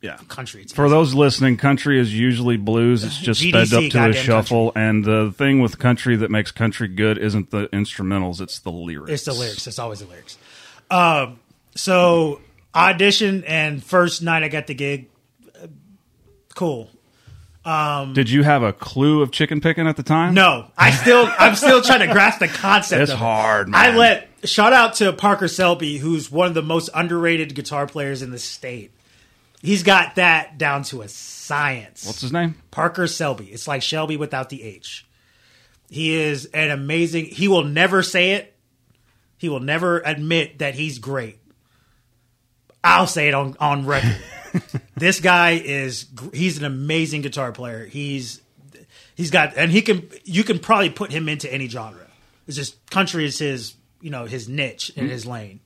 Yeah. 0.00 0.16
country. 0.28 0.62
It's 0.62 0.72
For 0.72 0.88
those 0.88 1.14
listening, 1.14 1.56
country 1.56 1.98
is 2.00 2.12
usually 2.12 2.56
blues. 2.56 3.04
It's 3.04 3.16
just 3.18 3.40
GDC, 3.40 3.66
sped 3.68 3.84
up 3.84 3.90
to 3.92 4.10
a 4.10 4.12
shuffle. 4.12 4.72
And 4.74 5.04
the 5.04 5.32
thing 5.36 5.60
with 5.60 5.78
country 5.78 6.16
that 6.16 6.30
makes 6.30 6.50
country 6.50 6.88
good 6.88 7.18
isn't 7.18 7.50
the 7.50 7.68
instrumentals; 7.68 8.40
it's 8.40 8.58
the 8.58 8.72
lyrics. 8.72 9.10
It's 9.12 9.24
the 9.24 9.32
lyrics. 9.32 9.66
It's 9.66 9.78
always 9.78 10.00
the 10.00 10.06
lyrics. 10.06 10.38
Um, 10.90 11.38
so 11.76 12.40
audition 12.74 13.44
and 13.44 13.82
first 13.82 14.22
night 14.22 14.42
I 14.42 14.48
got 14.48 14.66
the 14.66 14.74
gig. 14.74 15.08
uh, 15.62 15.66
Cool. 17.64 18.12
Did 18.12 18.28
you 18.28 18.42
have 18.42 18.62
a 18.62 18.72
clue 18.72 19.22
of 19.22 19.30
chicken 19.30 19.60
picking 19.60 19.86
at 19.86 19.96
the 19.96 20.02
time? 20.02 20.34
No, 20.34 20.66
I 20.76 20.90
still 20.90 21.28
I'm 21.38 21.54
still 21.54 21.80
trying 21.80 22.00
to 22.06 22.12
grasp 22.12 22.40
the 22.40 22.48
concept. 22.48 23.02
It's 23.02 23.12
of 23.12 23.18
it. 23.18 23.20
hard, 23.20 23.70
I 23.72 23.96
let 23.96 24.28
shout 24.44 24.72
out 24.72 24.94
to 24.94 25.12
Parker 25.12 25.48
Selby, 25.48 25.98
who's 25.98 26.30
one 26.30 26.48
of 26.48 26.54
the 26.54 26.62
most 26.62 26.90
underrated 26.94 27.54
guitar 27.54 27.86
players 27.86 28.22
in 28.22 28.30
the 28.30 28.38
state. 28.38 28.92
He's 29.60 29.84
got 29.84 30.16
that 30.16 30.58
down 30.58 30.82
to 30.84 31.02
a 31.02 31.08
science. 31.08 32.04
What's 32.04 32.20
his 32.20 32.32
name? 32.32 32.56
Parker 32.72 33.06
Selby. 33.06 33.46
It's 33.46 33.68
like 33.68 33.82
Shelby 33.82 34.16
without 34.16 34.48
the 34.48 34.64
H. 34.64 35.06
He 35.88 36.14
is 36.14 36.46
an 36.46 36.70
amazing. 36.70 37.26
He 37.26 37.46
will 37.46 37.64
never 37.64 38.02
say 38.02 38.32
it. 38.32 38.56
He 39.38 39.48
will 39.48 39.60
never 39.60 40.00
admit 40.00 40.58
that 40.58 40.74
he's 40.74 40.98
great. 40.98 41.38
I'll 42.82 43.06
say 43.06 43.28
it 43.28 43.34
on 43.34 43.56
on 43.60 43.86
record. 43.86 44.16
this 44.96 45.20
guy 45.20 45.52
is 45.52 46.06
he's 46.32 46.58
an 46.58 46.64
amazing 46.64 47.22
guitar 47.22 47.52
player. 47.52 47.86
He's 47.86 48.40
he's 49.14 49.30
got 49.30 49.56
and 49.56 49.70
he 49.70 49.82
can 49.82 50.08
you 50.24 50.44
can 50.44 50.58
probably 50.58 50.90
put 50.90 51.10
him 51.10 51.28
into 51.28 51.52
any 51.52 51.68
genre. 51.68 52.06
It's 52.46 52.56
just 52.56 52.90
country 52.90 53.24
is 53.24 53.38
his 53.38 53.74
you 54.00 54.10
know 54.10 54.24
his 54.26 54.48
niche 54.48 54.90
in 54.96 55.08
his 55.08 55.26
lane. 55.26 55.60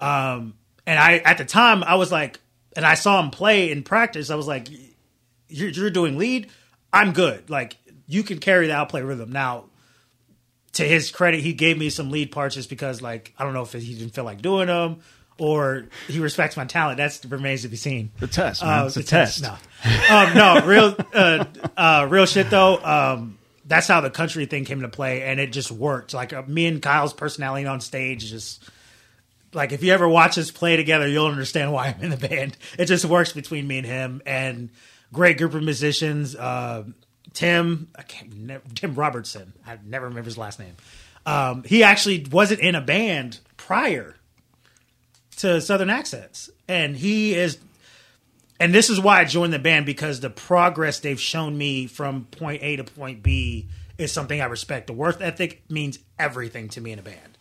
Um, 0.00 0.54
and 0.86 0.98
I 0.98 1.18
at 1.18 1.38
the 1.38 1.44
time 1.44 1.82
I 1.84 1.96
was 1.96 2.10
like, 2.10 2.40
and 2.76 2.84
I 2.84 2.94
saw 2.94 3.20
him 3.22 3.30
play 3.30 3.70
in 3.70 3.82
practice. 3.82 4.30
I 4.30 4.34
was 4.34 4.48
like, 4.48 4.68
you're, 5.48 5.70
you're 5.70 5.90
doing 5.90 6.18
lead. 6.18 6.50
I'm 6.92 7.12
good. 7.12 7.50
Like 7.50 7.76
you 8.06 8.22
can 8.22 8.38
carry 8.38 8.66
the 8.66 8.74
outplay 8.74 9.02
rhythm. 9.02 9.32
Now, 9.32 9.66
to 10.74 10.84
his 10.84 11.10
credit, 11.10 11.40
he 11.40 11.52
gave 11.52 11.78
me 11.78 11.88
some 11.88 12.10
lead 12.10 12.32
parts 12.32 12.56
just 12.56 12.68
because, 12.68 13.00
like, 13.00 13.32
I 13.38 13.44
don't 13.44 13.54
know 13.54 13.62
if 13.62 13.72
he 13.72 13.94
didn't 13.94 14.14
feel 14.14 14.24
like 14.24 14.42
doing 14.42 14.66
them 14.66 15.00
or 15.38 15.86
he 16.08 16.20
respects 16.20 16.56
my 16.56 16.64
talent. 16.64 16.96
That's 16.96 17.24
remains 17.24 17.62
to 17.62 17.68
be 17.68 17.76
seen. 17.76 18.10
The 18.20 18.26
test, 18.26 18.62
man. 18.62 18.82
Uh, 18.82 18.86
it's 18.86 18.96
a 18.96 19.00
the 19.00 19.06
test. 19.06 19.42
No, 19.42 19.56
um, 20.10 20.34
no, 20.34 20.66
real, 20.66 20.96
uh, 21.12 21.44
uh, 21.76 22.06
real 22.08 22.26
shit 22.26 22.50
though. 22.50 22.82
Um, 22.82 23.38
that's 23.66 23.88
how 23.88 24.00
the 24.00 24.10
country 24.10 24.46
thing 24.46 24.64
came 24.64 24.82
to 24.82 24.88
play, 24.88 25.22
and 25.22 25.40
it 25.40 25.52
just 25.52 25.70
worked. 25.70 26.14
Like 26.14 26.32
uh, 26.32 26.42
me 26.46 26.66
and 26.66 26.80
Kyle's 26.82 27.12
personality 27.12 27.66
on 27.66 27.80
stage, 27.80 28.30
just 28.30 28.68
like 29.52 29.72
if 29.72 29.82
you 29.82 29.92
ever 29.92 30.08
watch 30.08 30.38
us 30.38 30.50
play 30.50 30.76
together, 30.76 31.08
you'll 31.08 31.26
understand 31.26 31.72
why 31.72 31.88
I'm 31.88 32.02
in 32.02 32.10
the 32.10 32.28
band. 32.28 32.56
It 32.78 32.86
just 32.86 33.04
works 33.04 33.32
between 33.32 33.66
me 33.66 33.78
and 33.78 33.86
him, 33.86 34.22
and 34.26 34.70
great 35.12 35.38
group 35.38 35.54
of 35.54 35.62
musicians. 35.62 36.36
Uh, 36.36 36.84
Tim, 37.32 37.88
I 37.96 38.02
can't, 38.02 38.32
never, 38.36 38.62
Tim 38.74 38.94
Robertson. 38.94 39.52
I 39.66 39.78
never 39.84 40.06
remember 40.06 40.28
his 40.28 40.38
last 40.38 40.60
name. 40.60 40.76
Um, 41.26 41.64
he 41.64 41.82
actually 41.82 42.26
wasn't 42.30 42.60
in 42.60 42.74
a 42.74 42.80
band 42.80 43.40
prior 43.56 44.14
to 45.44 45.60
Southern 45.60 45.90
Accents, 45.90 46.50
and 46.66 46.96
he 46.96 47.34
is. 47.34 47.58
And 48.58 48.74
this 48.74 48.88
is 48.88 49.00
why 49.00 49.20
I 49.20 49.24
joined 49.24 49.52
the 49.52 49.58
band 49.58 49.84
because 49.84 50.20
the 50.20 50.30
progress 50.30 51.00
they've 51.00 51.20
shown 51.20 51.58
me 51.58 51.86
from 51.86 52.26
point 52.26 52.62
A 52.62 52.76
to 52.76 52.84
point 52.84 53.22
B 53.22 53.68
is 53.98 54.12
something 54.12 54.40
I 54.40 54.46
respect. 54.46 54.86
The 54.86 54.92
worth 54.92 55.20
ethic 55.20 55.62
means 55.68 55.98
everything 56.18 56.68
to 56.70 56.80
me 56.80 56.92
in 56.92 56.98
a 56.98 57.02
band. 57.02 57.36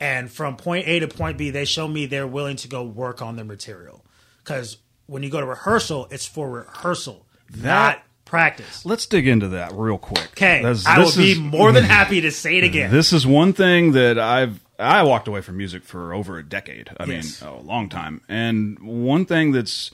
And 0.00 0.30
from 0.30 0.56
point 0.56 0.86
A 0.86 1.00
to 1.00 1.08
point 1.08 1.36
B, 1.36 1.50
they 1.50 1.64
show 1.64 1.88
me 1.88 2.06
they're 2.06 2.26
willing 2.26 2.56
to 2.56 2.68
go 2.68 2.84
work 2.84 3.20
on 3.20 3.36
their 3.36 3.44
material. 3.44 4.04
Because 4.38 4.78
when 5.06 5.22
you 5.22 5.30
go 5.30 5.40
to 5.40 5.46
rehearsal, 5.46 6.08
it's 6.10 6.26
for 6.26 6.48
rehearsal, 6.48 7.26
not 7.54 8.02
practice. 8.24 8.86
Let's 8.86 9.04
dig 9.06 9.26
into 9.26 9.48
that 9.48 9.72
real 9.74 9.98
quick. 9.98 10.28
Okay, 10.32 10.64
I 10.86 10.98
will 10.98 11.06
this 11.06 11.16
be 11.16 11.38
more 11.38 11.72
than 11.72 11.84
happy 11.98 12.22
to 12.22 12.30
say 12.30 12.58
it 12.58 12.64
again. 12.64 12.90
This 12.90 13.12
is 13.12 13.26
one 13.26 13.52
thing 13.52 13.92
that 13.92 14.18
I've 14.18 14.60
I 14.82 15.02
walked 15.04 15.28
away 15.28 15.40
from 15.40 15.56
music 15.56 15.82
for 15.84 16.12
over 16.12 16.38
a 16.38 16.42
decade. 16.42 16.90
I 16.98 17.04
Yes. 17.04 17.40
mean, 17.42 17.50
a 17.50 17.60
long 17.60 17.88
time. 17.88 18.20
And 18.28 18.78
one 18.80 19.24
thing 19.26 19.52
that's 19.52 19.90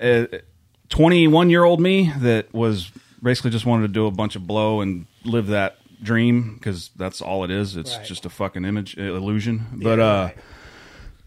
uh, 0.00 0.26
21 0.88 1.48
year 1.50 1.64
old 1.64 1.80
me 1.80 2.12
that 2.18 2.52
was 2.52 2.90
basically 3.22 3.50
just 3.50 3.64
wanted 3.66 3.82
to 3.86 3.92
do 3.92 4.06
a 4.06 4.10
bunch 4.10 4.36
of 4.36 4.46
blow 4.46 4.80
and 4.80 5.06
live 5.24 5.46
that 5.48 5.76
dream 6.02 6.54
because 6.54 6.90
that's 6.96 7.22
all 7.22 7.44
it 7.44 7.50
is. 7.50 7.76
It's 7.76 7.96
Right. 7.96 8.04
just 8.06 8.26
a 8.26 8.28
fucking 8.28 8.64
image 8.64 8.98
uh, 8.98 9.02
illusion. 9.02 9.66
But 9.74 9.98
Yeah, 9.98 10.04
uh 10.04 10.24
right. 10.24 10.36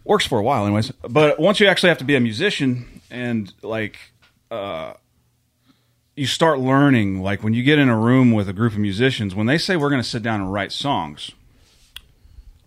works 0.04 0.28
for 0.28 0.38
a 0.38 0.44
while 0.44 0.66
anyways 0.66 0.92
but 1.10 1.40
once 1.40 1.60
you 1.60 1.68
actually 1.68 1.90
have 1.90 1.98
to 2.00 2.04
be 2.04 2.16
a 2.16 2.20
musician 2.20 3.02
and 3.10 3.52
like 3.64 3.98
uh 4.52 4.94
you 6.16 6.28
start 6.28 6.60
learning 6.60 7.22
like 7.22 7.44
when 7.44 7.54
you 7.54 7.64
get 7.64 7.80
in 7.80 7.90
a 7.90 7.98
room 7.98 8.32
with 8.32 8.48
a 8.48 8.54
group 8.54 8.74
of 8.74 8.80
musicians 8.80 9.34
when 9.34 9.48
they 9.48 9.58
say 9.58 9.76
we're 9.76 9.90
going 9.90 10.02
to 10.02 10.08
sit 10.08 10.22
down 10.22 10.42
and 10.42 10.52
write 10.54 10.72
songs 10.72 11.32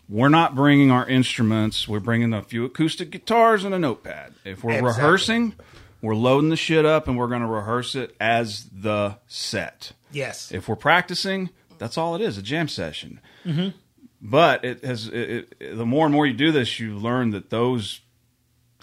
we're 0.08 0.28
not 0.28 0.54
bringing 0.54 0.90
our 0.90 1.06
instruments 1.08 1.86
we're 1.86 2.00
bringing 2.00 2.32
a 2.32 2.42
few 2.42 2.64
acoustic 2.64 3.10
guitars 3.10 3.64
and 3.64 3.74
a 3.74 3.78
notepad 3.78 4.34
if 4.44 4.64
we're 4.64 4.72
Exactly. 4.72 4.88
rehearsing 5.02 5.54
we're 6.00 6.14
loading 6.14 6.48
the 6.48 6.56
shit 6.56 6.86
up 6.86 7.08
and 7.08 7.18
we're 7.18 7.28
going 7.28 7.42
to 7.42 7.46
rehearse 7.48 7.94
it 7.94 8.14
as 8.20 8.68
the 8.72 9.16
set 9.26 9.92
yes. 10.12 10.52
if 10.52 10.68
we're 10.68 10.76
practicing, 10.76 11.50
that's 11.78 11.98
all 11.98 12.14
it 12.14 12.20
is—a 12.20 12.42
jam 12.42 12.68
session. 12.68 13.20
Mm-hmm. 13.44 13.76
But 14.20 14.64
it 14.64 14.84
has 14.84 15.08
it, 15.08 15.54
it, 15.60 15.76
the 15.76 15.86
more 15.86 16.06
and 16.06 16.12
more 16.12 16.26
you 16.26 16.34
do 16.34 16.50
this, 16.52 16.80
you 16.80 16.96
learn 16.96 17.30
that 17.30 17.50
those 17.50 18.00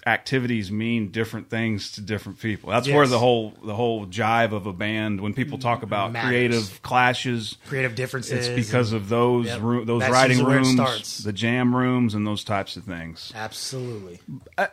activities 0.06 0.70
mean 0.70 1.08
different 1.10 1.50
things 1.50 1.90
to 1.92 2.00
different 2.00 2.38
people. 2.40 2.70
That's 2.70 2.88
where 2.88 3.06
the 3.08 3.18
whole 3.18 3.52
the 3.64 3.74
whole 3.74 4.06
jive 4.06 4.52
of 4.52 4.66
a 4.66 4.72
band. 4.72 5.20
When 5.20 5.34
people 5.34 5.58
talk 5.58 5.82
about 5.82 6.12
Matters. 6.12 6.28
creative 6.28 6.82
clashes, 6.82 7.56
Creative 7.66 7.94
differences. 7.94 8.46
it's 8.46 8.66
because 8.68 8.92
of 8.92 9.08
those 9.08 9.46
Yep. 9.46 9.60
those 9.86 10.00
That's 10.00 10.12
writing 10.12 10.38
usually 10.38 10.50
where 10.54 10.60
it 10.62 10.78
rooms, 10.78 11.24
the 11.24 11.32
jam 11.32 11.74
rooms, 11.74 12.14
and 12.14 12.24
those 12.26 12.44
types 12.44 12.76
of 12.76 12.84
things. 12.84 13.32
Absolutely. 13.34 14.20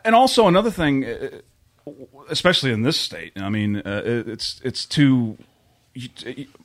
and 0.04 0.14
also 0.14 0.46
another 0.46 0.70
thing, 0.70 1.04
uh, 1.04 1.28
especially 2.30 2.70
in 2.70 2.82
this 2.82 2.96
state. 2.96 3.32
I 3.36 3.48
mean, 3.50 3.78
uh, 3.78 4.02
it's 4.04 4.60
it's 4.64 4.84
too 4.86 5.36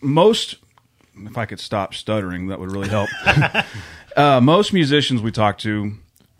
most. 0.01 0.55
If 1.21 1.38
I 1.38 1.45
could 1.45 1.60
stop 1.60 1.93
stuttering, 1.93 2.47
that 2.47 2.60
would 2.60 2.71
really 2.71 2.88
help. 2.88 3.10
uh, 4.15 4.39
most 4.41 4.71
musicians 4.73 5.21
we 5.21 5.32
talk 5.32 5.58
to, 5.60 5.93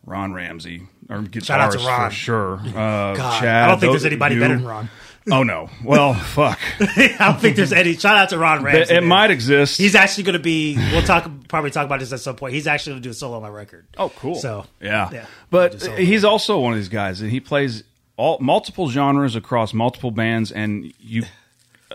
Ron 0.06 0.32
Ramsey, 0.34 0.84
or 1.10 1.17
guitarist 1.22 1.45
Shout 1.45 1.60
out 1.60 1.72
to 1.74 1.80
Ron. 1.80 2.10
for 2.10 2.15
sure. 2.15 2.54
Uh, 2.67 3.15
God, 3.15 3.39
Chad, 3.41 3.63
I 3.63 3.67
don't 3.67 3.80
think 3.80 3.91
those- 3.93 4.02
there's 4.04 4.12
anybody 4.12 4.36
you. 4.36 4.41
better 4.41 4.56
than 4.58 4.65
Ron. 4.65 4.89
Oh 5.32 5.43
no! 5.43 5.69
Well, 5.84 6.13
fuck. 6.36 6.58
I 6.80 7.15
don't 7.19 7.39
think 7.39 7.56
there's 7.56 7.74
any. 7.74 7.93
Shout 7.93 8.17
out 8.17 8.30
to 8.30 8.39
Ron 8.39 8.63
Ramsey. 8.63 8.95
it, 8.95 9.04
it 9.04 9.04
might 9.04 9.30
exist. 9.30 9.78
He's 9.78 9.93
actually 9.93 10.24
going 10.24 10.34
to 10.34 10.39
be. 10.39 10.76
We'll 10.91 11.04
talk. 11.04 11.30
Probably 11.50 11.69
talk 11.69 11.86
about 11.86 12.00
this 12.00 12.12
at 12.13 12.22
some 12.22 12.36
point. 12.36 12.54
He's 12.56 12.65
actually 12.65 12.93
going 12.93 13.02
to 13.04 13.08
do 13.10 13.12
a 13.12 13.13
solo 13.13 13.36
on 13.36 13.43
my 13.43 13.50
record. 13.50 13.86
Oh, 13.98 14.10
cool. 14.15 14.36
So 14.36 14.65
yeah, 14.82 15.10
yeah. 15.12 15.26
but 15.52 15.84
he's 16.00 16.24
also 16.24 16.60
one 16.60 16.72
of 16.74 16.80
these 16.80 16.89
guys 16.89 17.19
that 17.19 17.30
he 17.30 17.39
plays 17.41 17.84
all 18.17 18.39
multiple 18.39 18.89
genres 18.89 19.36
across 19.36 19.72
multiple 19.72 20.10
bands, 20.10 20.52
and 20.52 20.91
you 21.00 21.24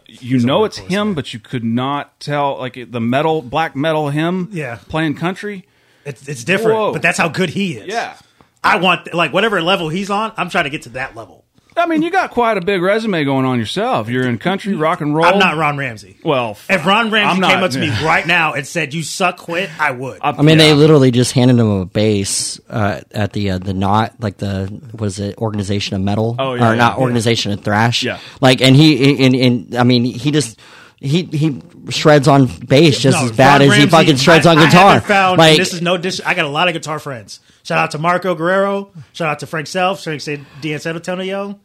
you 0.07 0.39
know 0.41 0.65
it's 0.65 0.77
him, 0.77 1.15
but 1.15 1.33
you 1.35 1.41
could 1.41 1.65
not 1.65 2.21
tell 2.21 2.59
like 2.59 2.79
the 2.89 3.01
metal 3.01 3.43
black 3.43 3.75
metal 3.75 4.11
him 4.11 4.51
Yeah. 4.53 4.79
playing 4.89 5.15
country. 5.17 5.67
It's 6.05 6.29
it's 6.29 6.45
different, 6.45 6.79
Whoa. 6.79 6.93
but 6.93 7.03
that's 7.03 7.19
how 7.19 7.29
good 7.29 7.51
he 7.51 7.79
is. 7.79 7.87
Yeah. 7.89 8.17
I 8.65 8.77
want 8.77 9.13
like 9.15 9.33
whatever 9.33 9.61
level 9.63 9.89
he's 9.89 10.11
on. 10.11 10.33
I'm 10.37 10.49
trying 10.51 10.65
to 10.65 10.71
get 10.71 10.83
to 10.83 10.89
that 10.91 11.15
level. 11.15 11.43
I 11.77 11.87
mean, 11.87 12.03
you 12.03 12.11
got 12.13 12.31
quite 12.31 12.57
a 12.57 12.61
big 12.61 12.81
resume 12.81 13.25
going 13.25 13.45
on 13.45 13.59
yourself. 13.59 14.09
You're 14.09 14.29
in 14.29 14.39
country, 14.39 14.75
rock 14.75 15.01
and 15.01 15.13
roll. 15.13 15.25
I'm 15.27 15.41
not 15.41 15.57
Ron 15.57 15.77
Ramsey. 15.77 16.17
Well, 16.23 16.57
If 16.71 16.87
Ron 16.87 17.11
Ramsey 17.11 17.35
I'm 17.35 17.41
not- 17.41 17.51
came 17.53 17.65
up 17.65 17.71
to 17.73 17.81
me 17.81 17.89
right 18.05 18.25
now 18.25 18.53
and 18.53 18.65
said, 18.65 18.95
"You 18.95 19.03
suck, 19.03 19.39
quit," 19.39 19.69
I 19.81 19.91
would. 19.91 20.19
I 20.23 20.41
mean, 20.43 20.61
yeah. 20.61 20.67
they 20.67 20.73
literally 20.75 21.11
just 21.11 21.33
handed 21.33 21.59
him 21.59 21.69
a 21.69 21.85
bass 21.85 22.61
uh, 22.71 23.01
at 23.11 23.33
the 23.33 23.51
uh, 23.51 23.59
the 23.59 23.75
knot, 23.75 24.15
like 24.21 24.37
the 24.37 24.67
what 24.93 25.07
is 25.07 25.19
it, 25.19 25.37
organization 25.39 25.97
of 25.97 26.03
metal, 26.03 26.37
Oh, 26.39 26.55
yeah, 26.55 26.71
or 26.73 26.77
not 26.77 26.97
yeah. 26.97 27.03
organization 27.03 27.51
of 27.51 27.65
thrash. 27.65 28.05
Yeah. 28.05 28.21
like, 28.41 28.63
and 28.63 28.77
he, 28.77 29.27
and, 29.27 29.35
and 29.35 29.75
I 29.75 29.83
mean, 29.83 30.05
he 30.05 30.31
just 30.31 30.61
he 31.01 31.25
he 31.25 31.61
shreds 31.91 32.29
on 32.29 32.47
bass 32.47 33.01
just 33.01 33.19
No, 33.19 33.25
as 33.25 33.33
bad 33.33 33.61
Ron 33.63 33.71
as 33.73 33.77
he 33.79 33.87
fucking 33.89 34.17
shreds 34.17 34.47
I- 34.47 34.53
on 34.53 34.59
guitar. 34.65 34.93
haven't 34.93 35.09
found, 35.09 35.39
like, 35.39 35.59
this 35.59 35.75
is 35.75 35.83
no 35.83 35.97
dis. 35.97 36.21
I 36.25 36.35
got 36.35 36.45
a 36.45 36.49
lot 36.49 36.69
of 36.69 36.75
guitar 36.75 37.01
friends. 37.01 37.41
Shout 37.65 37.79
out 37.79 37.91
to 37.93 37.99
Marco 37.99 38.35
Guerrero. 38.37 38.93
Shout 39.13 39.29
out 39.29 39.39
to 39.41 39.47
Frank 39.49 39.67
Self. 39.67 40.05
Frank 40.05 40.21
said 40.21 40.45
Dean 40.61 40.79
San 40.79 40.95
Antonio. 40.95 41.59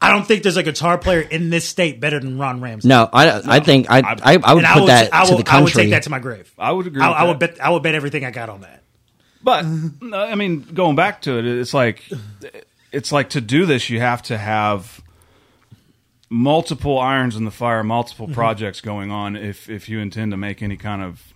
I 0.00 0.10
don't 0.10 0.26
think 0.26 0.42
there's 0.42 0.56
a 0.56 0.64
guitar 0.64 0.98
player 0.98 1.20
in 1.20 1.50
this 1.50 1.64
state 1.68 2.00
better 2.00 2.18
than 2.18 2.36
Ron 2.36 2.60
Ramsey. 2.60 2.88
no, 2.88 3.08
I 3.12 3.56
I 3.58 3.60
think 3.60 3.88
I 3.88 3.98
I, 4.00 4.38
I 4.42 4.54
would 4.54 4.64
And 4.64 4.72
put 4.74 4.80
will, 4.80 4.86
that 4.88 5.14
I 5.14 5.24
to 5.26 5.30
will, 5.34 5.42
the 5.42 5.50
I 5.52 5.60
would 5.60 5.72
take 5.72 5.90
that 5.90 6.02
to 6.04 6.10
my 6.10 6.18
grave. 6.18 6.52
I 6.58 6.72
would 6.72 6.88
agree 6.88 7.00
I, 7.00 7.08
with 7.10 7.16
I 7.18 7.24
would 7.24 7.38
that. 7.40 7.54
bet. 7.58 7.64
I 7.64 7.70
would 7.70 7.82
bet 7.84 7.94
everything 7.94 8.24
I 8.24 8.32
got 8.32 8.48
on 8.48 8.62
that. 8.62 8.82
But 9.44 9.64
I 10.12 10.34
mean, 10.34 10.62
going 10.62 10.96
back 10.96 11.22
to 11.22 11.38
it, 11.38 11.44
it's 11.46 11.72
like 11.74 12.02
it's 12.90 13.12
like 13.12 13.30
to 13.30 13.40
do 13.40 13.64
this, 13.66 13.90
you 13.90 14.00
have 14.00 14.22
to 14.24 14.38
have 14.38 15.00
multiple 16.30 16.98
irons 16.98 17.36
in 17.36 17.44
the 17.44 17.50
fire, 17.50 17.84
multiple 17.84 18.26
Mm-hmm. 18.26 18.34
projects 18.34 18.80
going 18.80 19.10
on 19.10 19.36
if 19.36 19.68
if 19.68 19.88
you 19.88 19.98
intend 20.00 20.30
to 20.32 20.36
make 20.36 20.62
any 20.62 20.76
kind 20.76 21.02
of 21.02 21.32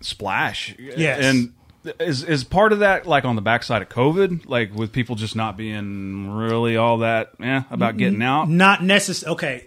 splash. 0.00 0.74
Yes. 0.78 1.20
and 1.22 1.52
is 2.00 2.22
is 2.22 2.44
part 2.44 2.72
of 2.72 2.80
that 2.80 3.06
like 3.06 3.24
on 3.24 3.36
the 3.36 3.42
backside 3.42 3.82
of 3.82 3.88
COVID, 3.88 4.46
like 4.46 4.74
with 4.74 4.92
people 4.92 5.16
just 5.16 5.36
not 5.36 5.56
being 5.56 6.30
really 6.30 6.76
all 6.76 6.98
that 6.98 7.32
yeah 7.38 7.64
about 7.70 7.96
getting 7.96 8.22
out. 8.22 8.48
Not 8.48 8.82
necessarily. 8.82 9.34
Okay, 9.34 9.66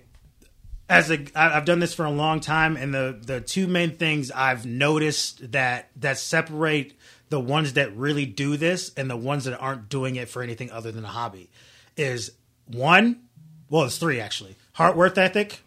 as 0.90 1.12
a 1.12 1.26
I've 1.36 1.66
done 1.66 1.80
this 1.80 1.94
for 1.94 2.06
a 2.06 2.12
long 2.12 2.40
time, 2.40 2.76
and 2.76 2.94
the 2.94 3.20
the 3.22 3.42
two 3.42 3.68
main 3.68 3.96
things 3.98 4.32
I've 4.32 4.66
noticed 4.66 5.52
that 5.52 5.90
that 5.98 6.18
separate 6.18 6.94
the 7.30 7.40
ones 7.40 7.74
that 7.74 7.96
really 7.96 8.26
do 8.26 8.58
this 8.58 8.92
and 8.96 9.10
the 9.10 9.18
ones 9.18 9.46
that 9.46 9.58
aren't 9.60 9.88
doing 9.88 10.16
it 10.16 10.30
for 10.30 10.42
anything 10.42 10.72
other 10.72 10.92
than 10.92 11.06
a 11.06 11.10
hobby 11.10 11.50
is 11.96 12.32
one. 12.66 13.22
Well, 13.70 13.84
it's 13.84 13.98
three 13.98 14.20
actually: 14.20 14.56
heart 14.74 14.96
worth 14.96 15.18
ethic, 15.18 15.62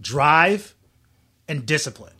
drive, 0.00 0.74
and 1.48 1.64
discipline. 1.64 2.14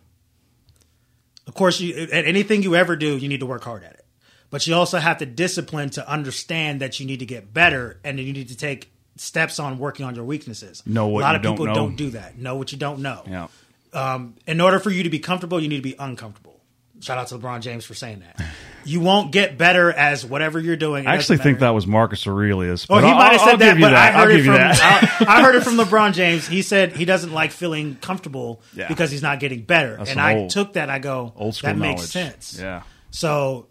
Of 1.55 1.59
course, 1.59 1.81
you 1.81 2.09
at 2.11 2.25
anything 2.25 2.65
you 2.65 2.75
ever 2.75 2.97
do, 2.97 3.17
you 3.17 3.29
need 3.29 3.39
to 3.39 3.47
work 3.47 3.63
hard 3.63 3.85
at 3.85 3.93
it. 3.93 4.05
But 4.51 4.67
you 4.67 4.75
also 4.75 4.99
have 4.99 5.19
to 5.19 5.27
discipline 5.27 5.91
to 5.91 6.09
understand 6.09 6.81
that 6.81 6.99
you 6.99 7.07
need 7.07 7.21
to 7.21 7.27
get 7.27 7.55
better 7.55 8.01
and 8.03 8.19
you 8.19 8.33
need 8.33 8.49
to 8.49 8.57
take 8.57 8.93
steps 9.17 9.61
on 9.61 9.79
working 9.79 10.05
on 10.05 10.17
your 10.17 10.25
weaknesses. 10.25 10.83
Know 10.85 11.07
what 11.07 11.21
a 11.21 11.23
lot 11.23 11.37
of 11.37 11.43
don't 11.43 11.53
people 11.53 11.67
know. 11.67 11.75
don't 11.75 11.95
do 11.95 12.11
that. 12.11 12.37
Know 12.37 12.57
what 12.57 12.73
you 12.73 12.79
don't 12.79 12.99
know. 13.03 13.23
Yeah, 13.29 13.47
Um, 13.93 14.35
in 14.49 14.61
order 14.61 14.81
for 14.81 14.91
you 14.91 15.05
to 15.05 15.11
be 15.11 15.21
comfortable, 15.21 15.61
you 15.61 15.69
need 15.69 15.77
to 15.77 15.83
be 15.83 15.95
uncomfortable. 15.97 16.61
Shout 16.99 17.19
out 17.19 17.29
to 17.29 17.39
LeBron 17.39 17.61
James 17.61 17.85
for 17.85 17.95
saying 17.95 18.25
that. 18.27 18.45
You 18.87 19.01
won't 19.01 19.33
get 19.33 19.57
better 19.59 19.91
as 19.91 20.25
whatever 20.27 20.59
you're 20.61 20.77
doing. 20.77 21.07
I 21.07 21.15
actually 21.15 21.39
think 21.39 21.61
that 21.61 21.71
was 21.71 21.87
Marcus 21.87 22.27
Aurelius. 22.27 22.87
Oh, 22.91 22.99
he 22.99 23.07
I'll- 23.07 23.15
might 23.17 23.33
have 23.33 23.41
I'll 23.41 23.49
said 23.51 23.59
that, 23.61 23.69
give 23.73 23.79
you 23.79 23.85
but 23.87 23.95
I 23.95 24.09
I'll 24.11 24.27
heard 24.27 24.33
it 24.41 24.45
from 24.45 24.55
that. 24.55 25.21
I, 25.21 25.25
I 25.39 25.43
heard 25.43 25.55
it 25.57 25.63
from 25.63 25.75
LeBron 25.77 26.13
James. 26.13 26.47
He 26.47 26.63
said 26.63 26.97
he 26.97 27.05
doesn't 27.05 27.33
like 27.33 27.51
feeling 27.51 27.97
comfortable 28.01 28.61
Yeah. 28.75 28.89
because 28.89 29.11
he's 29.11 29.23
not 29.23 29.41
getting 29.41 29.63
better, 29.63 29.97
That's 29.97 30.11
and 30.11 30.21
I 30.21 30.37
old- 30.37 30.51
took 30.51 30.75
that. 30.75 30.91
I 30.91 30.99
go, 30.99 31.33
Old 31.37 31.55
school 31.55 31.69
that 31.71 31.79
makes 31.79 32.15
knowledge. 32.15 32.33
sense. 32.43 32.59
Yeah. 32.61 32.83
So 33.11 33.69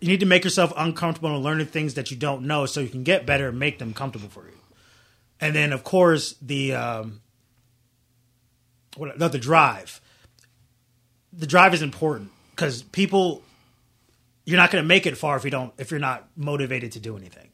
you 0.00 0.08
need 0.08 0.20
to 0.20 0.26
make 0.26 0.44
yourself 0.44 0.72
uncomfortable 0.76 1.34
and 1.34 1.44
learning 1.44 1.66
things 1.66 1.94
that 1.94 2.10
you 2.10 2.16
don't 2.16 2.42
know, 2.42 2.66
so 2.66 2.80
you 2.80 2.88
can 2.88 3.02
get 3.02 3.26
better 3.26 3.48
and 3.48 3.58
make 3.58 3.78
them 3.78 3.92
comfortable 3.94 4.28
for 4.28 4.44
you. 4.46 4.54
And 5.40 5.54
then, 5.54 5.72
of 5.72 5.84
course, 5.84 6.34
the 6.42 6.74
um, 6.74 7.20
what 8.96 9.18
no, 9.18 9.28
the 9.28 9.38
drive. 9.38 10.00
The 11.32 11.46
drive 11.46 11.74
is 11.74 11.82
important 11.82 12.30
because 12.50 12.82
people 12.82 13.42
you're 14.44 14.56
not 14.56 14.70
going 14.70 14.82
to 14.82 14.88
make 14.88 15.06
it 15.06 15.16
far 15.16 15.36
if 15.36 15.44
you 15.44 15.50
don't 15.50 15.72
if 15.78 15.90
you're 15.90 16.00
not 16.00 16.28
motivated 16.36 16.92
to 16.92 17.00
do 17.00 17.16
anything. 17.16 17.48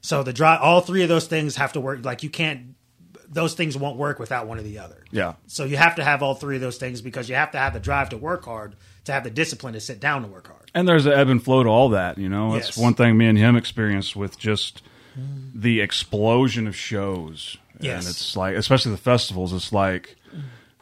So 0.00 0.22
the 0.22 0.32
drive, 0.32 0.60
all 0.60 0.80
three 0.80 1.02
of 1.02 1.08
those 1.08 1.26
things 1.26 1.56
have 1.56 1.72
to 1.74 1.80
work. 1.80 2.04
Like 2.04 2.22
you 2.22 2.30
can't; 2.30 2.74
those 3.28 3.54
things 3.54 3.76
won't 3.76 3.96
work 3.96 4.18
without 4.18 4.46
one 4.48 4.58
or 4.58 4.62
the 4.62 4.78
other. 4.80 5.04
Yeah. 5.10 5.34
So 5.46 5.64
you 5.64 5.76
have 5.76 5.94
to 5.96 6.04
have 6.04 6.22
all 6.22 6.34
three 6.34 6.56
of 6.56 6.60
those 6.60 6.76
things 6.78 7.00
because 7.00 7.28
you 7.28 7.34
have 7.36 7.52
to 7.52 7.58
have 7.58 7.72
the 7.72 7.80
drive 7.80 8.08
to 8.10 8.16
work 8.16 8.44
hard, 8.44 8.74
to 9.04 9.12
have 9.12 9.22
the 9.24 9.30
discipline 9.30 9.74
to 9.74 9.80
sit 9.80 10.00
down 10.00 10.22
to 10.22 10.28
work 10.28 10.48
hard. 10.48 10.70
And 10.74 10.88
there's 10.88 11.06
an 11.06 11.12
ebb 11.12 11.28
and 11.28 11.42
flow 11.42 11.62
to 11.62 11.68
all 11.68 11.90
that, 11.90 12.18
you 12.18 12.28
know. 12.28 12.52
That's 12.54 12.68
Yes. 12.68 12.78
one 12.78 12.94
thing 12.94 13.16
me 13.16 13.26
and 13.26 13.38
him 13.38 13.56
experienced 13.56 14.16
with 14.16 14.38
just 14.38 14.82
the 15.54 15.80
explosion 15.80 16.66
of 16.66 16.74
shows. 16.74 17.58
Yes. 17.78 18.04
And 18.04 18.10
it's 18.10 18.36
like 18.36 18.56
especially 18.56 18.92
the 18.92 18.98
festivals, 18.98 19.52
it's 19.52 19.72
like 19.72 20.16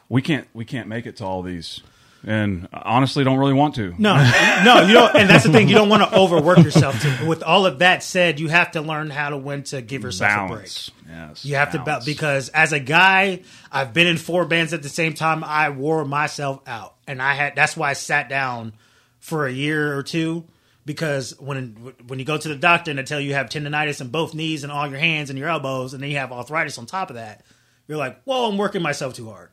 we 0.09 0.21
can't 0.21 0.47
we 0.53 0.65
can't 0.65 0.87
make 0.87 1.05
it 1.05 1.15
to 1.17 1.25
all 1.25 1.41
these. 1.43 1.81
And 2.23 2.67
honestly 2.71 3.23
don't 3.23 3.39
really 3.39 3.53
want 3.53 3.73
to. 3.75 3.95
No, 3.97 4.15
no, 4.63 4.81
you 4.83 4.93
don't. 4.93 5.15
And 5.15 5.27
that's 5.29 5.43
the 5.43 5.51
thing; 5.51 5.67
you 5.67 5.73
don't 5.73 5.89
want 5.89 6.03
to 6.03 6.15
overwork 6.15 6.59
yourself. 6.59 7.01
To, 7.01 7.25
with 7.25 7.41
all 7.41 7.65
of 7.65 7.79
that 7.79 8.03
said, 8.03 8.39
you 8.39 8.47
have 8.47 8.71
to 8.71 8.81
learn 8.81 9.09
how 9.09 9.29
to 9.29 9.37
when 9.37 9.63
to 9.63 9.81
give 9.81 10.03
yourself 10.03 10.31
a 10.31 10.35
break. 10.47 10.49
Balance. 10.49 10.91
Yes. 11.09 11.45
You 11.45 11.55
have 11.55 11.71
to 11.71 11.79
balance. 11.79 12.05
ba- 12.05 12.11
because 12.11 12.49
as 12.49 12.73
a 12.73 12.79
guy, 12.79 13.41
I've 13.71 13.91
been 13.93 14.05
in 14.05 14.17
four 14.17 14.45
bands 14.45 14.71
at 14.73 14.83
the 14.83 14.89
same 14.89 15.15
time. 15.15 15.43
I 15.43 15.71
wore 15.71 16.05
myself 16.05 16.61
out, 16.67 16.93
and 17.07 17.19
I 17.21 17.33
had 17.33 17.55
that's 17.55 17.75
why 17.75 17.89
I 17.89 17.93
sat 17.93 18.29
down 18.29 18.73
for 19.19 19.47
a 19.47 19.51
year 19.51 19.97
or 19.97 20.03
two 20.03 20.45
because 20.85 21.39
when 21.39 21.93
when 22.05 22.19
you 22.19 22.25
go 22.25 22.37
to 22.37 22.47
the 22.47 22.55
doctor 22.55 22.91
and 22.91 22.99
they 22.99 23.03
tell 23.03 23.19
you 23.19 23.29
you 23.29 23.33
have 23.33 23.49
tendonitis 23.49 23.99
in 23.99 24.09
both 24.09 24.35
knees 24.35 24.63
and 24.63 24.71
all 24.71 24.87
your 24.87 24.99
hands 24.99 25.31
and 25.31 25.39
your 25.39 25.49
elbows, 25.49 25.95
and 25.95 26.03
then 26.03 26.11
you 26.11 26.17
have 26.17 26.31
arthritis 26.31 26.77
on 26.77 26.85
top 26.85 27.09
of 27.09 27.15
that, 27.15 27.43
you're 27.87 27.97
like, 27.97 28.21
"Whoa, 28.25 28.47
I'm 28.49 28.57
working 28.59 28.83
myself 28.83 29.15
too 29.15 29.27
hard. 29.29 29.49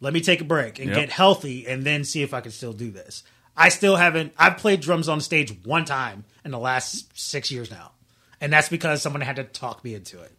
Let 0.00 0.12
me 0.14 0.20
take 0.20 0.40
a 0.40 0.44
break 0.44 0.78
and 0.78 0.88
Yep. 0.88 0.96
get 0.96 1.10
healthy, 1.10 1.66
and 1.66 1.84
then 1.84 2.04
see 2.04 2.22
if 2.22 2.32
I 2.34 2.40
can 2.40 2.52
still 2.52 2.72
do 2.72 2.90
this." 2.90 3.22
I 3.56 3.68
still 3.68 3.96
haven't. 3.96 4.32
I've 4.38 4.56
played 4.56 4.80
drums 4.80 5.08
on 5.08 5.20
stage 5.20 5.52
one 5.64 5.84
time 5.84 6.24
in 6.44 6.50
the 6.50 6.58
last 6.58 7.10
six 7.18 7.50
years 7.50 7.70
now, 7.70 7.92
and 8.40 8.52
that's 8.52 8.68
because 8.70 9.02
someone 9.02 9.20
had 9.22 9.36
to 9.36 9.44
talk 9.44 9.84
me 9.84 9.94
into 9.94 10.20
it. 10.22 10.32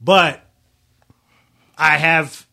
But 0.00 0.44
I 1.76 1.96
have. 1.96 2.46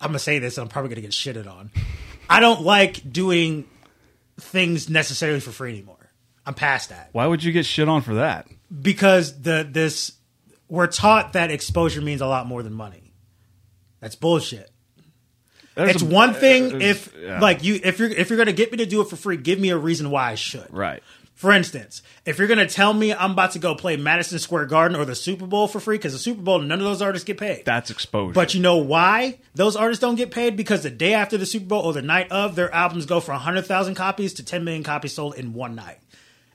I'm 0.00 0.08
gonna 0.08 0.18
say 0.18 0.38
this, 0.38 0.58
and 0.58 0.64
I'm 0.64 0.68
probably 0.68 0.88
gonna 0.90 1.00
get 1.02 1.12
shitted 1.12 1.46
on. 1.50 1.70
I 2.28 2.40
don't 2.40 2.62
like 2.62 3.10
doing 3.12 3.66
things 4.40 4.88
necessarily 4.88 5.40
for 5.40 5.52
free 5.52 5.70
anymore. 5.72 6.10
I'm 6.44 6.54
past 6.54 6.88
that 6.88 7.10
Why 7.12 7.26
would 7.26 7.44
you 7.44 7.52
get 7.52 7.66
shit 7.66 7.88
on 7.88 8.02
for 8.02 8.14
that? 8.14 8.48
because 8.82 9.42
the 9.42 9.66
this 9.70 10.12
we're 10.68 10.86
taught 10.88 11.34
that 11.34 11.50
exposure 11.50 12.00
means 12.00 12.20
a 12.20 12.26
lot 12.26 12.46
more 12.46 12.62
than 12.62 12.72
money. 12.72 13.01
That's 14.02 14.16
bullshit. 14.16 14.70
There's 15.74 15.92
it's 15.92 16.02
a- 16.02 16.06
one 16.06 16.34
thing 16.34 16.74
uh, 16.74 16.78
if 16.78 17.14
yeah. 17.18 17.40
like 17.40 17.64
you 17.64 17.80
if 17.82 17.98
you're 17.98 18.10
if 18.10 18.28
you're 18.28 18.36
gonna 18.36 18.52
get 18.52 18.70
me 18.70 18.76
to 18.78 18.86
do 18.86 19.00
it 19.00 19.08
for 19.08 19.16
free, 19.16 19.38
give 19.38 19.58
me 19.58 19.70
a 19.70 19.78
reason 19.78 20.10
why 20.10 20.30
I 20.30 20.34
should. 20.34 20.66
Right. 20.70 21.02
For 21.42 21.50
instance, 21.50 22.02
if 22.24 22.38
you're 22.38 22.46
going 22.46 22.60
to 22.60 22.72
tell 22.72 22.92
me 22.92 23.12
I'm 23.12 23.32
about 23.32 23.50
to 23.52 23.58
go 23.58 23.74
play 23.74 23.96
Madison 23.96 24.38
Square 24.38 24.66
Garden 24.66 24.96
or 24.96 25.04
the 25.04 25.16
Super 25.16 25.44
Bowl 25.44 25.66
for 25.66 25.80
free, 25.80 25.96
because 25.96 26.12
the 26.12 26.20
Super 26.20 26.40
Bowl, 26.40 26.60
none 26.60 26.78
of 26.78 26.84
those 26.84 27.02
artists 27.02 27.24
get 27.24 27.36
paid. 27.36 27.64
That's 27.64 27.90
exposure. 27.90 28.32
But 28.32 28.54
you 28.54 28.60
know 28.60 28.76
why 28.76 29.40
those 29.52 29.74
artists 29.74 30.00
don't 30.00 30.14
get 30.14 30.30
paid? 30.30 30.56
Because 30.56 30.84
the 30.84 30.90
day 30.90 31.14
after 31.14 31.36
the 31.36 31.44
Super 31.44 31.66
Bowl 31.66 31.82
or 31.82 31.92
the 31.92 32.00
night 32.00 32.30
of, 32.30 32.54
their 32.54 32.72
albums 32.72 33.06
go 33.06 33.18
from 33.18 33.32
100,000 33.32 33.96
copies 33.96 34.34
to 34.34 34.44
10 34.44 34.62
million 34.62 34.84
copies 34.84 35.14
sold 35.14 35.34
in 35.34 35.52
one 35.52 35.74
night. 35.74 35.98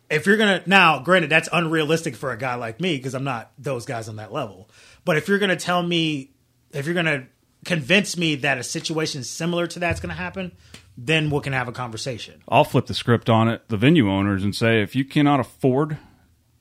If 0.10 0.26
you're 0.26 0.38
to, 0.38 0.64
now, 0.66 1.00
granted, 1.00 1.30
that's 1.30 1.50
unrealistic 1.52 2.16
for 2.16 2.32
a 2.32 2.38
guy 2.38 2.56
like 2.56 2.80
me 2.80 2.96
because 2.96 3.14
I'm 3.14 3.26
not 3.26 3.52
those 3.58 3.86
guys 3.86 4.08
on 4.08 4.16
that 4.18 4.32
level. 4.32 4.70
But 5.04 5.18
if 5.18 5.28
you're 5.28 5.40
going 5.40 5.50
to 5.50 5.58
tell 5.58 5.84
me, 5.84 6.32
if 6.72 6.86
you're 6.86 6.94
going 6.94 7.08
to 7.08 7.28
convince 7.68 8.18
me 8.18 8.36
that 8.36 8.58
a 8.58 8.64
situation 8.64 9.24
similar 9.24 9.68
to 9.68 9.78
that's 9.78 10.00
going 10.00 10.10
to 10.10 10.16
happen, 10.16 10.54
then 10.98 11.30
we 11.30 11.40
can 11.42 11.54
have 11.54 11.68
a 11.68 11.72
conversation. 11.72 12.42
I'll 12.48 12.64
flip 12.64 12.88
the 12.88 12.94
script 12.94 13.30
on 13.30 13.50
it, 13.50 13.68
the 13.68 13.78
venue 13.78 14.10
owners, 14.10 14.44
and 14.44 14.56
say 14.56 14.82
if 14.82 14.96
you 14.96 15.06
cannot 15.06 15.40
afford 15.40 15.98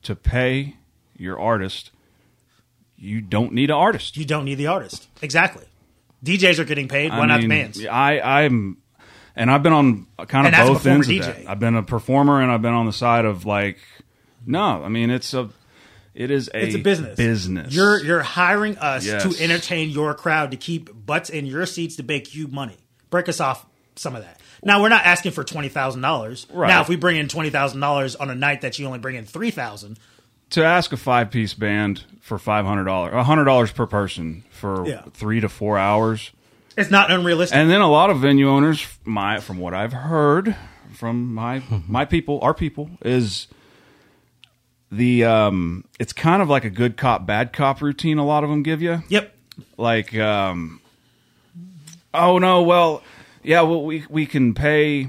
to 0.03 0.15
pay 0.15 0.77
your 1.17 1.39
artist, 1.39 1.93
you 2.97 3.21
don't 3.21 3.53
need 3.53 3.71
an 3.71 3.77
artist. 3.77 4.17
You 4.17 4.25
don't 4.25 4.45
need 4.45 4.57
the 4.57 4.67
artist. 4.67 5.09
Exactly. 5.23 5.65
DJs 6.25 6.59
are 6.59 6.65
getting 6.65 6.89
paid. 6.89 7.13
Why 7.13 7.21
I 7.21 7.27
not 7.27 7.41
the 7.41 7.47
mean, 7.47 7.63
bands? 7.63 7.87
I, 7.87 8.19
I'm, 8.19 8.79
and 9.37 9.51
I've 9.51 9.63
been 9.63 9.73
on 9.73 10.07
kind 10.27 10.49
of 10.49 10.55
And 10.55 10.69
both 10.69 10.87
ends 10.87 11.09
of 11.09 11.19
that. 11.19 11.49
I've 11.49 11.61
been 11.61 11.77
a 11.77 11.83
performer 11.83 12.43
and 12.43 12.51
I've 12.51 12.63
been 12.63 12.75
on 12.75 12.87
the 12.87 12.93
side 12.93 13.25
of 13.25 13.47
like, 13.47 13.79
no, 14.45 14.83
I 14.83 14.89
mean 14.89 15.11
it's 15.11 15.35
a, 15.35 15.51
it 16.17 16.31
is 16.31 16.49
a, 16.55 16.65
It's 16.65 16.75
a 16.75 16.79
business. 16.79 17.17
Business. 17.17 17.75
You're 17.75 18.03
you're 18.03 18.23
hiring 18.23 18.79
us 18.79 19.07
Yes. 19.07 19.23
to 19.23 19.43
entertain 19.43 19.91
your 19.91 20.15
crowd 20.15 20.51
to 20.53 20.57
keep 20.57 20.91
butts 21.07 21.31
in 21.31 21.47
your 21.47 21.67
seats 21.67 21.97
to 21.97 22.03
make 22.03 22.35
you 22.35 22.49
money. 22.49 22.77
Break 23.11 23.29
us 23.29 23.41
off 23.41 23.67
some 23.95 24.17
of 24.17 24.23
that. 24.23 24.41
Now 24.65 24.83
we're 24.83 24.89
not 24.89 25.05
asking 25.05 25.33
for 25.33 25.45
twenty 25.45 25.69
thousand 25.69 26.01
dollars. 26.03 26.47
Right. 26.53 26.69
Now 26.69 26.81
if 26.81 26.89
we 26.89 26.97
bring 26.97 27.17
in 27.17 27.29
twenty 27.29 27.51
thousand 27.51 27.81
dollars 27.81 28.17
on 28.17 28.31
a 28.31 28.35
night 28.35 28.63
that 28.63 28.79
you 28.79 28.87
only 28.87 28.99
bring 28.99 29.17
in 29.17 29.25
three 29.25 29.51
thousand, 29.51 29.99
to 30.51 30.65
ask 30.65 30.93
a 30.93 30.97
five 30.97 31.31
piece 31.31 31.55
band 31.55 32.05
for 32.21 32.39
five 32.39 32.65
hundred 32.65 32.85
dollars, 32.85 33.27
hundred 33.27 33.45
dollars 33.45 33.71
per 33.71 33.87
person 33.87 34.43
for 34.51 34.87
Yeah. 34.89 35.03
three 35.13 35.41
to 35.41 35.49
four 35.49 35.79
hours. 35.79 36.31
it's 36.77 36.91
not 36.91 37.11
unrealistic. 37.11 37.57
And 37.57 37.71
then 37.71 37.81
a 37.81 37.89
lot 37.91 38.11
of 38.11 38.19
venue 38.21 38.49
owners, 38.49 38.85
my 39.05 39.39
from 39.41 39.59
what 39.59 39.73
I've 39.75 39.93
heard 39.93 40.57
from 40.95 41.35
my 41.35 41.63
my 41.87 42.05
people, 42.05 42.41
our 42.43 42.55
people, 42.55 42.91
is 43.03 43.49
the 44.91 45.25
um, 45.25 45.85
it's 45.99 46.13
kind 46.13 46.43
of 46.43 46.49
like 46.49 46.65
a 46.65 46.71
good 46.71 46.97
cop 46.97 47.27
bad 47.27 47.53
cop 47.53 47.81
routine. 47.81 48.19
A 48.19 48.25
lot 48.25 48.45
of 48.45 48.51
them 48.51 48.63
give 48.63 48.83
you, 48.83 49.03
yep. 49.09 49.35
like, 49.77 50.17
um, 50.17 50.81
oh 52.15 52.39
no, 52.39 52.63
well, 52.63 53.03
yeah, 53.43 53.63
well 53.63 53.85
we 53.85 54.05
we 54.09 54.27
can 54.27 54.55
pay. 54.55 55.09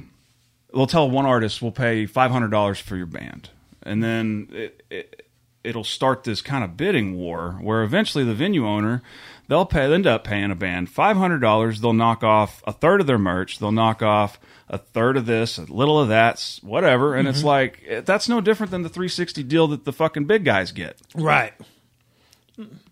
We'll 0.74 0.88
tell 0.88 1.10
one 1.10 1.26
artist 1.26 1.62
we'll 1.62 1.72
pay 1.72 2.06
five 2.06 2.32
hundred 2.32 2.52
dollars 2.52 2.80
for 2.80 2.96
your 2.96 3.06
band, 3.06 3.50
and 3.84 4.04
then 4.04 4.50
it, 4.52 4.84
it 4.90 5.28
it'll 5.64 5.84
start 5.84 6.24
this 6.24 6.42
kind 6.42 6.64
of 6.64 6.78
bidding 6.78 7.18
war 7.18 7.58
where 7.62 7.84
eventually 7.84 8.24
the 8.24 8.34
venue 8.34 8.66
owner 8.66 9.02
they'll 9.48 9.66
pay 9.66 9.92
end 9.92 10.08
up 10.08 10.24
paying 10.24 10.52
a 10.52 10.56
band 10.56 10.90
five 10.90 11.18
hundred 11.18 11.40
dollars. 11.40 11.82
They'll 11.82 11.94
knock 11.94 12.24
off 12.24 12.64
a 12.66 12.72
third 12.72 13.02
of 13.02 13.08
their 13.08 13.18
merch. 13.18 13.60
They'll 13.60 13.72
knock 13.72 14.02
off 14.02 14.40
a 14.70 14.78
third 14.78 15.18
of 15.18 15.26
this, 15.26 15.58
a 15.58 15.64
little 15.64 16.00
of 16.00 16.10
that, 16.10 16.60
whatever. 16.62 17.16
And 17.16 17.28
it's 17.28 17.44
like 17.44 17.84
eh, 17.88 18.02
that's 18.02 18.28
no 18.28 18.42
different 18.42 18.72
than 18.72 18.82
the 18.84 18.90
three 18.90 19.08
sixty 19.08 19.44
deal 19.44 19.68
that 19.70 19.86
the 19.86 19.94
fucking 19.94 20.26
big 20.26 20.44
guys 20.46 20.72
get. 20.72 20.98
Right. 21.16 21.54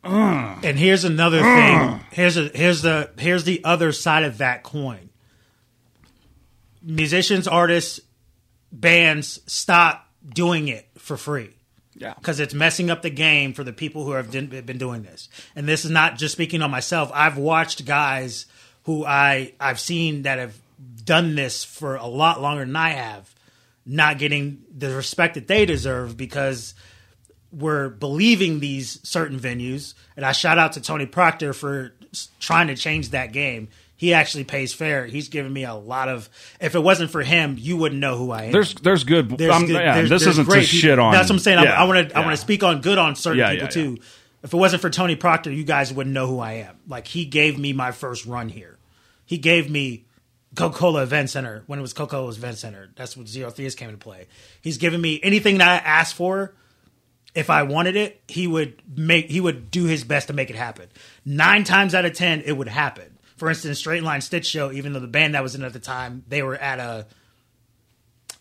And 0.04 0.78
here's 0.78 1.04
another 1.04 1.42
thing. 1.42 2.00
Here's 2.12 2.38
a 2.38 2.50
here's 2.50 2.82
the 2.84 3.10
here's 3.18 3.44
the 3.46 3.64
other 3.64 3.92
side 3.92 4.24
of 4.24 4.38
that 4.38 4.64
coin. 4.64 5.10
Musicians, 6.84 7.48
artists, 7.48 8.00
bands 8.72 9.40
stop 9.48 10.08
doing 10.28 10.68
it 10.68 10.88
for 10.98 11.18
free 11.18 11.50
Yeah, 11.96 12.14
because 12.14 12.40
it's 12.40 12.54
messing 12.54 12.92
up 12.92 13.02
the 13.02 13.10
game 13.10 13.54
for 13.54 13.64
the 13.64 13.74
people 13.74 14.06
who 14.06 14.12
have 14.12 14.32
been 14.32 14.78
doing 14.78 15.02
this. 15.02 15.30
And 15.56 15.68
this 15.68 15.84
is 15.84 15.92
not 15.92 16.18
just 16.18 16.34
speaking 16.34 16.62
on 16.62 16.70
myself. 16.70 17.10
I've 17.14 17.38
watched 17.38 17.86
guys 17.86 18.46
who 18.84 19.04
I 19.04 19.54
I've 19.60 19.80
seen 19.80 20.24
that 20.24 20.38
have 20.38 20.56
done 21.04 21.36
this 21.36 21.64
for 21.64 21.96
a 21.96 22.08
lot 22.08 22.42
longer 22.42 22.66
than 22.66 22.76
I 22.76 22.90
have, 22.90 23.34
not 23.86 24.18
getting 24.18 24.64
the 24.76 24.96
respect 24.96 25.36
that 25.36 25.48
they 25.48 25.66
deserve 25.66 26.18
because 26.18 26.74
we're 27.52 27.90
believing 27.90 28.60
these 28.60 29.00
certain 29.08 29.40
venues. 29.40 29.94
And 30.18 30.26
I 30.26 30.32
shout 30.32 30.58
out 30.58 30.74
to 30.74 30.82
Tony 30.82 31.06
Proctor 31.06 31.54
for 31.54 31.94
trying 32.40 32.68
to 32.68 32.76
change 32.76 33.10
that 33.10 33.32
game. 33.32 33.70
He 33.98 34.14
actually 34.14 34.44
pays 34.44 34.74
fair. 34.74 35.06
He's 35.06 35.30
given 35.30 35.54
me 35.54 35.64
a 35.64 35.74
lot 35.74 36.10
of. 36.10 36.30
If 36.60 36.76
it 36.76 36.80
wasn't 36.84 37.12
for 37.12 37.22
him, 37.24 37.56
you 37.58 37.78
wouldn't 37.78 38.02
know 38.02 38.18
who 38.18 38.30
I 38.32 38.44
am. 38.46 38.52
There's 38.52 38.74
there's 38.76 39.06
good. 39.06 39.30
There's 39.38 39.54
I'm- 39.54 39.66
good- 39.66 39.76
yeah, 39.76 39.94
there's- 39.96 40.10
this 40.10 40.24
there's 40.24 40.34
isn't 40.36 40.46
to 40.46 40.52
great 40.52 40.66
shit 40.68 41.00
on. 41.00 41.14
That's 41.14 41.30
what 41.30 41.36
I'm 41.36 41.40
saying. 41.40 41.64
Yeah, 41.64 41.80
I 41.82 41.86
want 41.86 42.10
to 42.10 42.18
I 42.18 42.20
want 42.20 42.32
to 42.34 42.38
speak 42.42 42.62
on 42.62 42.82
good 42.82 42.98
on 42.98 43.16
certain 43.16 43.40
Yeah, 43.40 43.52
people 43.52 43.66
yeah, 43.66 43.70
too. 43.70 43.98
If 44.44 44.54
it 44.54 44.58
wasn't 44.58 44.82
for 44.82 44.90
Tony 44.90 45.16
Proctor, 45.16 45.52
you 45.52 45.64
guys 45.64 45.94
wouldn't 45.94 46.14
know 46.14 46.28
who 46.28 46.40
I 46.40 46.54
am. 46.54 46.76
Like 46.90 47.08
he 47.08 47.24
gave 47.26 47.58
me 47.58 47.72
my 47.74 47.92
first 47.92 48.26
run 48.26 48.50
here. 48.50 48.78
He 49.26 49.38
gave 49.38 49.72
me 49.72 50.05
Coca 50.56 50.78
Cola 50.78 51.04
Event 51.04 51.30
Center 51.30 51.64
when 51.68 51.80
it 51.80 51.82
was 51.82 51.94
Coca 51.94 52.12
Cola 52.12 52.30
Event 52.30 52.58
Center. 52.58 52.90
That's 52.96 53.16
what 53.16 53.28
Zero 53.28 53.50
Theas 53.50 53.76
came 53.76 53.90
into 53.90 54.00
play. 54.00 54.28
He's 54.62 54.78
given 54.78 55.02
me 55.02 55.20
anything 55.22 55.58
that 55.58 55.68
I 55.68 55.86
asked 55.88 56.16
for. 56.16 56.54
If 57.34 57.50
I 57.50 57.64
wanted 57.64 57.98
it, 57.98 58.22
he 58.28 58.48
would 58.48 58.82
make 58.98 59.30
he 59.30 59.42
would 59.42 59.70
do 59.70 59.86
his 59.86 60.04
best 60.04 60.28
to 60.28 60.34
make 60.34 60.50
it 60.50 60.56
happen. 60.56 60.88
Nine 61.26 61.66
times 61.66 61.94
out 61.94 62.06
of 62.06 62.14
ten, 62.14 62.42
it 62.42 62.54
would 62.54 62.70
happen. 62.70 63.18
For 63.36 63.50
instance, 63.50 63.80
Straight 63.80 64.04
Line 64.04 64.22
Stitch 64.22 64.46
Show, 64.46 64.72
even 64.72 64.94
though 64.94 65.02
the 65.02 65.08
band 65.08 65.36
that 65.36 65.44
was 65.44 65.56
in 65.56 65.64
at 65.64 65.74
the 65.74 65.80
time, 65.80 66.24
they 66.30 66.42
were 66.42 66.56
at 66.56 66.80
a 66.80 67.08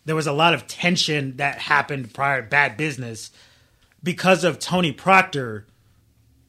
there 0.04 0.14
was 0.14 0.26
a 0.26 0.32
lot 0.32 0.54
of 0.54 0.66
tension 0.66 1.38
that 1.38 1.58
happened 1.58 2.12
prior 2.14 2.42
to 2.42 2.48
bad 2.48 2.76
business 2.76 3.30
because 4.02 4.44
of 4.44 4.58
Tony 4.58 4.92
Proctor. 4.92 5.66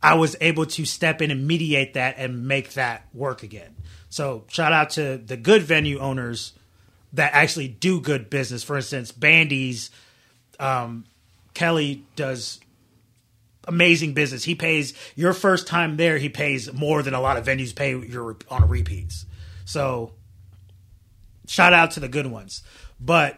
I 0.04 0.14
was 0.16 0.36
able 0.40 0.68
to 0.68 0.86
step 0.86 1.22
in 1.22 1.32
and 1.32 1.48
mediate 1.48 1.96
that 1.96 2.16
and 2.20 2.48
make 2.48 2.74
that 2.74 3.08
work 3.12 3.42
again. 3.42 3.75
So 4.16 4.46
shout 4.48 4.72
out 4.72 4.92
to 4.92 5.18
the 5.18 5.36
good 5.36 5.62
venue 5.64 6.00
owners 6.00 6.54
that 7.12 7.34
actually 7.34 7.68
do 7.68 8.00
good 8.00 8.30
business. 8.30 8.64
For 8.64 8.78
instance, 8.78 9.12
Bandy's 9.12 9.90
um, 10.58 11.04
Kelly 11.54 12.06
does 12.16 12.62
amazing 13.68 14.14
business. 14.14 14.46
He 14.46 14.56
pays 14.56 14.94
your 15.18 15.34
first 15.34 15.68
time 15.68 15.98
there. 15.98 16.18
He 16.18 16.30
pays 16.30 16.72
more 16.72 17.04
than 17.04 17.14
a 17.14 17.20
lot 17.20 17.36
of 17.36 17.46
venues 17.46 17.76
pay 17.76 17.90
your 17.98 18.38
on 18.50 18.70
repeats. 18.70 19.26
So 19.66 20.14
shout 21.46 21.74
out 21.74 21.92
to 21.92 22.00
the 22.00 22.08
good 22.08 22.28
ones. 22.28 22.64
But 23.02 23.38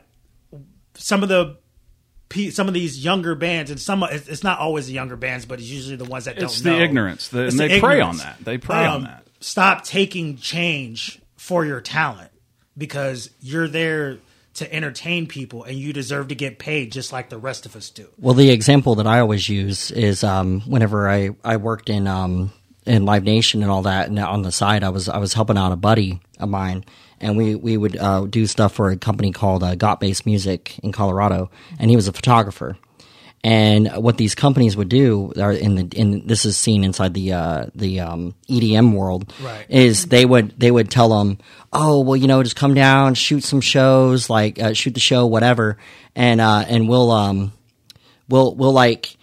some 0.94 1.24
of 1.24 1.30
the 1.30 1.58
some 2.52 2.68
of 2.68 2.76
these 2.76 3.04
younger 3.04 3.34
bands, 3.34 3.72
and 3.72 3.80
some 3.80 4.04
it's 4.04 4.28
it's 4.28 4.44
not 4.44 4.60
always 4.60 4.86
the 4.86 4.94
younger 4.94 5.16
bands, 5.16 5.48
but 5.48 5.58
it's 5.58 5.70
usually 5.70 5.96
the 5.96 6.06
ones 6.06 6.26
that 6.26 6.38
It's 6.38 6.62
don't 6.62 6.72
the 6.72 6.78
know. 6.78 6.84
ignorance, 6.86 7.30
the- 7.30 7.46
It's 7.46 7.54
and 7.56 7.62
the 7.62 7.68
they 7.68 7.80
prey 7.80 8.00
on 8.00 8.18
that. 8.18 8.38
They 8.46 8.60
prey 8.60 8.86
on 8.86 8.98
Um, 8.98 9.04
that. 9.06 9.24
Stop 9.40 9.84
taking 9.84 10.38
change 10.38 11.20
for 11.36 11.66
your 11.66 11.82
talent 11.82 12.32
because 12.78 13.30
you're 13.40 13.68
there 13.68 14.20
to 14.56 14.74
entertain 14.74 15.28
people, 15.28 15.64
and 15.64 15.78
you 15.78 15.94
deserve 15.94 16.30
to 16.30 16.36
get 16.36 16.58
paid 16.58 16.92
just 16.92 17.14
like 17.14 17.30
the 17.30 17.38
rest 17.38 17.68
of 17.68 17.76
us 17.76 17.92
do. 17.92 18.08
Well, 18.18 18.34
the 18.34 18.50
example 18.50 18.96
that 18.96 19.06
I 19.06 19.20
always 19.20 19.48
use 19.48 19.92
is 19.92 20.24
um, 20.24 20.62
whenever 20.62 21.08
I, 21.08 21.30
I 21.44 21.58
worked 21.58 21.92
in 21.92 22.08
um, 22.08 22.52
in 22.84 23.06
Live 23.06 23.24
Nation 23.24 23.62
and 23.62 23.72
all 23.72 23.84
that, 23.84 24.10
and 24.10 24.18
on 24.18 24.42
the 24.42 24.52
side 24.52 24.84
I 24.84 24.90
was 24.90 25.10
I 25.10 25.18
was 25.20 25.34
helping 25.34 25.58
out 25.58 25.72
a 25.72 25.76
buddy 25.76 26.22
of 26.40 26.50
mine, 26.50 26.86
and 27.20 27.38
we 27.38 27.54
we 27.54 27.78
would 27.78 27.98
uh, 27.98 28.26
do 28.26 28.48
stuff 28.48 28.74
for 28.74 28.90
a 28.90 28.98
company 28.98 29.32
called 29.32 29.64
uh, 29.64 29.76
Got 29.76 30.00
Bass 30.00 30.26
Music 30.26 30.80
in 30.80 30.92
Colorado, 30.92 31.52
and 31.78 31.92
he 31.92 31.96
was 31.96 32.08
a 32.08 32.14
photographer. 32.14 32.78
And 33.44 33.88
what 33.98 34.18
these 34.18 34.36
companies 34.36 34.76
would 34.76 34.90
do 34.90 35.32
are 35.40 35.54
in 35.54 35.76
the 35.76 35.88
in 35.98 36.26
this 36.28 36.44
is 36.44 36.58
seen 36.58 36.84
inside 36.84 37.14
the 37.14 37.34
uh, 37.34 37.66
the 37.76 38.00
um, 38.02 38.34
EDM 38.50 38.94
world 38.94 39.32
Right. 39.42 39.66
is 39.70 40.08
they 40.08 40.26
would 40.26 40.60
they 40.60 40.72
would 40.72 40.90
tell 40.90 41.10
them 41.10 41.38
oh 41.72 42.02
well 42.02 42.16
you 42.18 42.28
know 42.28 42.42
just 42.44 42.56
come 42.56 42.74
down 42.74 43.14
shoot 43.14 43.44
some 43.44 43.62
shows 43.62 44.30
like 44.30 44.60
uh, 44.62 44.74
shoot 44.74 44.94
the 44.96 45.00
show 45.00 45.28
whatever 45.28 45.78
and 46.16 46.42
uh, 46.42 46.66
and 46.68 46.90
we'll 46.90 47.12
um 47.12 47.54
we'll 48.28 48.54
we'll 48.56 48.74
like 48.74 49.16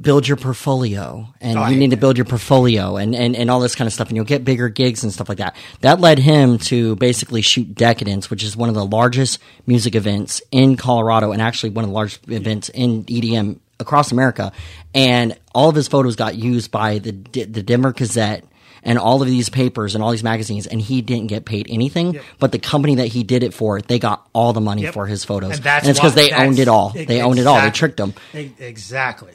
build 0.00 0.26
your 0.26 0.36
portfolio 0.36 1.28
and 1.40 1.58
Oh, 1.58 1.66
you 1.68 1.76
need 1.76 1.90
to 1.90 1.96
build 1.96 2.16
your 2.16 2.24
portfolio 2.24 2.96
and, 2.96 3.14
and, 3.14 3.36
and 3.36 3.50
all 3.50 3.60
this 3.60 3.74
kind 3.74 3.86
of 3.86 3.92
stuff 3.92 4.08
and 4.08 4.16
you'll 4.16 4.24
get 4.24 4.44
bigger 4.44 4.68
gigs 4.68 5.02
and 5.04 5.12
stuff 5.12 5.28
like 5.28 5.38
that. 5.38 5.54
That 5.82 6.00
led 6.00 6.18
him 6.18 6.58
to 6.58 6.96
basically 6.96 7.42
shoot 7.42 7.74
Decadence, 7.74 8.30
which 8.30 8.42
is 8.42 8.56
one 8.56 8.68
of 8.70 8.74
the 8.74 8.84
largest 8.84 9.38
music 9.66 9.94
events 9.94 10.40
in 10.50 10.76
Colorado 10.76 11.32
and 11.32 11.42
actually 11.42 11.70
one 11.70 11.84
of 11.84 11.90
the 11.90 11.94
largest 11.94 12.26
events 12.28 12.68
in 12.70 13.04
EDM 13.04 13.58
across 13.78 14.10
America. 14.12 14.52
And 14.94 15.38
all 15.54 15.68
of 15.68 15.74
his 15.74 15.88
photos 15.88 16.16
got 16.16 16.34
used 16.34 16.70
by 16.70 16.98
the 16.98 17.12
the 17.12 17.62
Denver 17.62 17.92
Gazette 17.92 18.44
and 18.82 18.98
all 18.98 19.20
of 19.20 19.28
these 19.28 19.50
papers 19.50 19.94
and 19.94 20.02
all 20.02 20.10
these 20.10 20.24
magazines, 20.24 20.66
and 20.66 20.80
he 20.80 21.02
didn't 21.02 21.26
get 21.26 21.44
paid 21.44 21.66
anything. 21.68 22.18
But 22.38 22.50
the 22.52 22.58
company 22.58 22.94
that 22.96 23.08
he 23.08 23.22
did 23.22 23.42
it 23.42 23.52
for, 23.52 23.80
they 23.82 23.98
got 23.98 24.26
all 24.32 24.54
the 24.54 24.60
money 24.62 24.82
Yep. 24.84 24.94
for 24.94 25.06
his 25.06 25.22
photos, 25.22 25.56
And 25.56 25.62
that's 25.62 25.86
it's 25.86 25.98
because 25.98 26.14
they 26.14 26.30
owned 26.32 26.58
it 26.58 26.66
all. 26.68 26.88
They 26.88 27.20
owned 27.20 27.38
it 27.38 27.46
all. 27.46 27.60
They 27.60 27.70
tricked 27.70 28.00
him. 28.00 28.14
Exactly. 28.58 29.32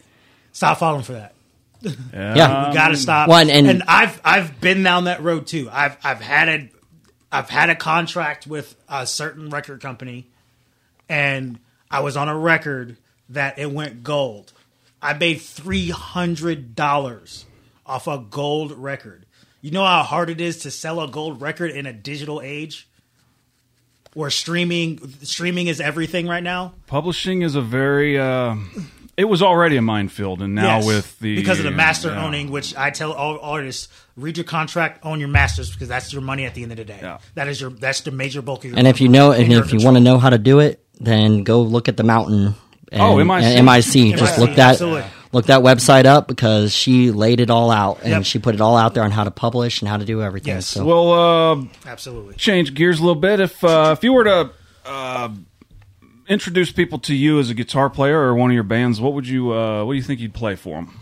Stop 0.56 0.78
falling 0.78 1.04
for 1.04 1.12
that. 1.14 1.34
Yeah. 1.82 1.92
You 2.70 2.74
got 2.74 2.88
to 2.88 2.98
stop. 2.98 3.28
One, 3.28 3.50
and- 3.50 3.84
I've 3.90 4.20
I've 4.24 4.62
been 4.62 4.84
down 4.84 5.04
that 5.04 5.22
road 5.22 5.48
too. 5.48 5.70
I've 5.70 5.98
I've 6.02 6.22
had 6.22 6.48
a 6.48 6.70
I've 7.30 7.50
had 7.50 7.70
a 7.70 7.76
contract 7.76 8.48
with 8.48 8.74
a 8.88 9.06
certain 9.06 9.50
record 9.50 9.82
company, 9.82 10.28
and 11.10 11.60
I 11.92 12.00
was 12.00 12.16
on 12.16 12.30
a 12.30 12.38
record 12.38 12.96
that 13.30 13.60
it 13.60 13.70
went 13.70 14.02
gold. 14.02 14.54
I 15.02 15.12
made 15.14 15.42
three 15.42 15.90
hundred 15.90 16.74
dollars 16.74 17.46
off 17.86 18.08
a 18.08 18.18
gold 18.18 18.72
record. 18.72 19.26
You 19.62 19.72
know 19.72 19.84
how 19.86 20.04
hard 20.04 20.30
it 20.30 20.40
is 20.40 20.60
to 20.60 20.72
sell 20.72 21.02
a 21.02 21.08
gold 21.10 21.42
record 21.42 21.72
in 21.72 21.86
a 21.86 21.92
digital 21.92 22.40
age, 22.42 22.88
where 24.14 24.30
streaming 24.30 25.00
streaming 25.24 25.68
is 25.68 25.82
everything 25.82 26.28
right 26.28 26.44
now. 26.44 26.76
Publishing 26.88 27.42
is 27.42 27.56
a 27.56 27.62
very. 27.62 28.18
Uh, 28.18 28.56
it 29.18 29.26
was 29.26 29.42
already 29.42 29.78
a 29.78 29.82
minefield, 29.82 30.42
and 30.42 30.56
now 30.56 30.78
Yes, 30.78 30.86
with 30.86 31.20
the 31.20 31.36
because 31.36 31.60
of 31.60 31.66
the 31.66 31.72
master 31.72 32.10
yeah. 32.10 32.26
owning, 32.26 32.52
which 32.52 32.76
I 32.76 32.90
tell 32.90 33.12
all 33.14 33.40
artists, 33.42 33.88
read 34.18 34.38
your 34.38 34.44
contract, 34.44 35.06
own 35.06 35.20
your 35.20 35.30
masters, 35.30 35.72
because 35.72 35.88
that's 35.88 36.12
your 36.12 36.22
money 36.22 36.46
at 36.46 36.54
the 36.54 36.64
end 36.64 36.72
of 36.72 36.78
the 36.78 36.86
day. 36.86 37.00
Yeah. 37.02 37.20
That 37.36 37.48
is 37.48 37.62
your 37.62 37.70
that's 37.70 38.02
the 38.02 38.12
major 38.12 38.42
bulk 38.42 38.66
of 38.66 38.72
your. 38.72 38.78
And 38.78 38.88
if 38.88 39.00
you 39.00 39.08
know, 39.10 39.32
in 39.32 39.44
and 39.44 39.52
your 39.52 39.64
if 39.64 39.72
you 39.74 39.80
want 39.84 39.96
to 39.98 40.02
know 40.02 40.18
how 40.18 40.30
to 40.30 40.38
do 40.38 40.60
it, 40.60 40.84
then 41.00 41.44
go 41.44 41.62
look 41.62 41.88
at 41.88 41.98
the 41.98 42.04
mountain. 42.04 42.56
And, 42.92 43.02
Oh, 43.02 43.18
MIC. 43.24 43.44
and 43.44 43.66
MIC. 43.66 44.16
Just 44.18 44.38
MIC, 44.38 44.48
look 44.48 44.56
that 44.58 44.72
absolutely. 44.74 45.04
look 45.32 45.46
that 45.48 45.62
website 45.62 46.06
up 46.06 46.28
because 46.28 46.72
she 46.74 47.10
laid 47.12 47.40
it 47.40 47.50
all 47.50 47.72
out 47.72 48.02
and 48.02 48.10
Yep. 48.12 48.26
she 48.26 48.38
put 48.40 48.54
it 48.54 48.62
all 48.62 48.78
out 48.78 48.94
there 48.94 49.04
on 49.04 49.12
how 49.12 49.24
to 49.24 49.32
publish 49.32 49.82
and 49.82 49.90
how 49.90 49.98
to 49.98 50.06
do 50.06 50.22
everything. 50.22 50.54
Yes. 50.54 50.68
So 50.68 50.86
Well, 50.86 51.12
uh, 51.54 51.64
absolutely, 51.88 52.36
change 52.36 52.74
gears 52.74 53.00
a 53.00 53.02
little 53.02 53.20
bit. 53.20 53.40
If 53.40 53.64
uh, 53.64 53.96
if 53.98 54.04
you 54.04 54.14
were 54.14 54.24
to 54.26 54.52
uh, 54.86 55.30
introduce 56.28 56.72
people 56.72 57.00
to 57.00 57.14
you 57.16 57.40
as 57.40 57.50
a 57.50 57.54
guitar 57.54 57.90
player 57.90 58.20
or 58.20 58.36
one 58.36 58.50
of 58.52 58.56
your 58.56 58.64
bands, 58.64 59.00
what 59.02 59.14
would 59.14 59.28
you 59.28 59.54
uh, 59.54 59.84
what 59.86 59.94
do 59.94 59.98
you 59.98 60.04
think 60.04 60.20
you'd 60.20 60.34
play 60.34 60.56
for 60.56 60.76
them? 60.76 61.00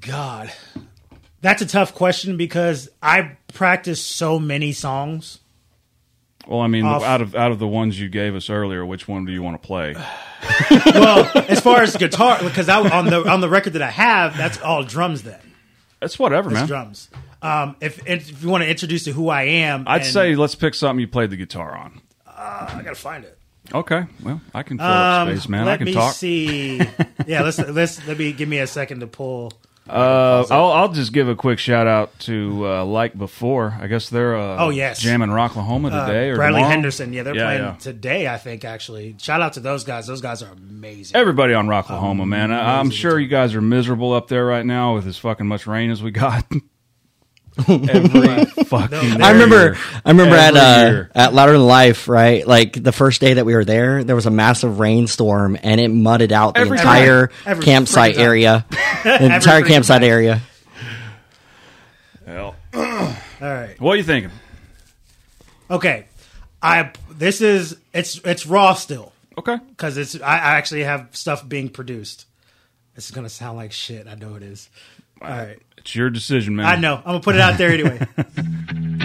God, 0.00 0.52
that's 1.40 1.62
a 1.62 1.66
tough 1.66 1.94
question 1.94 2.36
because 2.36 2.88
I 3.02 3.36
practice 3.52 4.02
so 4.04 4.38
many 4.38 4.72
songs. 4.72 5.40
Well, 6.46 6.60
I 6.60 6.68
mean, 6.68 6.84
Off- 6.86 7.02
out 7.02 7.20
of 7.22 7.34
out 7.34 7.50
of 7.50 7.58
the 7.58 7.66
ones 7.66 7.98
you 8.00 8.08
gave 8.08 8.34
us 8.34 8.50
earlier, 8.50 8.84
which 8.86 9.08
one 9.08 9.24
do 9.24 9.32
you 9.32 9.42
want 9.42 9.60
to 9.60 9.66
play? 9.66 9.94
Well, 10.70 11.30
as 11.48 11.60
far 11.60 11.82
as 11.82 11.96
guitar, 11.96 12.38
because 12.42 12.68
I, 12.68 12.78
on 12.78 13.06
the 13.06 13.28
on 13.28 13.40
the 13.40 13.48
record 13.48 13.72
that 13.72 13.82
I 13.82 13.90
have, 13.90 14.36
that's 14.36 14.60
all 14.60 14.84
drums. 14.84 15.22
Then 15.22 15.40
It's 16.00 16.18
whatever, 16.18 16.50
it's 16.50 16.58
man. 16.60 16.66
drums. 16.68 17.08
Um, 17.42 17.74
if 17.80 18.06
if 18.06 18.42
you 18.42 18.48
want 18.48 18.62
to 18.62 18.70
introduce 18.70 19.04
to 19.04 19.12
who 19.12 19.28
I 19.28 19.42
am, 19.42 19.84
I'd 19.88 20.02
and- 20.02 20.10
say 20.10 20.36
let's 20.36 20.54
pick 20.54 20.74
something 20.74 21.00
you 21.00 21.08
played 21.08 21.30
the 21.30 21.36
guitar 21.36 21.76
on. 21.76 22.00
I 22.26 22.80
gotta 22.84 22.94
find 22.94 23.24
it. 23.24 23.36
Okay, 23.74 24.04
well, 24.22 24.40
I 24.54 24.62
can 24.62 24.78
fill 24.78 24.86
up 24.86 25.28
Um, 25.28 25.34
space, 25.36 25.48
man. 25.48 25.68
I 25.68 25.76
can 25.76 25.86
me 25.86 25.92
talk. 25.94 26.14
see. 26.14 26.80
Yeah, 27.26 27.42
let's 27.42 27.58
let's 27.58 28.06
let 28.06 28.18
me 28.18 28.32
give 28.32 28.48
me 28.48 28.58
a 28.58 28.66
second 28.68 29.00
to 29.00 29.06
pull. 29.08 29.52
Uh, 29.88 30.44
I'll, 30.50 30.72
I'll 30.72 30.88
just 30.92 31.12
give 31.12 31.28
a 31.28 31.34
quick 31.36 31.58
shout 31.60 31.86
out 31.86 32.16
to 32.20 32.66
uh, 32.66 32.84
like 32.84 33.16
before. 33.16 33.76
I 33.80 33.86
guess 33.86 34.08
they're 34.08 34.36
uh, 34.36 34.56
Oh, 34.64 34.70
yes. 34.70 35.00
jamming 35.00 35.28
Rocklahoma 35.30 35.92
Uh, 35.92 36.06
today 36.06 36.30
or 36.30 36.36
Bradley 36.36 36.58
tomorrow. 36.58 36.70
Henderson. 36.70 37.12
Yeah, 37.12 37.22
they're 37.22 37.36
Yeah, 37.36 37.44
playing 37.44 37.62
yeah. 37.62 37.72
today. 37.74 38.28
I 38.28 38.36
think 38.36 38.64
actually. 38.64 39.14
Shout 39.18 39.40
out 39.42 39.52
to 39.54 39.60
those 39.60 39.84
guys. 39.84 40.06
Those 40.08 40.20
guys 40.20 40.42
are 40.42 40.50
amazing. 40.52 41.16
Everybody 41.16 41.54
on 41.54 41.66
Rocklahoma, 41.68 42.26
man. 42.26 42.50
I, 42.52 42.78
I'm 42.80 42.90
sure 42.90 43.18
you 43.18 43.28
guys 43.28 43.54
are 43.54 43.60
miserable 43.60 44.12
up 44.12 44.26
there 44.28 44.44
right 44.44 44.66
now 44.66 44.94
with 44.94 45.06
as 45.06 45.18
fucking 45.18 45.46
much 45.46 45.66
rain 45.68 45.90
as 45.90 46.02
we 46.02 46.10
got. 46.10 46.44
Every 47.68 48.44
fucking. 48.64 49.22
I 49.22 49.30
remember, 49.32 49.56
year. 49.56 49.76
I 50.04 50.10
remember 50.10 50.36
at 50.36 50.56
Every 50.56 51.00
uh, 51.00 51.06
at 51.14 51.32
Louder 51.34 51.52
Than 51.52 51.66
Life, 51.66 52.06
right? 52.08 52.46
Like 52.46 52.82
the 52.82 52.92
first 52.92 53.20
day 53.20 53.34
that 53.34 53.46
we 53.46 53.54
were 53.54 53.64
there, 53.64 54.04
there 54.04 54.14
was 54.14 54.26
a 54.26 54.30
massive 54.30 54.78
rainstorm 54.78 55.56
and 55.62 55.80
it 55.80 55.88
mudded 55.88 56.32
out 56.32 56.54
the 56.54 56.60
Every 56.60 56.76
entire 56.76 57.28
time. 57.28 57.36
Every 57.46 57.64
campsite 57.64 58.18
area, 58.18 58.66
the 59.04 59.34
entire 59.36 59.62
campsite 59.62 60.02
time. 60.02 60.10
area. 60.10 60.42
Hell. 62.26 62.56
All 62.74 63.14
right. 63.40 63.76
What 63.80 63.92
are 63.92 63.96
you 63.96 64.02
thinking? 64.04 64.32
Okay. 65.70 66.06
I 66.62 66.90
this 67.10 67.40
is 67.40 67.76
it's 67.94 68.18
it's 68.24 68.46
raw 68.46 68.74
still 68.74 69.12
Okay. 69.38 69.56
because 69.70 69.96
it's 69.96 70.20
I, 70.20 70.34
I 70.36 70.56
actually 70.56 70.84
have 70.84 71.08
stuff 71.12 71.46
being 71.48 71.68
produced. 71.68 72.26
This 72.94 73.06
is 73.06 73.10
gonna 73.12 73.28
sound 73.28 73.56
like 73.56 73.72
shit. 73.72 74.06
I 74.06 74.14
know 74.14 74.34
it 74.34 74.42
is. 74.42 74.68
All 75.22 75.28
right. 75.28 75.58
It's 75.86 75.94
your 75.94 76.10
decision, 76.10 76.56
man. 76.56 76.66
I 76.66 76.74
know. 76.74 76.96
I'm 76.96 77.04
gonna 77.04 77.20
put 77.20 77.36
it 77.36 77.40
out 77.40 77.58
there 77.58 77.70
anyway. 77.70 78.00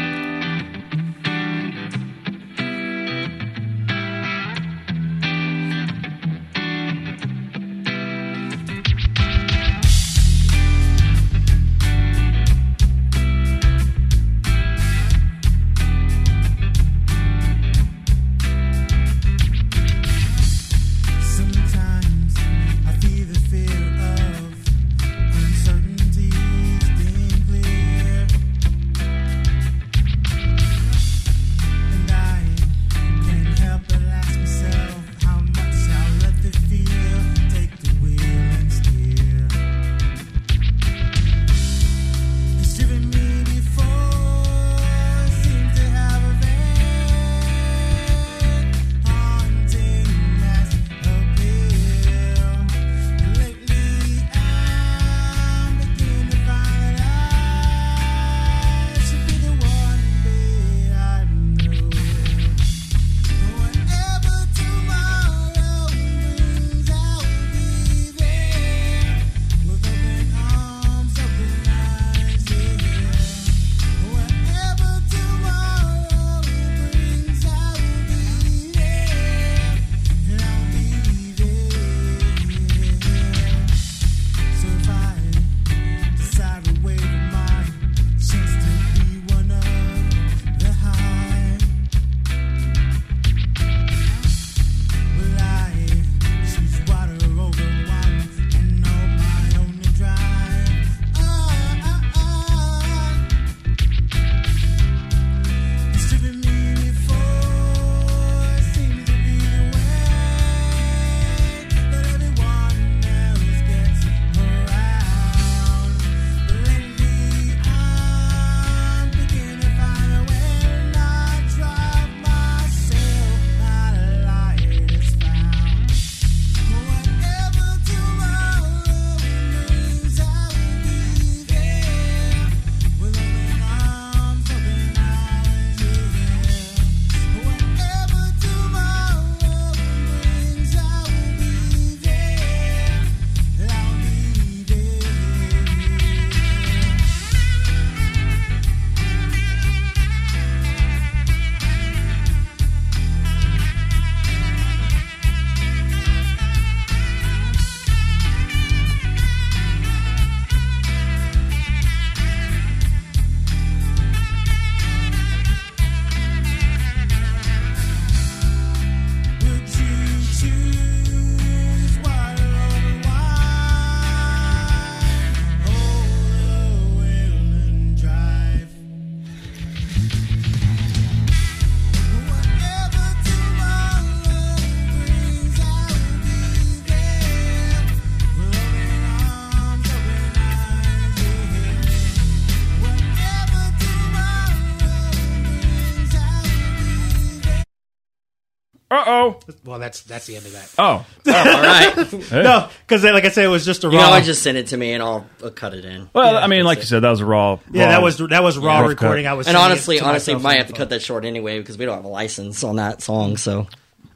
Oh. 199.22 199.40
Well, 199.66 199.80
that's 199.80 200.02
that's 200.04 200.26
the 200.26 200.36
end 200.36 200.46
of 200.46 200.52
that. 200.54 200.74
Oh. 200.78 200.84
All 201.28 201.34
right. 201.34 202.32
No, 202.32 202.70
because 202.88 203.04
like 203.04 203.26
I 203.26 203.30
said, 203.30 203.46
it 203.46 203.50
was 203.50 203.66
just 203.66 203.84
a 203.84 203.88
You 203.88 203.94
raw. 203.94 204.00
can 204.04 204.10
always 204.14 204.26
just 204.26 204.42
send 204.44 204.58
it 204.58 204.68
to 204.68 204.78
me 204.78 204.94
and 204.94 205.02
I'll, 205.04 205.26
I'll 205.44 205.52
cut 205.52 205.74
it 205.74 205.86
in. 205.86 206.10
Well, 206.14 206.34
Yeah, 206.34 206.40
I 206.40 206.48
mean, 206.48 206.64
like 206.64 206.80
that's 206.80 206.90
you 206.92 206.96
said, 206.96 207.02
that 207.04 207.10
was 207.10 207.22
a 207.22 207.26
raw. 207.26 207.60
yeah, 207.72 207.84
raw- 207.86 207.90
that 207.92 208.02
was 208.02 208.18
that 208.18 208.44
was 208.44 208.58
raw 208.58 208.80
rough 208.82 208.90
recording. 208.90 209.26
cut. 209.26 209.32
I 209.32 209.34
was 209.36 209.48
And 209.48 209.54
sending 209.56 209.66
it 209.68 209.72
honestly, 209.72 209.98
to 210.00 210.06
honestly, 210.06 210.34
myself 210.34 210.44
might 210.44 210.52
on 210.52 210.58
have 210.58 210.68
the 210.68 210.74
to 210.74 210.78
phone. 210.78 210.84
cut 210.86 210.90
that 210.90 211.02
short 211.02 211.26
anyway 211.26 211.60
because 211.60 211.78
we 211.78 211.86
don't 211.86 211.96
have 211.96 212.06
a 212.06 212.10
license 212.10 212.64
on 212.64 212.78
that 212.78 213.02
song. 213.02 213.38
So 213.38 213.68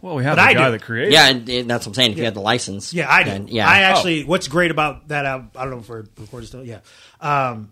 Well, 0.01 0.16
we 0.16 0.24
have 0.24 0.36
But 0.38 0.43
the 0.43 0.49
I 0.49 0.53
guy 0.53 0.66
do. 0.66 0.72
that 0.74 0.82
created. 0.84 1.14
yeah, 1.14 1.28
and, 1.30 1.47
and 1.49 1.70
that's 1.70 1.86
what 1.86 1.91
I'm 1.91 1.95
saying. 1.95 2.12
If 2.14 2.18
you 2.18 2.26
had 2.26 2.34
the 2.34 2.41
license, 2.41 2.93
Yeah, 2.93 3.12
I 3.12 3.24
did. 3.24 3.34
then, 3.34 3.47
yeah, 3.47 3.68
I 3.68 3.80
actually. 3.82 4.24
What's 4.24 4.47
great 4.47 4.72
about 4.72 5.08
that? 5.10 5.26
album, 5.26 5.51
I 5.56 5.62
don't 5.64 5.72
know 5.72 5.80
if 5.80 5.89
we're 5.89 6.06
recording 6.20 6.47
still. 6.47 6.64
Yeah, 6.66 6.80
um, 7.22 7.72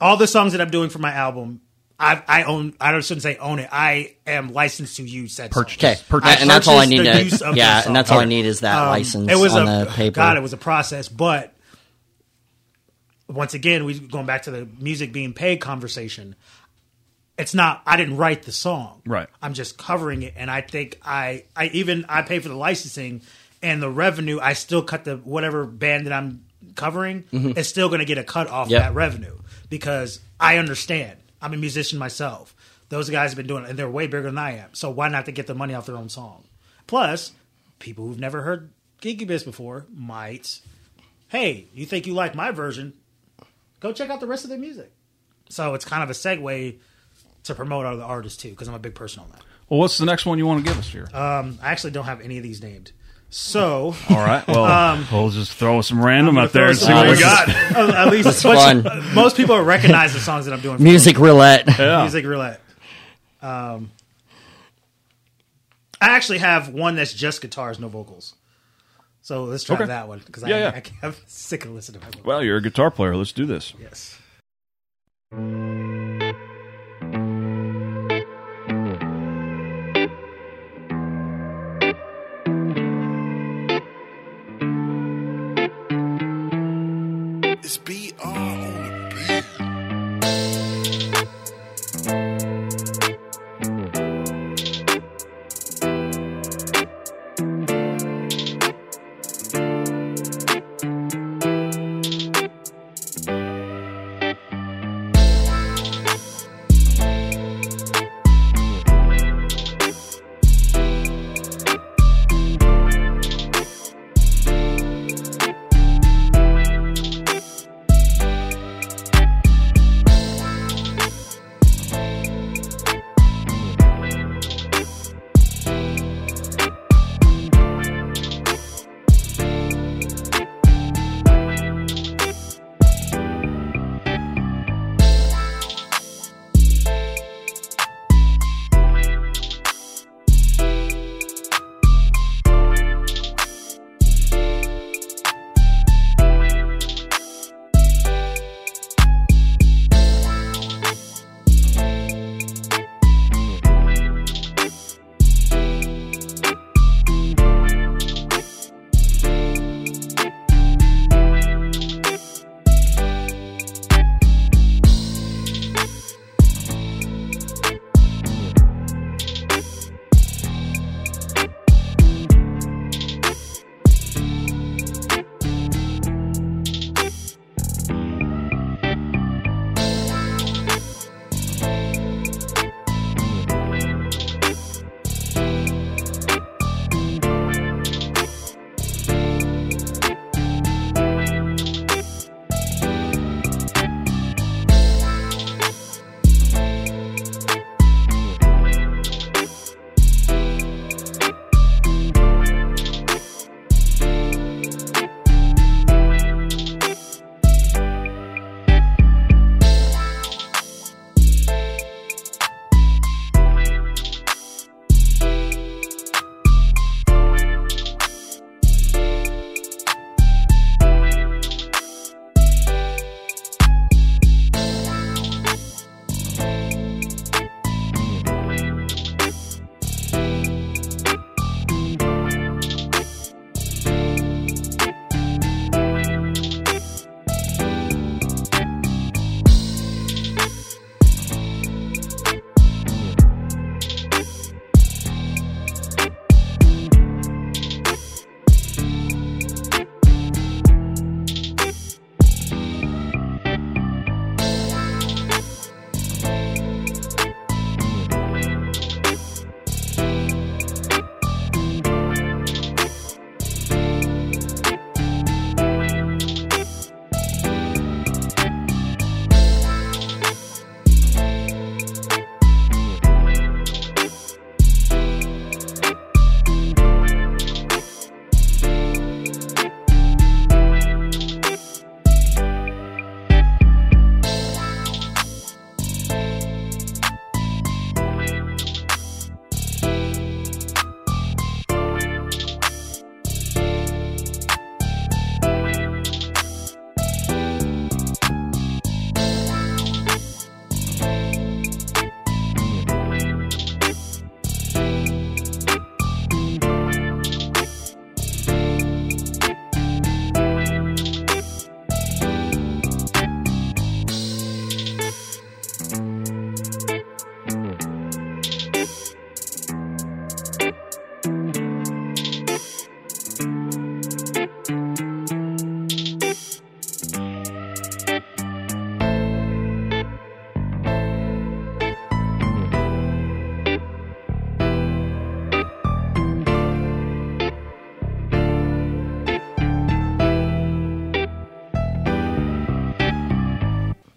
all 0.00 0.16
the 0.16 0.26
songs 0.26 0.52
that 0.52 0.60
I'm 0.60 0.70
doing 0.70 0.90
for 0.90 0.98
my 0.98 1.12
album, 1.12 1.60
I, 1.98 2.22
I 2.28 2.42
own. 2.42 2.74
I 2.80 2.92
don't 2.92 3.02
shouldn't 3.04 3.22
say 3.22 3.36
own 3.38 3.58
it. 3.58 3.68
I 3.72 4.16
am 4.26 4.52
licensed 4.52 4.96
to 4.96 5.02
use 5.04 5.32
said 5.32 5.52
song. 5.54 5.62
Purchase. 5.64 5.78
okay, 5.82 6.00
Purchase. 6.08 6.40
and 6.42 6.50
that's 6.50 6.68
all 6.68 6.78
I 6.78 6.84
need 6.84 6.98
to. 7.04 7.52
Yeah, 7.54 7.82
and 7.86 7.96
that's 7.96 8.10
all 8.10 8.18
I 8.18 8.26
need 8.26 8.44
is 8.44 8.60
that 8.60 8.78
Um, 8.78 8.88
license 8.88 9.30
it 9.32 9.36
was 9.36 9.54
on 9.54 9.66
a 9.66 9.84
the 9.86 9.90
paper. 9.92 10.16
God, 10.16 10.36
it 10.36 10.40
was 10.40 10.52
a 10.52 10.58
process, 10.58 11.08
but 11.08 11.54
once 13.28 13.54
again, 13.54 13.84
we 13.84 13.98
going 13.98 14.26
back 14.26 14.42
to 14.42 14.50
the 14.50 14.68
music 14.78 15.12
being 15.12 15.32
paid 15.32 15.56
conversation. 15.60 16.36
It's 17.38 17.54
not. 17.54 17.82
I 17.86 17.96
didn't 17.96 18.16
write 18.16 18.44
the 18.44 18.52
song. 18.52 19.02
Right. 19.04 19.28
I'm 19.42 19.52
just 19.54 19.76
covering 19.76 20.22
it, 20.22 20.34
and 20.36 20.50
I 20.50 20.60
think 20.62 20.98
I, 21.04 21.44
I 21.54 21.66
even 21.68 22.04
I 22.08 22.22
pay 22.22 22.38
for 22.38 22.48
the 22.48 22.54
licensing 22.56 23.22
and 23.62 23.82
the 23.82 23.90
revenue. 23.90 24.38
I 24.40 24.52
still 24.54 24.82
cut 24.82 25.04
the 25.04 25.16
whatever 25.16 25.64
band 25.66 26.06
that 26.06 26.12
I'm 26.12 26.44
covering 26.76 27.24
is 27.32 27.68
still 27.68 27.88
going 27.88 27.98
to 28.00 28.04
get 28.06 28.18
a 28.18 28.24
cut 28.24 28.48
off 28.48 28.66
Mm-hmm. 28.66 28.72
Yep. 28.72 28.82
that 28.82 28.94
revenue 28.94 29.38
because 29.70 30.20
I 30.40 30.56
understand. 30.58 31.18
I'm 31.40 31.54
a 31.54 31.56
musician 31.56 31.98
myself. 31.98 32.54
Those 32.88 33.10
guys 33.10 33.30
have 33.30 33.36
been 33.36 33.46
doing 33.46 33.64
it, 33.64 33.70
and 33.70 33.78
they're 33.78 33.90
way 33.90 34.06
bigger 34.06 34.22
than 34.22 34.38
I 34.38 34.58
am. 34.58 34.74
So 34.74 34.90
why 34.90 35.08
not 35.08 35.26
to 35.26 35.32
get 35.32 35.46
the 35.46 35.54
money 35.54 35.74
off 35.74 35.86
their 35.86 35.96
own 35.96 36.08
song? 36.08 36.44
Plus, 36.86 37.32
people 37.78 38.06
who've 38.06 38.20
never 38.20 38.42
heard 38.42 38.70
Geeky 39.02 39.26
Biz 39.26 39.44
before 39.44 39.86
might, 39.92 40.60
hey, 41.28 41.66
you 41.74 41.84
think 41.84 42.06
you 42.06 42.14
like 42.14 42.34
my 42.34 42.52
version? 42.52 42.94
Go 43.80 43.92
check 43.92 44.10
out 44.10 44.20
the 44.20 44.26
rest 44.26 44.44
of 44.44 44.50
their 44.50 44.58
music. 44.58 44.92
So 45.48 45.74
it's 45.74 45.84
kind 45.84 46.02
of 46.02 46.10
a 46.10 46.12
segue 46.12 46.78
to 47.44 47.54
promote 47.54 47.86
other 47.86 48.02
artists 48.02 48.40
too, 48.40 48.50
because 48.50 48.68
I'm 48.68 48.74
a 48.74 48.80
big 48.80 48.94
person 48.94 49.22
on 49.22 49.30
that. 49.30 49.42
Well, 49.68 49.80
what's 49.80 49.98
the 49.98 50.06
next 50.06 50.26
one 50.26 50.38
you 50.38 50.46
want 50.46 50.64
to 50.64 50.70
give 50.70 50.78
us 50.78 50.88
here? 50.88 51.08
Um, 51.12 51.58
I 51.60 51.70
actually 51.70 51.90
don't 51.90 52.04
have 52.04 52.20
any 52.20 52.36
of 52.36 52.42
these 52.42 52.62
named. 52.62 52.92
So 53.28 53.94
All 54.08 54.16
right. 54.16 54.46
Well, 54.46 55.04
we'll 55.12 55.30
just 55.30 55.52
throw 55.52 55.80
some 55.82 56.02
random 56.04 56.38
up 56.38 56.52
there 56.52 56.68
and 56.68 56.78
see 56.78 56.92
what 56.92 57.08
we 57.08 57.18
got. 57.20 57.48
uh, 57.48 57.92
at 58.06 58.08
least 58.10 58.24
That's 58.24 58.42
fun. 58.42 58.86
uh, 58.86 59.02
most 59.14 59.36
people 59.36 59.60
recognize 59.60 60.14
the 60.14 60.20
songs 60.20 60.46
that 60.46 60.54
I'm 60.54 60.60
doing. 60.60 60.76
For 60.78 60.82
music 60.82 61.18
roulette. 61.18 61.64
Yeah. 61.78 62.02
music 62.02 62.24
roulette. 62.24 62.60
Um, 63.42 63.90
I 66.00 66.10
actually 66.10 66.38
have 66.38 66.68
one 66.70 66.94
that's 66.96 67.12
just 67.12 67.40
guitars, 67.42 67.78
no 67.78 67.88
vocals. 67.88 68.34
So 69.22 69.44
let's 69.44 69.64
try 69.64 69.74
Okay. 69.76 69.86
that 69.86 70.06
one 70.08 70.20
because 70.24 70.44
Yeah, 70.46 70.56
I, 70.56 70.58
yeah. 70.60 70.80
I, 71.02 71.06
I'm 71.08 71.14
sick 71.26 71.64
of 71.64 71.72
listening 71.72 72.00
to 72.00 72.06
my 72.06 72.10
vocals. 72.10 72.24
Well, 72.26 72.42
you're 72.44 72.58
a 72.58 72.62
guitar 72.62 72.90
player. 72.90 73.16
Let's 73.16 73.32
do 73.32 73.44
this. 73.44 73.72
yes. 73.80 74.18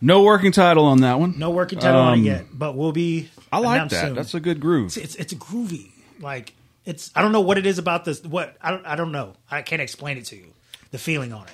No 0.10 0.24
working 0.24 0.52
title 0.52 0.86
on 0.86 1.02
that 1.02 1.20
one. 1.20 1.38
No 1.38 1.52
working 1.52 1.78
title 1.80 2.02
on 2.02 2.14
Um, 2.14 2.20
it 2.22 2.24
yet, 2.24 2.46
but 2.52 2.76
we'll 2.76 2.92
be. 2.92 3.30
I 3.52 3.60
like 3.60 3.76
announced 3.76 3.96
that. 3.96 4.06
soon. 4.08 4.16
That's 4.16 4.34
a 4.34 4.40
good 4.40 4.60
groove. 4.60 4.98
it's 4.98 5.16
it's 5.16 5.34
groovy. 5.36 5.92
Like 6.20 6.54
it's 6.86 7.12
I 7.16 7.22
don't 7.22 7.32
know 7.32 7.42
what 7.42 7.58
it 7.58 7.66
is 7.66 7.78
about 7.78 8.06
this. 8.06 8.24
What 8.24 8.56
I 8.62 8.72
don't 8.72 8.86
I 8.86 8.96
don't 8.96 9.12
know. 9.12 9.34
I 9.52 9.62
can't 9.62 9.82
explain 9.82 10.18
it 10.18 10.26
to 10.26 10.36
you. 10.36 10.48
The 10.92 10.98
feeling 10.98 11.32
on 11.32 11.46
it. 11.46 11.54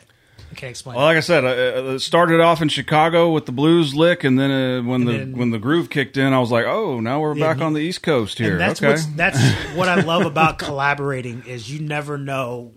I 0.52 0.56
can't 0.56 0.70
explain. 0.70 0.96
Well, 0.96 1.06
like 1.06 1.18
I 1.18 1.22
said, 1.22 1.44
uh, 1.44 1.94
it 1.96 2.00
started 2.00 2.40
off 2.40 2.62
in 2.62 2.70
Chicago 2.70 3.32
with 3.32 3.46
the 3.46 3.52
blues 3.52 3.94
lick, 3.96 4.24
and 4.24 4.40
then 4.40 4.52
uh, 4.52 4.84
when 4.88 5.04
the 5.06 5.12
then- 5.18 5.38
when 5.38 5.50
the 5.52 5.60
groove 5.60 5.90
kicked 5.90 6.16
in, 6.16 6.32
I 6.34 6.40
was 6.40 6.52
like, 6.52 6.66
"Oh, 6.66 7.00
now 7.02 7.20
we're 7.20 7.36
back 7.36 7.60
on 7.60 7.74
the 7.74 7.82
East 7.82 8.04
Coast 8.04 8.38
here." 8.38 8.52
And 8.52 8.62
that's 8.62 8.80
okay, 8.80 8.92
what's, 8.92 9.06
that's 9.08 9.40
what 9.76 9.90
I 9.90 10.02
love 10.02 10.26
about 10.26 10.58
collaborating 10.60 11.44
is 11.46 11.70
you 11.70 11.82
never 11.86 12.18
know 12.18 12.72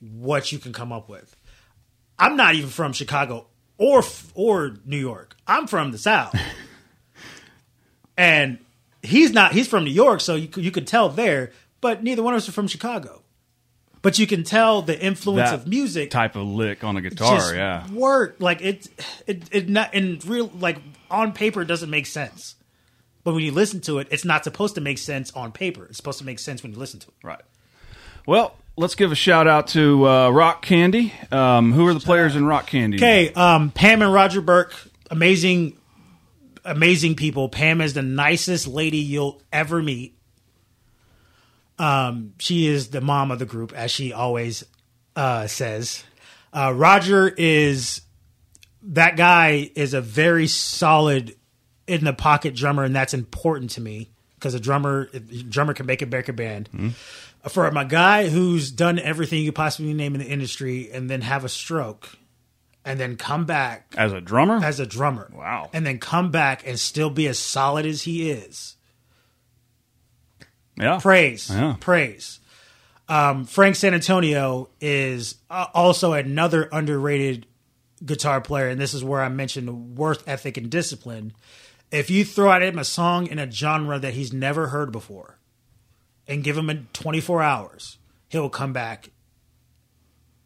what 0.00 0.52
you 0.52 0.58
can 0.58 0.72
come 0.72 0.92
up 0.92 1.08
with. 1.08 1.34
I'm 2.18 2.36
not 2.36 2.54
even 2.54 2.70
from 2.70 2.92
Chicago 2.92 3.46
or 3.78 4.02
or 4.34 4.76
New 4.84 4.98
York. 4.98 5.36
I'm 5.46 5.66
from 5.66 5.90
the 5.92 5.98
South, 5.98 6.34
and 8.16 8.58
he's 9.02 9.32
not. 9.32 9.52
He's 9.52 9.68
from 9.68 9.84
New 9.84 9.90
York, 9.90 10.20
so 10.20 10.34
you 10.34 10.48
could- 10.48 10.64
you 10.64 10.70
could 10.70 10.86
tell 10.86 11.08
there. 11.08 11.52
But 11.80 12.02
neither 12.02 12.22
one 12.22 12.34
of 12.34 12.38
us 12.38 12.48
are 12.48 12.52
from 12.52 12.68
Chicago. 12.68 13.22
But 14.00 14.18
you 14.18 14.26
can 14.26 14.42
tell 14.44 14.82
the 14.82 14.98
influence 15.00 15.50
That 15.50 15.60
of 15.60 15.66
music 15.66 16.10
type 16.10 16.36
of 16.36 16.46
lick 16.46 16.84
on 16.84 16.96
a 16.96 17.00
guitar. 17.02 17.36
just 17.38 17.54
yeah, 17.54 17.90
work 17.90 18.36
like 18.38 18.60
it 18.60 18.86
it 19.26 19.44
it 19.50 19.68
not 19.70 19.94
in 19.94 20.18
real 20.26 20.50
like 20.58 20.76
on 21.10 21.32
paper 21.32 21.62
it 21.62 21.66
doesn't 21.66 21.88
make 21.88 22.04
sense 22.06 22.54
but 23.22 23.32
when 23.32 23.42
you 23.42 23.50
listen 23.52 23.80
to 23.80 23.98
it 24.00 24.08
it's 24.10 24.24
not 24.26 24.44
supposed 24.44 24.74
to 24.74 24.82
make 24.82 24.98
sense 24.98 25.30
on 25.32 25.52
paper 25.52 25.86
it's 25.86 25.96
supposed 25.96 26.18
to 26.18 26.24
make 26.26 26.38
sense 26.38 26.62
when 26.62 26.72
you 26.72 26.78
listen 26.78 27.00
to 27.00 27.08
it 27.08 27.14
right. 27.26 27.40
Well, 28.26 28.54
let's 28.76 28.94
give 28.94 29.12
a 29.12 29.14
shout 29.14 29.46
out 29.46 29.68
to 29.68 30.06
uh, 30.08 30.30
Rock 30.30 30.62
Candy. 30.62 31.12
Um, 31.30 31.72
who 31.72 31.86
are 31.86 31.94
the 31.94 32.00
players 32.00 32.36
in 32.36 32.46
Rock 32.46 32.66
Candy? 32.66 32.96
okay 32.96 33.32
um 33.34 33.70
pam 33.70 34.02
and 34.02 34.12
roger 34.12 34.40
burke 34.40 34.74
amazing 35.10 35.76
amazing 36.64 37.14
people 37.14 37.48
pam 37.48 37.80
is 37.80 37.94
the 37.94 38.02
nicest 38.02 38.66
lady 38.66 38.98
you'll 38.98 39.40
ever 39.52 39.82
meet 39.82 40.16
um 41.78 42.32
she 42.38 42.66
is 42.66 42.88
the 42.90 43.00
mom 43.00 43.30
of 43.30 43.38
the 43.38 43.46
group 43.46 43.72
as 43.72 43.90
she 43.90 44.12
always 44.12 44.64
uh 45.16 45.46
says 45.46 46.04
uh 46.52 46.72
roger 46.74 47.28
is 47.28 48.00
that 48.82 49.16
guy 49.16 49.70
is 49.74 49.94
a 49.94 50.00
very 50.00 50.46
solid 50.46 51.34
in 51.86 52.04
the 52.04 52.12
pocket 52.12 52.54
drummer, 52.54 52.84
and 52.84 52.94
that's 52.94 53.14
important 53.14 53.70
to 53.72 53.80
me 53.80 54.10
because 54.36 54.54
a 54.54 54.60
drummer 54.60 55.08
a 55.12 55.18
drummer 55.20 55.74
can 55.74 55.86
make 55.86 56.02
a 56.02 56.06
break 56.06 56.28
a 56.28 56.32
band. 56.32 56.94
For 57.50 57.70
my 57.70 57.84
guy 57.84 58.28
who's 58.28 58.70
done 58.70 58.98
everything 58.98 59.40
you 59.40 59.46
could 59.48 59.54
possibly 59.54 59.92
name 59.94 60.14
in 60.14 60.20
the 60.20 60.26
industry, 60.26 60.90
and 60.90 61.10
then 61.10 61.20
have 61.20 61.44
a 61.44 61.48
stroke, 61.48 62.16
and 62.84 62.98
then 62.98 63.16
come 63.16 63.44
back 63.44 63.94
as 63.98 64.12
a 64.12 64.20
drummer. 64.20 64.60
as 64.64 64.80
a 64.80 64.86
drummer, 64.86 65.30
Wow. 65.34 65.68
and 65.72 65.84
then 65.86 65.98
come 65.98 66.30
back 66.30 66.66
and 66.66 66.78
still 66.80 67.10
be 67.10 67.26
as 67.28 67.38
solid 67.38 67.84
as 67.86 68.02
he 68.02 68.30
is. 68.30 68.76
yeah, 70.76 70.98
Praise, 71.00 71.50
Yeah. 71.50 71.76
praise. 71.80 72.40
Um, 73.08 73.44
Frank 73.44 73.76
San 73.76 73.92
Antonio 73.94 74.70
is 74.80 75.36
uh, 75.50 75.66
also 75.74 76.14
another 76.14 76.68
underrated 76.72 77.46
guitar 78.04 78.40
player, 78.40 78.68
and 78.68 78.80
this 78.80 78.94
is 78.94 79.04
where 79.04 79.20
I 79.22 79.28
mentioned 79.28 79.96
worth 79.98 80.26
ethic 80.26 80.56
and 80.56 80.70
discipline. 80.70 81.32
If 81.92 82.10
you 82.10 82.24
throw 82.24 82.50
at 82.50 82.62
him 82.62 82.78
a 82.78 82.84
song 82.84 83.26
in 83.26 83.38
a 83.38 83.50
genre 83.50 83.98
that 83.98 84.14
he's 84.14 84.32
never 84.32 84.68
heard 84.68 84.90
before, 84.90 85.38
and 86.28 86.42
give 86.44 86.56
him 86.56 86.70
a 86.70 86.76
24 86.92 87.42
hours, 87.42 87.98
he'll 88.28 88.48
come 88.48 88.72
back 88.72 89.10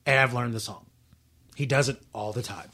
and 0.07 0.19
I've 0.19 0.33
learned 0.35 0.55
the 0.55 0.61
song. 0.61 0.87
He 1.55 1.67
does 1.67 1.89
it 1.89 2.01
all 2.15 2.33
the 2.33 2.43
time. 2.43 2.71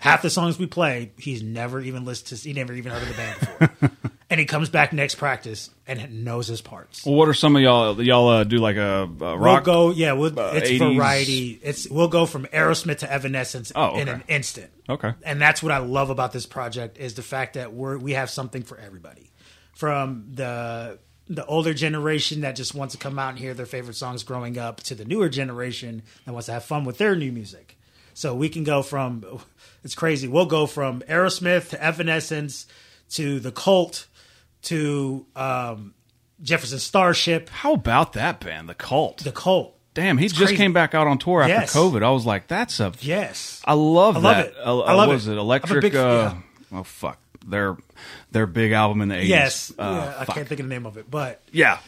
Half 0.00 0.22
the 0.22 0.30
songs 0.30 0.58
we 0.58 0.66
play, 0.66 1.10
he's 1.18 1.42
never 1.42 1.80
even 1.80 2.04
listened 2.04 2.38
to. 2.40 2.48
He 2.48 2.54
never 2.54 2.72
even 2.72 2.92
heard 2.92 3.02
of 3.02 3.08
the 3.08 3.14
band 3.14 3.40
before, 3.40 3.90
and 4.30 4.38
he 4.38 4.46
comes 4.46 4.68
back 4.70 4.92
next 4.92 5.16
practice 5.16 5.70
and 5.88 6.24
knows 6.24 6.46
his 6.46 6.60
parts. 6.60 7.04
Well, 7.04 7.16
what 7.16 7.28
are 7.28 7.34
some 7.34 7.56
of 7.56 7.62
y'all? 7.62 8.00
Y'all 8.00 8.28
uh, 8.28 8.44
do 8.44 8.58
like 8.58 8.76
a, 8.76 9.10
a 9.20 9.36
rock? 9.36 9.66
We'll 9.66 9.88
go, 9.90 9.90
yeah. 9.90 10.12
We'll, 10.12 10.38
uh, 10.38 10.52
it's 10.54 10.70
80s. 10.70 10.96
variety. 10.96 11.58
It's 11.64 11.88
we'll 11.90 12.06
go 12.06 12.26
from 12.26 12.46
Aerosmith 12.46 12.98
to 12.98 13.12
Evanescence 13.12 13.72
Oh, 13.74 13.98
in 13.98 14.06
an 14.06 14.22
instant. 14.28 14.70
Okay. 14.88 15.12
and 15.24 15.40
that's 15.42 15.64
what 15.64 15.72
I 15.72 15.78
love 15.78 16.10
about 16.10 16.30
this 16.32 16.46
project 16.46 16.98
is 16.98 17.14
the 17.14 17.22
fact 17.22 17.54
that 17.54 17.72
we're 17.72 17.98
we 17.98 18.12
have 18.12 18.30
something 18.30 18.62
for 18.62 18.78
everybody, 18.78 19.32
from 19.74 20.26
the 20.30 21.00
the 21.28 21.44
older 21.46 21.74
generation 21.74 22.40
that 22.40 22.56
just 22.56 22.74
wants 22.74 22.94
to 22.94 22.98
come 22.98 23.18
out 23.18 23.30
and 23.30 23.38
hear 23.38 23.52
their 23.54 23.66
favorite 23.66 23.96
songs 23.96 24.22
growing 24.22 24.56
up 24.58 24.80
to 24.84 24.94
the 24.94 25.04
newer 25.04 25.28
generation 25.28 26.02
that 26.24 26.32
wants 26.32 26.46
to 26.46 26.52
have 26.52 26.64
fun 26.64 26.84
with 26.84 26.98
their 26.98 27.14
new 27.14 27.30
music. 27.32 27.76
So 28.14 28.34
we 28.34 28.48
can 28.48 28.64
go 28.64 28.82
from 28.82 29.24
it's 29.84 29.94
crazy. 29.94 30.26
We'll 30.26 30.46
go 30.46 30.66
from 30.66 31.02
Aerosmith 31.02 31.68
to 31.70 31.82
Evanescence 31.84 32.66
to 33.10 33.38
the 33.40 33.52
Cult 33.52 34.06
to 34.62 35.26
um, 35.36 35.94
Jefferson 36.42 36.78
Starship. 36.78 37.48
How 37.48 37.74
about 37.74 38.14
that 38.14 38.40
band, 38.40 38.68
the 38.68 38.74
Cult? 38.74 39.18
The 39.18 39.32
Cult. 39.32 39.74
Damn, 39.94 40.18
he 40.18 40.26
It's 40.26 40.34
just 40.34 40.48
crazy. 40.50 40.56
came 40.56 40.72
back 40.72 40.94
out 40.94 41.06
on 41.06 41.18
tour 41.18 41.42
after 41.42 41.52
Yes. 41.54 41.74
COVID. 41.74 42.02
I 42.04 42.10
was 42.10 42.24
like, 42.26 42.46
that's 42.46 42.78
a 42.80 42.92
Yes. 43.00 43.60
I 43.64 43.74
love 43.74 44.16
I 44.16 44.20
love 44.20 44.36
that. 44.36 44.46
it. 44.46 44.54
Uh, 44.64 44.78
I 44.80 44.92
love 44.94 45.08
what 45.08 45.14
was 45.14 45.26
it. 45.28 45.32
it 45.32 45.38
electric? 45.38 45.82
big- 45.82 45.96
uh, 45.96 46.34
yeah. 46.72 46.78
Oh 46.80 46.82
fuck, 46.84 47.18
their 47.46 47.76
their 48.32 48.46
big 48.46 48.72
album 48.72 49.00
in 49.02 49.08
the 49.08 49.16
eighties. 49.16 49.28
Yes. 49.30 49.72
Uh, 49.78 49.82
yeah, 49.82 50.20
I 50.20 50.24
fuck. 50.24 50.36
can't 50.36 50.48
think 50.48 50.60
of 50.60 50.66
the 50.68 50.74
name 50.74 50.86
of 50.86 50.96
it, 50.98 51.10
but 51.10 51.40
Yeah, 51.52 51.78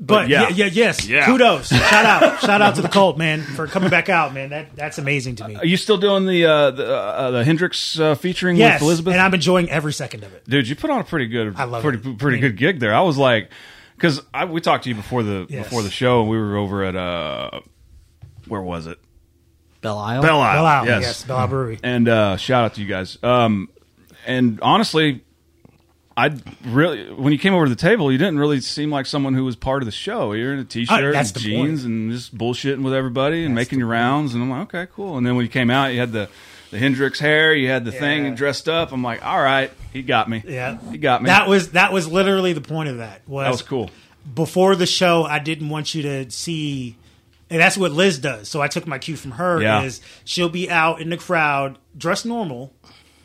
but 0.00 0.28
yeah. 0.28 0.42
yeah, 0.48 0.48
yeah, 0.50 0.64
yes. 0.66 1.06
Yeah. 1.08 1.26
Kudos. 1.26 1.68
Shout 1.68 2.04
out. 2.04 2.40
Shout 2.40 2.60
out 2.62 2.74
to 2.76 2.82
the 2.82 2.88
cult, 2.88 3.18
man, 3.18 3.42
for 3.42 3.66
coming 3.66 3.90
back 3.90 4.08
out, 4.08 4.32
man. 4.34 4.50
That 4.50 4.76
that's 4.76 4.98
amazing 4.98 5.36
to 5.36 5.48
me. 5.48 5.56
Are 5.56 5.64
you 5.66 5.76
still 5.76 5.96
doing 5.98 6.26
the 6.26 6.44
uh, 6.44 6.70
the, 6.70 6.94
uh, 6.96 7.30
the 7.32 7.44
Hendrix 7.44 7.98
uh, 7.98 8.14
featuring 8.14 8.56
yes, 8.56 8.80
with 8.80 8.86
Elizabeth? 8.86 9.12
and 9.14 9.20
I'm 9.20 9.34
enjoying 9.34 9.70
every 9.70 9.92
second 9.92 10.24
of 10.24 10.32
it. 10.34 10.44
Dude, 10.48 10.68
you 10.68 10.76
put 10.76 10.90
on 10.90 11.00
a 11.00 11.04
pretty 11.04 11.26
good, 11.26 11.56
I 11.56 11.64
love 11.64 11.82
pretty 11.82 11.98
it. 12.10 12.18
pretty 12.18 12.38
I 12.38 12.40
mean- 12.40 12.50
good 12.50 12.56
gig 12.58 12.80
there. 12.80 12.94
I 12.94 13.00
was 13.00 13.16
like, 13.18 13.50
because 13.96 14.22
we 14.48 14.60
talked 14.60 14.84
to 14.84 14.90
you 14.90 14.94
before 14.94 15.22
the 15.22 15.46
Yes. 15.48 15.64
before 15.64 15.82
the 15.82 15.90
show, 15.90 16.20
and 16.20 16.30
we 16.30 16.38
were 16.38 16.56
over 16.56 16.84
at 16.84 16.94
uh, 16.94 17.60
where 18.46 18.62
was 18.62 18.86
it? 18.86 18.98
Belle 19.80 19.98
Isle. 19.98 20.22
Belle 20.22 20.40
Isle. 20.40 20.54
Belle 20.56 20.66
Isle, 20.66 20.86
yes. 20.86 21.02
yes, 21.02 21.24
Belle 21.24 21.36
Isle 21.38 21.48
Brewery. 21.48 21.78
And 21.82 22.08
uh, 22.08 22.36
shout 22.36 22.64
out 22.64 22.74
to 22.74 22.80
you 22.80 22.86
guys. 22.88 23.16
Um, 23.22 23.68
and 24.26 24.58
honestly, 24.60 25.24
I 26.18 26.36
really 26.64 27.12
when 27.12 27.32
you 27.32 27.38
came 27.38 27.54
over 27.54 27.64
to 27.64 27.70
the 27.70 27.76
table, 27.76 28.10
you 28.10 28.18
didn't 28.18 28.38
really 28.38 28.60
seem 28.60 28.90
like 28.90 29.06
someone 29.06 29.34
who 29.34 29.44
was 29.44 29.54
part 29.56 29.82
of 29.82 29.86
the 29.86 29.92
show. 29.92 30.32
You're 30.32 30.52
in 30.52 30.58
a 30.58 30.64
t-shirt, 30.64 31.14
Oh, 31.14 31.18
and 31.18 31.38
jeans, 31.38 31.82
point. 31.82 31.84
and 31.92 32.10
just 32.12 32.36
bullshitting 32.36 32.82
with 32.82 32.92
everybody 32.94 33.44
and 33.44 33.56
That's 33.56 33.66
making 33.68 33.78
your 33.78 33.88
rounds. 33.88 34.34
And 34.34 34.42
I'm 34.42 34.50
like, 34.50 34.74
okay, 34.74 34.90
cool. 34.94 35.16
And 35.16 35.26
then 35.26 35.36
when 35.36 35.44
you 35.44 35.50
came 35.50 35.70
out, 35.70 35.92
you 35.92 36.00
had 36.00 36.12
the 36.12 36.28
the 36.70 36.78
Hendrix 36.78 37.18
hair, 37.18 37.54
you 37.54 37.68
had 37.68 37.84
the 37.84 37.92
thing 37.92 38.22
Yeah. 38.22 38.28
and 38.28 38.36
dressed 38.36 38.68
up. 38.68 38.92
I'm 38.92 39.02
like, 39.02 39.24
all 39.24 39.40
right, 39.42 39.70
he 39.92 40.02
got 40.02 40.28
me. 40.28 40.42
Yeah, 40.46 40.76
he 40.90 40.98
got 40.98 41.22
me. 41.22 41.28
That 41.28 41.48
was 41.48 41.70
that 41.72 41.92
was 41.92 42.06
literally 42.10 42.52
the 42.52 42.60
point 42.60 42.88
of 42.88 42.98
that. 42.98 43.22
Was, 43.28 43.44
that 43.44 43.50
was 43.50 43.62
cool. 43.62 43.88
Before 44.34 44.76
the 44.76 44.86
show, 44.86 45.22
I 45.24 45.38
didn't 45.38 45.68
want 45.68 45.94
you 45.94 46.02
to 46.02 46.30
see. 46.30 46.96
And 47.50 47.60
that's 47.62 47.78
what 47.78 47.92
Liz 47.92 48.18
does. 48.18 48.48
So 48.48 48.60
I 48.60 48.68
took 48.68 48.86
my 48.86 48.98
cue 48.98 49.16
from 49.16 49.30
her. 49.32 49.62
Yeah. 49.62 49.82
Is 49.84 50.02
she'll 50.24 50.50
be 50.50 50.68
out 50.68 51.00
in 51.00 51.08
the 51.08 51.16
crowd 51.16 51.78
dressed 51.96 52.26
normal. 52.26 52.74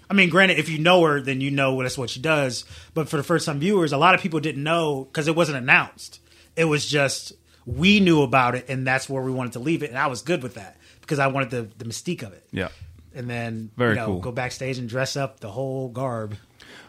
I 0.09 0.13
mean, 0.13 0.29
granted, 0.29 0.59
if 0.59 0.69
you 0.69 0.79
know 0.79 1.03
her, 1.03 1.21
then 1.21 1.41
you 1.41 1.51
know 1.51 1.81
that's 1.81 1.97
what 1.97 2.09
she 2.09 2.19
does. 2.19 2.65
But 2.93 3.09
for 3.09 3.17
the 3.17 3.23
first 3.23 3.45
time 3.45 3.59
viewers, 3.59 3.93
a 3.93 3.97
lot 3.97 4.15
of 4.15 4.21
people 4.21 4.39
didn't 4.39 4.63
know 4.63 5.05
because 5.05 5.27
it 5.27 5.35
wasn't 5.35 5.57
announced. 5.57 6.19
It 6.55 6.65
was 6.65 6.85
just 6.85 7.33
we 7.65 7.99
knew 7.99 8.21
about 8.21 8.55
it, 8.55 8.65
and 8.69 8.85
that's 8.85 9.09
where 9.09 9.23
we 9.23 9.31
wanted 9.31 9.53
to 9.53 9.59
leave 9.59 9.83
it. 9.83 9.89
And 9.89 9.97
I 9.97 10.07
was 10.07 10.21
good 10.21 10.43
with 10.43 10.55
that 10.55 10.77
because 11.01 11.19
I 11.19 11.27
wanted 11.27 11.49
the, 11.49 11.61
the 11.77 11.85
mystique 11.85 12.23
of 12.23 12.33
it. 12.33 12.47
Yeah. 12.51 12.69
And 13.15 13.29
then 13.29 13.71
Very 13.77 13.91
you 13.91 13.95
know, 13.97 14.05
cool. 14.07 14.19
go 14.19 14.31
backstage 14.31 14.77
and 14.77 14.89
dress 14.89 15.15
up 15.15 15.39
the 15.39 15.49
whole 15.51 15.89
garb. 15.89 16.35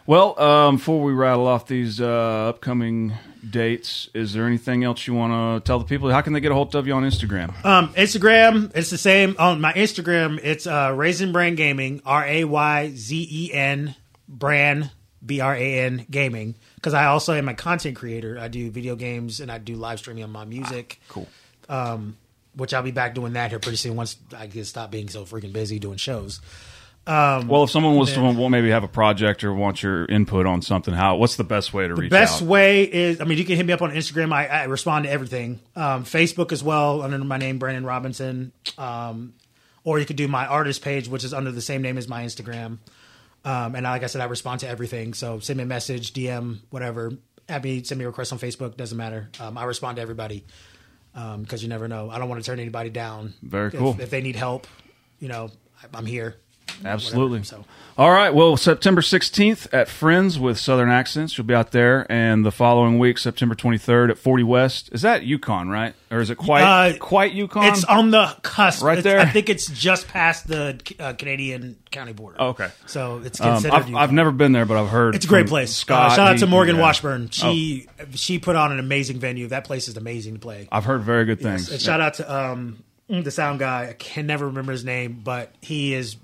Well, 0.07 0.39
um, 0.39 0.77
before 0.77 1.01
we 1.01 1.13
rattle 1.13 1.47
off 1.47 1.67
these 1.67 1.99
uh, 2.01 2.49
upcoming 2.49 3.13
dates, 3.49 4.09
is 4.13 4.33
there 4.33 4.45
anything 4.45 4.83
else 4.83 5.07
you 5.07 5.13
want 5.13 5.63
to 5.63 5.67
tell 5.67 5.79
the 5.79 5.85
people? 5.85 6.09
How 6.09 6.21
can 6.21 6.33
they 6.33 6.39
get 6.39 6.51
a 6.51 6.55
hold 6.55 6.75
of 6.75 6.87
you 6.87 6.93
on 6.93 7.03
Instagram? 7.03 7.63
Um, 7.65 7.93
Instagram, 7.93 8.71
it's 8.75 8.89
the 8.89 8.97
same. 8.97 9.35
On 9.39 9.61
my 9.61 9.73
Instagram, 9.73 10.39
it's 10.43 10.67
uh, 10.67 10.89
Rayzen 10.89 11.31
Brand 11.31 11.57
Gaming, 11.57 12.01
R 12.05 12.25
A 12.25 12.43
Y 12.43 12.91
Z 12.95 13.27
E 13.29 13.53
N 13.53 13.95
Brand 14.27 14.91
B 15.25 15.39
R 15.39 15.55
A 15.55 15.79
N 15.79 16.05
Gaming. 16.09 16.55
Because 16.75 16.93
I 16.93 17.05
also 17.05 17.33
am 17.33 17.49
a 17.49 17.53
content 17.53 17.95
creator. 17.95 18.37
I 18.39 18.47
do 18.47 18.69
video 18.69 18.95
games 18.95 19.39
and 19.39 19.51
I 19.51 19.57
do 19.57 19.75
live 19.75 19.99
streaming 19.99 20.23
on 20.23 20.31
my 20.31 20.45
music, 20.45 20.99
cool. 21.09 21.27
which 22.55 22.73
I'll 22.73 22.83
be 22.83 22.91
back 22.91 23.15
doing 23.15 23.33
that 23.33 23.49
here 23.49 23.59
pretty 23.59 23.77
soon 23.77 23.95
once 23.95 24.17
I 24.35 24.47
get 24.47 24.65
stop 24.65 24.91
being 24.91 25.09
so 25.09 25.25
freaking 25.25 25.51
busy 25.53 25.79
doing 25.79 25.97
shows. 25.97 26.41
Well, 27.07 27.63
if 27.63 27.69
someone 27.69 27.95
was 27.95 28.13
to 28.13 28.49
maybe 28.49 28.69
have 28.69 28.83
a 28.83 28.87
project 28.87 29.43
or 29.43 29.53
want 29.53 29.83
your 29.83 30.05
input 30.05 30.45
on 30.45 30.61
something, 30.61 30.93
how 30.93 31.17
what's 31.17 31.35
the 31.35 31.43
best 31.43 31.73
way 31.73 31.87
to 31.87 31.93
reach 31.93 32.11
out? 32.11 32.15
The 32.15 32.21
best 32.21 32.41
out? 32.41 32.47
way 32.47 32.83
is, 32.83 33.21
I 33.21 33.25
mean, 33.25 33.37
you 33.37 33.45
can 33.45 33.55
hit 33.55 33.65
me 33.65 33.73
up 33.73 33.81
on 33.81 33.91
Instagram. 33.91 34.33
I, 34.33 34.47
I 34.47 34.63
respond 34.65 35.05
to 35.05 35.11
everything. 35.11 35.59
Um, 35.75 36.03
Facebook 36.03 36.51
as 36.51 36.63
well, 36.63 37.01
under 37.01 37.17
my 37.19 37.37
name, 37.37 37.59
Brandonn 37.59 37.85
Robinson. 37.85 38.51
Um, 38.77 39.33
or 39.83 39.99
you 39.99 40.05
could 40.05 40.15
do 40.15 40.27
my 40.27 40.47
artist 40.47 40.81
page, 40.81 41.07
which 41.07 41.23
is 41.23 41.33
under 41.33 41.51
the 41.51 41.61
same 41.61 41.81
name 41.83 41.97
as 41.97 42.07
my 42.07 42.23
Instagram. 42.25 42.79
Um, 43.45 43.75
and 43.75 43.83
like 43.83 44.01
I 44.01 44.07
said, 44.07 44.21
I 44.21 44.25
respond 44.25 44.61
to 44.61 44.67
everything. 44.67 45.13
So 45.13 45.39
send 45.39 45.57
me 45.57 45.63
a 45.63 45.67
message, 45.67 46.13
DM, 46.13 46.59
whatever. 46.71 47.11
Have 47.47 47.63
me 47.63 47.83
send 47.83 47.99
me 47.99 48.05
a 48.05 48.07
request 48.07 48.33
on 48.33 48.39
Facebook. 48.39 48.75
Doesn't 48.75 48.97
matter. 48.97 49.29
Um, 49.39 49.55
I 49.55 49.65
respond 49.65 49.97
to 49.97 50.01
everybody 50.01 50.43
because 51.13 51.61
you 51.61 51.69
never 51.69 51.87
know. 51.87 52.09
I 52.09 52.17
don't 52.17 52.27
want 52.27 52.43
to 52.43 52.45
turn 52.45 52.59
anybody 52.59 52.89
down. 52.89 53.35
Very 53.43 53.67
If- 53.67 53.77
cool. 53.77 53.95
If, 53.99 54.09
they 54.09 54.21
need 54.21 54.35
help, 54.35 54.65
you 55.19 55.27
know, 55.27 55.51
I'm 55.93 56.07
here. 56.07 56.37
Absolutely. 56.83 57.39
whatever, 57.39 57.43
so. 57.45 57.65
All 57.97 58.11
right. 58.11 58.33
Well, 58.33 58.57
September 58.57 58.99
16th 58.99 59.67
at 59.73 59.87
Friends 59.87 60.37
with 60.37 60.57
Southern 60.59 60.89
Accents. 60.89 61.37
You'll 61.37 61.47
be 61.47 61.53
out 61.53 61.71
there. 61.71 62.05
And 62.11 62.45
the 62.45 62.51
following 62.51 62.99
week, 62.99 63.17
September 63.17 63.55
23rd 63.55 64.09
at 64.09 64.17
40 64.17 64.43
West. 64.43 64.89
Is 64.91 65.01
that 65.03 65.23
Yukon, 65.23 65.69
right? 65.69 65.93
Or 66.11 66.19
is 66.19 66.29
it 66.29 66.35
quite 66.35 66.63
Uh, 66.63 66.97
quite 66.97 67.31
Yukon? 67.31 67.63
It's 67.67 67.85
on 67.85 68.11
the 68.11 68.35
cusp, 68.41 68.83
Right 68.83 68.97
It's- 68.97 69.03
there? 69.13 69.21
I 69.21 69.29
think 69.29 69.47
it's 69.47 69.67
just 69.67 70.09
past 70.09 70.47
the 70.49 70.77
uh, 70.99 71.13
Canadian 71.13 71.77
county 71.89 72.11
border. 72.11 72.35
Oh, 72.37 72.47
okay. 72.49 72.67
so 72.85 73.21
it's 73.23 73.39
Um, 73.39 73.53
considered. 73.53 73.73
I've, 73.75 73.95
I've 73.95 74.11
never 74.11 74.31
been 74.33 74.51
there, 74.51 74.65
but 74.65 74.75
I've 74.75 74.89
heard 74.89 75.15
It's 75.15 75.23
a 75.23 75.29
great 75.29 75.47
place. 75.47 75.73
Scott, 75.73 76.11
uh, 76.11 76.15
shout 76.15 76.27
out 76.27 76.37
to 76.39 76.47
Morgan 76.47 76.75
yeah. 76.75 76.81
Washburn. 76.81 77.29
She 77.29 77.87
Oh. 77.97 78.03
she 78.13 78.39
put 78.39 78.57
on 78.57 78.73
an 78.73 78.79
amazing 78.79 79.19
venue. 79.19 79.47
That 79.47 79.63
place 79.63 79.87
is 79.87 79.95
amazing 79.95 80.33
to 80.33 80.39
play. 80.41 80.67
I've 80.69 80.83
heard 80.85 81.03
very 81.03 81.23
good 81.23 81.39
things. 81.39 81.71
And 81.71 81.79
shout 81.81 82.01
out 82.01 82.15
to 82.15 82.29
um, 82.35 82.83
the 83.07 83.31
sound 83.31 83.59
guy. 83.59 83.87
I 83.91 83.93
can 83.93 84.27
never 84.27 84.47
remember 84.47 84.73
his 84.73 84.83
name, 84.83 85.21
but 85.23 85.53
he 85.61 85.93
is 85.93 86.17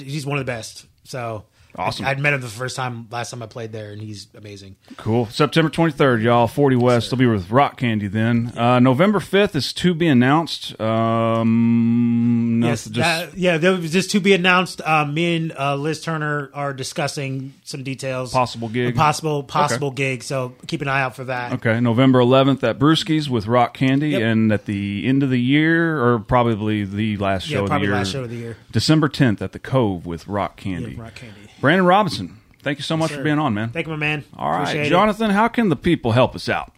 he's 0.00 0.26
one 0.26 0.38
of 0.38 0.44
the 0.44 0.50
best. 0.50 0.86
So 1.04 1.44
Awesome. 1.76 2.04
I, 2.06 2.10
would 2.10 2.20
met 2.20 2.32
him 2.34 2.40
the 2.40 2.46
first 2.48 2.76
time 2.76 3.08
last 3.10 3.30
time 3.30 3.42
I 3.42 3.46
played 3.46 3.72
there, 3.72 3.90
and 3.90 4.00
he's 4.00 4.28
amazing. 4.36 4.76
Cool. 4.96 5.26
September 5.26 5.68
23rd, 5.70 6.22
y'all. 6.22 6.46
40 6.46 6.76
West. 6.76 7.10
They'll 7.10 7.18
be 7.18 7.26
with 7.26 7.50
Rock 7.50 7.78
Candy 7.78 8.06
then. 8.06 8.52
Uh, 8.56 8.78
November 8.78 9.18
5th 9.18 9.56
is 9.56 9.72
to 9.74 9.92
be 9.94 10.06
announced. 10.06 10.78
Um, 10.80 12.60
no, 12.60 12.68
yes, 12.68 12.84
just, 12.84 12.94
that- 12.94 13.36
yeah. 13.38 13.58
There 13.58 13.72
was 13.76 13.90
just 13.92 14.10
to 14.12 14.20
be 14.20 14.32
announced. 14.34 14.80
Uh, 14.84 15.04
me 15.04 15.36
and 15.36 15.52
uh, 15.58 15.74
Liz 15.76 16.00
Turner 16.02 16.50
are 16.54 16.72
discussing 16.72 17.54
some 17.64 17.82
details. 17.82 18.32
Possible 18.32 18.68
gig? 18.68 18.94
Possible 18.94 19.42
possible 19.42 19.90
gig. 19.90 20.22
So 20.22 20.54
keep 20.66 20.80
an 20.82 20.88
eye 20.88 21.02
out 21.02 21.16
for 21.16 21.24
that. 21.24 21.52
Okay, 21.54 21.80
November 21.80 22.20
11th 22.20 22.62
at 22.62 22.78
Brewski's 22.78 23.28
with 23.28 23.46
Rock 23.46 23.74
Candy, 23.74 24.10
Yep. 24.10 24.22
and 24.22 24.52
at 24.52 24.66
the 24.66 25.06
end 25.06 25.22
of 25.22 25.30
the 25.30 25.40
year, 25.40 26.02
or 26.02 26.18
probably 26.20 26.84
the 26.84 27.16
last 27.16 27.46
show 27.48 27.54
Yeah, 27.54 27.58
of 27.60 27.64
the 27.64 27.68
probably 27.70 27.88
year, 27.88 27.96
last 27.96 28.12
show 28.12 28.22
of 28.24 28.30
the 28.30 28.36
year. 28.36 28.56
December 28.70 29.08
10th 29.08 29.42
at 29.42 29.52
the 29.52 29.58
Cove 29.58 30.06
with 30.06 30.26
Rock 30.28 30.56
Candy. 30.56 30.92
Yeah, 30.92 31.02
Rock 31.02 31.14
Candy. 31.16 31.40
Brandonn 31.64 31.86
Robinson, 31.86 32.36
thank 32.60 32.76
you 32.76 32.82
so 32.82 32.94
much 32.94 33.10
Sir. 33.10 33.16
for 33.16 33.22
being 33.22 33.38
on, 33.38 33.54
man. 33.54 33.70
Thank 33.70 33.86
you, 33.86 33.92
my 33.92 33.96
man. 33.96 34.22
All 34.36 34.50
right, 34.50 34.64
Appreciate 34.64 34.86
it. 34.88 34.92
Johnathan, 34.92 35.30
how 35.30 35.48
can 35.48 35.70
the 35.70 35.76
people 35.76 36.12
help 36.12 36.34
us 36.34 36.50
out? 36.50 36.70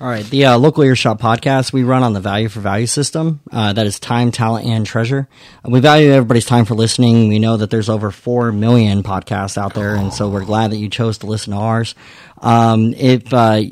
All 0.00 0.08
right, 0.08 0.24
the 0.24 0.46
uh, 0.46 0.58
local 0.58 0.82
earshot 0.82 1.20
podcast 1.20 1.72
we 1.72 1.84
run 1.84 2.02
on 2.02 2.12
the 2.12 2.18
value 2.18 2.48
for 2.48 2.58
value 2.58 2.88
system. 2.88 3.38
Uh, 3.52 3.72
that 3.72 3.86
is 3.86 4.00
time, 4.00 4.32
talent, 4.32 4.66
and 4.66 4.84
treasure. 4.84 5.28
Uh, 5.64 5.70
we 5.70 5.78
value 5.78 6.10
everybody's 6.10 6.44
time 6.44 6.64
for 6.64 6.74
listening. 6.74 7.28
We 7.28 7.38
know 7.38 7.56
that 7.56 7.70
there's 7.70 7.88
over 7.88 8.10
four 8.10 8.50
million 8.50 9.04
podcasts 9.04 9.56
out 9.56 9.74
there, 9.74 9.94
and 9.94 10.12
so 10.12 10.28
we're 10.28 10.44
glad 10.44 10.72
that 10.72 10.78
you 10.78 10.88
chose 10.88 11.18
to 11.18 11.26
listen 11.26 11.52
to 11.52 11.60
ours. 11.60 11.94
Um, 12.38 12.94
if 12.94 13.32
uh, 13.32 13.62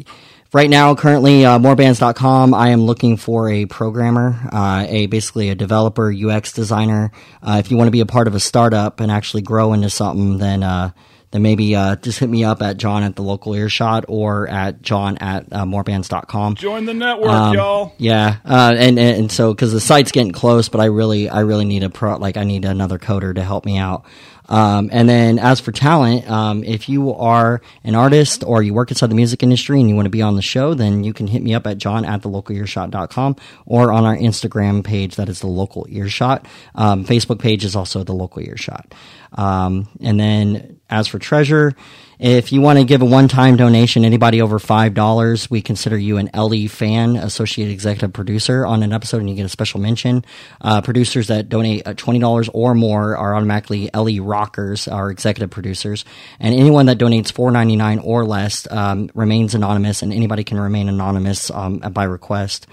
right 0.53 0.69
now, 0.71 0.95
currently, 0.95 1.45
uh, 1.45 1.59
morebands.com, 1.59 2.55
I 2.55 2.71
am 2.71 2.83
looking 2.83 3.17
for 3.17 3.49
a 3.51 3.67
programmer, 3.67 4.37
uh, 4.53 4.85
a 4.89 5.07
basically 5.07 5.51
a 5.51 5.55
developer, 5.55 6.13
UX 6.13 6.53
designer. 6.53 7.13
Uh, 7.43 7.57
if 7.59 7.71
you 7.71 7.77
want 7.77 7.89
to 7.89 7.93
be 7.93 8.01
a 8.01 8.07
part 8.07 8.27
of 8.29 8.35
a 8.35 8.41
startup 8.41 9.01
and 9.01 9.11
actually 9.11 9.43
grow 9.43 9.73
into 9.73 9.91
something, 9.91 10.39
then 10.39 10.63
uh, 10.63 10.91
then 11.33 11.43
maybe 11.43 11.77
uh, 11.77 11.95
just 11.95 12.19
hit 12.19 12.29
me 12.29 12.43
up 12.43 12.61
at 12.61 12.77
John 12.77 13.05
at 13.05 13.15
the 13.15 13.23
local 13.23 13.55
earshot 13.55 14.05
or 14.09 14.49
at 14.49 14.83
John 14.83 15.17
at 15.19 15.47
uh, 15.53 15.65
morebands.com. 15.65 16.57
Join 16.57 16.87
the 16.87 16.95
network, 16.95 17.31
Um, 17.31 17.55
y'all. 17.55 17.93
Yeah, 17.99 18.39
uh, 18.45 18.75
and 18.77 18.99
and 18.99 19.31
so 19.31 19.55
because 19.55 19.73
the 19.73 19.81
site's 19.81 20.11
getting 20.11 20.33
close, 20.33 20.69
but 20.69 20.81
I 20.81 20.87
really 20.87 21.29
I 21.29 21.41
really 21.41 21.67
need 21.67 21.85
a 21.85 21.91
pro 21.91 22.17
like 22.17 22.37
I 22.37 22.43
need 22.45 22.65
another 22.65 22.99
coder 22.99 23.33
to 23.35 23.43
help 23.45 23.65
me 23.65 23.79
out. 23.79 24.05
Um, 24.51 24.91
and 24.93 25.09
then 25.09 25.39
as 25.39 25.61
for 25.61 25.73
talent, 25.73 26.29
um, 26.29 26.65
if 26.65 26.89
you 26.89 27.15
are 27.15 27.63
an 27.85 27.95
artist 27.95 28.43
or 28.45 28.63
you 28.63 28.75
work 28.75 28.91
inside 28.91 29.09
the 29.09 29.15
music 29.15 29.43
industry 29.43 29.81
and 29.81 29.89
you 29.89 29.95
want 29.95 30.07
to 30.07 30.11
be 30.11 30.23
on 30.23 30.35
the 30.35 30.43
show, 30.43 30.75
then 30.75 31.05
you 31.05 31.15
can 31.15 31.29
hit 31.29 31.41
me 31.41 31.55
up 31.55 31.67
at 31.67 31.79
john 31.79 32.05
at 32.05 32.23
the 32.23 32.29
local 32.29 32.55
earshot.com 32.55 33.37
or 33.65 33.93
on 33.93 34.05
our 34.05 34.17
Instagram 34.17 34.85
page 34.85 35.17
that 35.17 35.29
is 35.29 35.41
the 35.41 35.47
local 35.47 35.87
earshot. 35.89 36.47
Um, 36.75 37.05
Facebook 37.05 37.39
page 37.39 37.65
is 37.65 37.77
also 37.77 38.03
the 38.03 38.13
local 38.13 38.43
earshot. 38.43 38.93
Um, 39.33 39.89
and 40.01 40.19
then 40.19 40.81
as 40.91 41.07
for 41.07 41.21
treasure, 41.21 41.75
if 42.21 42.53
you 42.53 42.61
want 42.61 42.79
to 42.79 42.85
give 42.85 43.01
a 43.01 43.07
one-time 43.07 43.57
donation, 43.57 44.05
anybody 44.05 44.43
over 44.43 44.59
five 44.59 44.93
dollars, 44.93 45.51
we 45.51 45.63
consider 45.63 45.97
you 45.97 46.19
an 46.19 46.29
LE 46.35 46.69
fan, 46.69 47.17
associate 47.17 47.71
executive 47.71 48.13
producer 48.13 48.67
on 48.67 48.83
an 48.83 48.93
episode, 48.93 49.21
and 49.21 49.31
you 49.31 49.35
get 49.35 49.47
a 49.47 49.49
special 49.49 49.81
mention. 49.81 50.23
Uh, 50.61 50.83
producers 50.83 51.29
that 51.29 51.49
donate 51.49 51.87
uh, 51.87 51.95
twenty 51.95 52.19
dollars 52.19 52.51
or 52.53 52.75
more 52.75 53.17
are 53.17 53.35
automatically 53.35 53.89
LE 53.95 54.23
rockers, 54.23 54.87
our 54.87 55.11
executive 55.11 55.49
producers, 55.49 56.05
and 56.39 56.55
anyone 56.55 56.87
that 56.87 56.99
donates 56.99 57.33
four 57.33 57.51
ninety 57.51 57.75
nine 57.75 57.99
or 58.01 58.27
less 58.27 58.71
um, 58.71 59.11
remains 59.15 59.55
anonymous, 59.55 60.03
and 60.03 60.13
anybody 60.13 60.45
can 60.45 60.61
remain 60.61 60.91
anonymous 60.91 61.51
um, 61.51 61.79
by 61.79 62.05
request. 62.05 62.67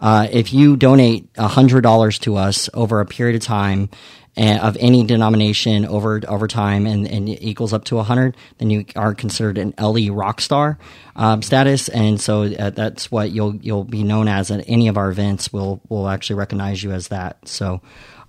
Uh, 0.00 0.28
if 0.30 0.54
you 0.54 0.76
donate 0.76 1.28
hundred 1.36 1.82
dollars 1.82 2.18
to 2.18 2.36
us 2.36 2.70
over 2.72 3.00
a 3.00 3.06
period 3.06 3.36
of 3.36 3.42
time 3.42 3.90
of 4.36 4.76
any 4.80 5.04
denomination 5.04 5.86
over 5.86 6.20
over 6.28 6.48
time 6.48 6.86
and, 6.86 7.06
and 7.06 7.28
equals 7.28 7.72
up 7.72 7.84
to 7.84 7.96
100 7.96 8.36
then 8.58 8.70
you 8.70 8.84
are 8.96 9.14
considered 9.14 9.58
an 9.58 9.74
LE 9.78 10.12
rock 10.12 10.40
star 10.40 10.78
um, 11.16 11.42
status. 11.42 11.88
And 11.88 12.20
so 12.20 12.42
uh, 12.42 12.70
that's 12.70 13.10
what 13.10 13.30
you'll 13.30 13.56
you'll 13.56 13.84
be 13.84 14.02
known 14.02 14.28
as 14.28 14.50
at 14.50 14.64
any 14.68 14.88
of 14.88 14.96
our 14.96 15.10
events 15.10 15.52
we'll 15.52 15.80
we'll 15.88 16.08
actually 16.08 16.36
recognize 16.36 16.82
you 16.82 16.92
as 16.92 17.08
that. 17.08 17.46
So 17.46 17.80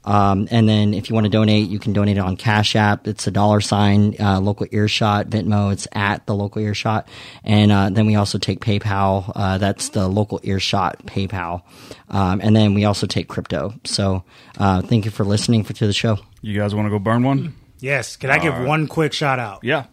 um, 0.05 0.47
and 0.51 0.69
then 0.69 0.93
if 0.93 1.09
you 1.09 1.15
want 1.15 1.25
to 1.25 1.29
donate, 1.29 1.67
you 1.67 1.79
can 1.79 1.91
donate 1.91 2.17
it 2.17 2.21
on 2.21 2.37
Cash 2.37 2.75
App. 2.75 3.07
It's 3.07 3.25
a 3.27 3.31
dollar 3.31 3.59
sign, 3.59 4.15
uh, 4.19 4.39
local 4.39 4.67
earshot, 4.71 5.29
Venmo. 5.29 5.73
It's 5.73 5.87
at 5.91 6.25
the 6.27 6.35
local 6.35 6.61
earshot. 6.61 7.07
And, 7.43 7.71
uh, 7.71 7.89
then 7.89 8.05
we 8.05 8.15
also 8.15 8.37
take 8.37 8.59
PayPal. 8.59 9.31
Uh, 9.35 9.57
that's 9.57 9.89
the 9.89 10.07
local 10.07 10.39
earshot 10.43 11.05
PayPal. 11.05 11.63
Um, 12.09 12.39
and 12.41 12.55
then 12.55 12.73
we 12.73 12.85
also 12.85 13.07
take 13.07 13.27
crypto. 13.27 13.73
So, 13.83 14.23
uh, 14.57 14.81
thank 14.81 15.05
you 15.05 15.11
for 15.11 15.25
listening 15.25 15.63
for, 15.63 15.73
to 15.73 15.87
the 15.87 15.93
show. 15.93 16.19
You 16.41 16.59
guys 16.59 16.75
want 16.75 16.85
to 16.85 16.91
go 16.91 16.99
burn 16.99 17.23
one? 17.23 17.55
Yes. 17.79 18.15
Can 18.15 18.29
I 18.29 18.37
give 18.37 18.53
All 18.53 18.59
right. 18.59 18.67
one 18.67 18.87
quick 18.87 19.13
shout 19.13 19.39
out? 19.39 19.63
Yeah. 19.63 19.85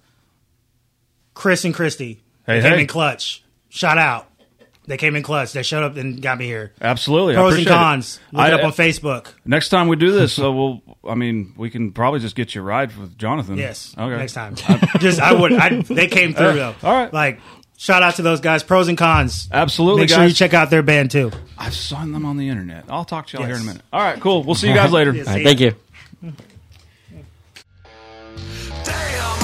Chris 1.35 1.65
and 1.65 1.75
Christy. 1.75 2.23
Hey, 2.47 2.61
they 2.61 2.69
came 2.69 2.77
hey. 2.77 2.81
in 2.83 2.87
clutch. 2.87 3.43
Shout 3.71 3.97
out. 3.97 4.29
They 4.87 4.97
came 4.97 5.15
in 5.15 5.23
clutch. 5.23 5.53
They 5.53 5.63
showed 5.63 5.85
up 5.85 5.97
and 5.97 6.21
got 6.21 6.39
me 6.39 6.47
here. 6.47 6.73
Absolutely, 6.81 7.35
pros 7.35 7.57
and 7.57 7.67
cons. 7.67 8.17
It. 8.17 8.37
Look 8.37 8.45
I, 8.45 8.49
it 8.49 8.55
up 8.55 8.65
on 8.65 8.73
Facebook. 8.73 9.29
Next 9.45 9.69
time 9.69 9.87
we 9.87 9.97
do 9.97 10.11
this, 10.11 10.35
so 10.35 10.49
uh, 10.51 10.53
we'll. 10.53 10.83
I 11.09 11.15
mean, 11.15 11.55
we 11.57 11.71
can 11.71 11.93
probably 11.93 12.21
just 12.21 12.35
get 12.35 12.55
you 12.55 12.63
a 12.63 12.65
ride 12.65 12.97
with 12.97 13.17
Johnathan. 13.17 13.59
Yes. 13.59 13.95
Okay. 13.97 14.17
Next 14.17 14.33
time, 14.33 14.55
just 14.99 15.21
I 15.21 15.33
would. 15.33 15.53
I, 15.53 15.83
they 15.83 16.09
came 16.09 16.35
through 16.35 16.55
though. 16.55 16.75
All 16.83 16.93
right. 16.93 17.13
Like 17.13 17.41
shout 17.77 18.03
out 18.03 18.17
to 18.17 18.23
those 18.23 18.41
guys. 18.41 18.65
Pros 18.65 18.89
and 18.89 18.99
cons. 18.99 19.49
Absolutely. 19.53 20.03
Make 20.03 20.11
guys. 20.11 20.17
sure 20.17 20.27
you 20.27 20.35
check 20.35 20.53
out 20.53 20.71
their 20.71 20.83
band 20.83 21.13
too. 21.13 21.31
I've 21.57 21.75
signed 21.75 22.13
them 22.13 22.25
on 22.25 22.37
the 22.37 22.49
internet. 22.49 22.87
I'll 22.89 23.05
talk 23.05 23.29
to 23.29 23.37
y'all 23.37 23.47
yes. 23.47 23.49
here 23.49 23.57
in 23.57 23.63
a 23.63 23.67
minute. 23.67 23.83
All 23.93 24.01
right. 24.01 24.21
Cool. 24.21 24.43
We'll 24.43 24.57
see 24.57 24.69
you 24.69 24.75
guys 24.75 24.91
later. 24.91 25.15
Yeah, 25.15 25.25
thank 25.25 25.61
you. 25.61 25.75
Damn. 28.85 29.42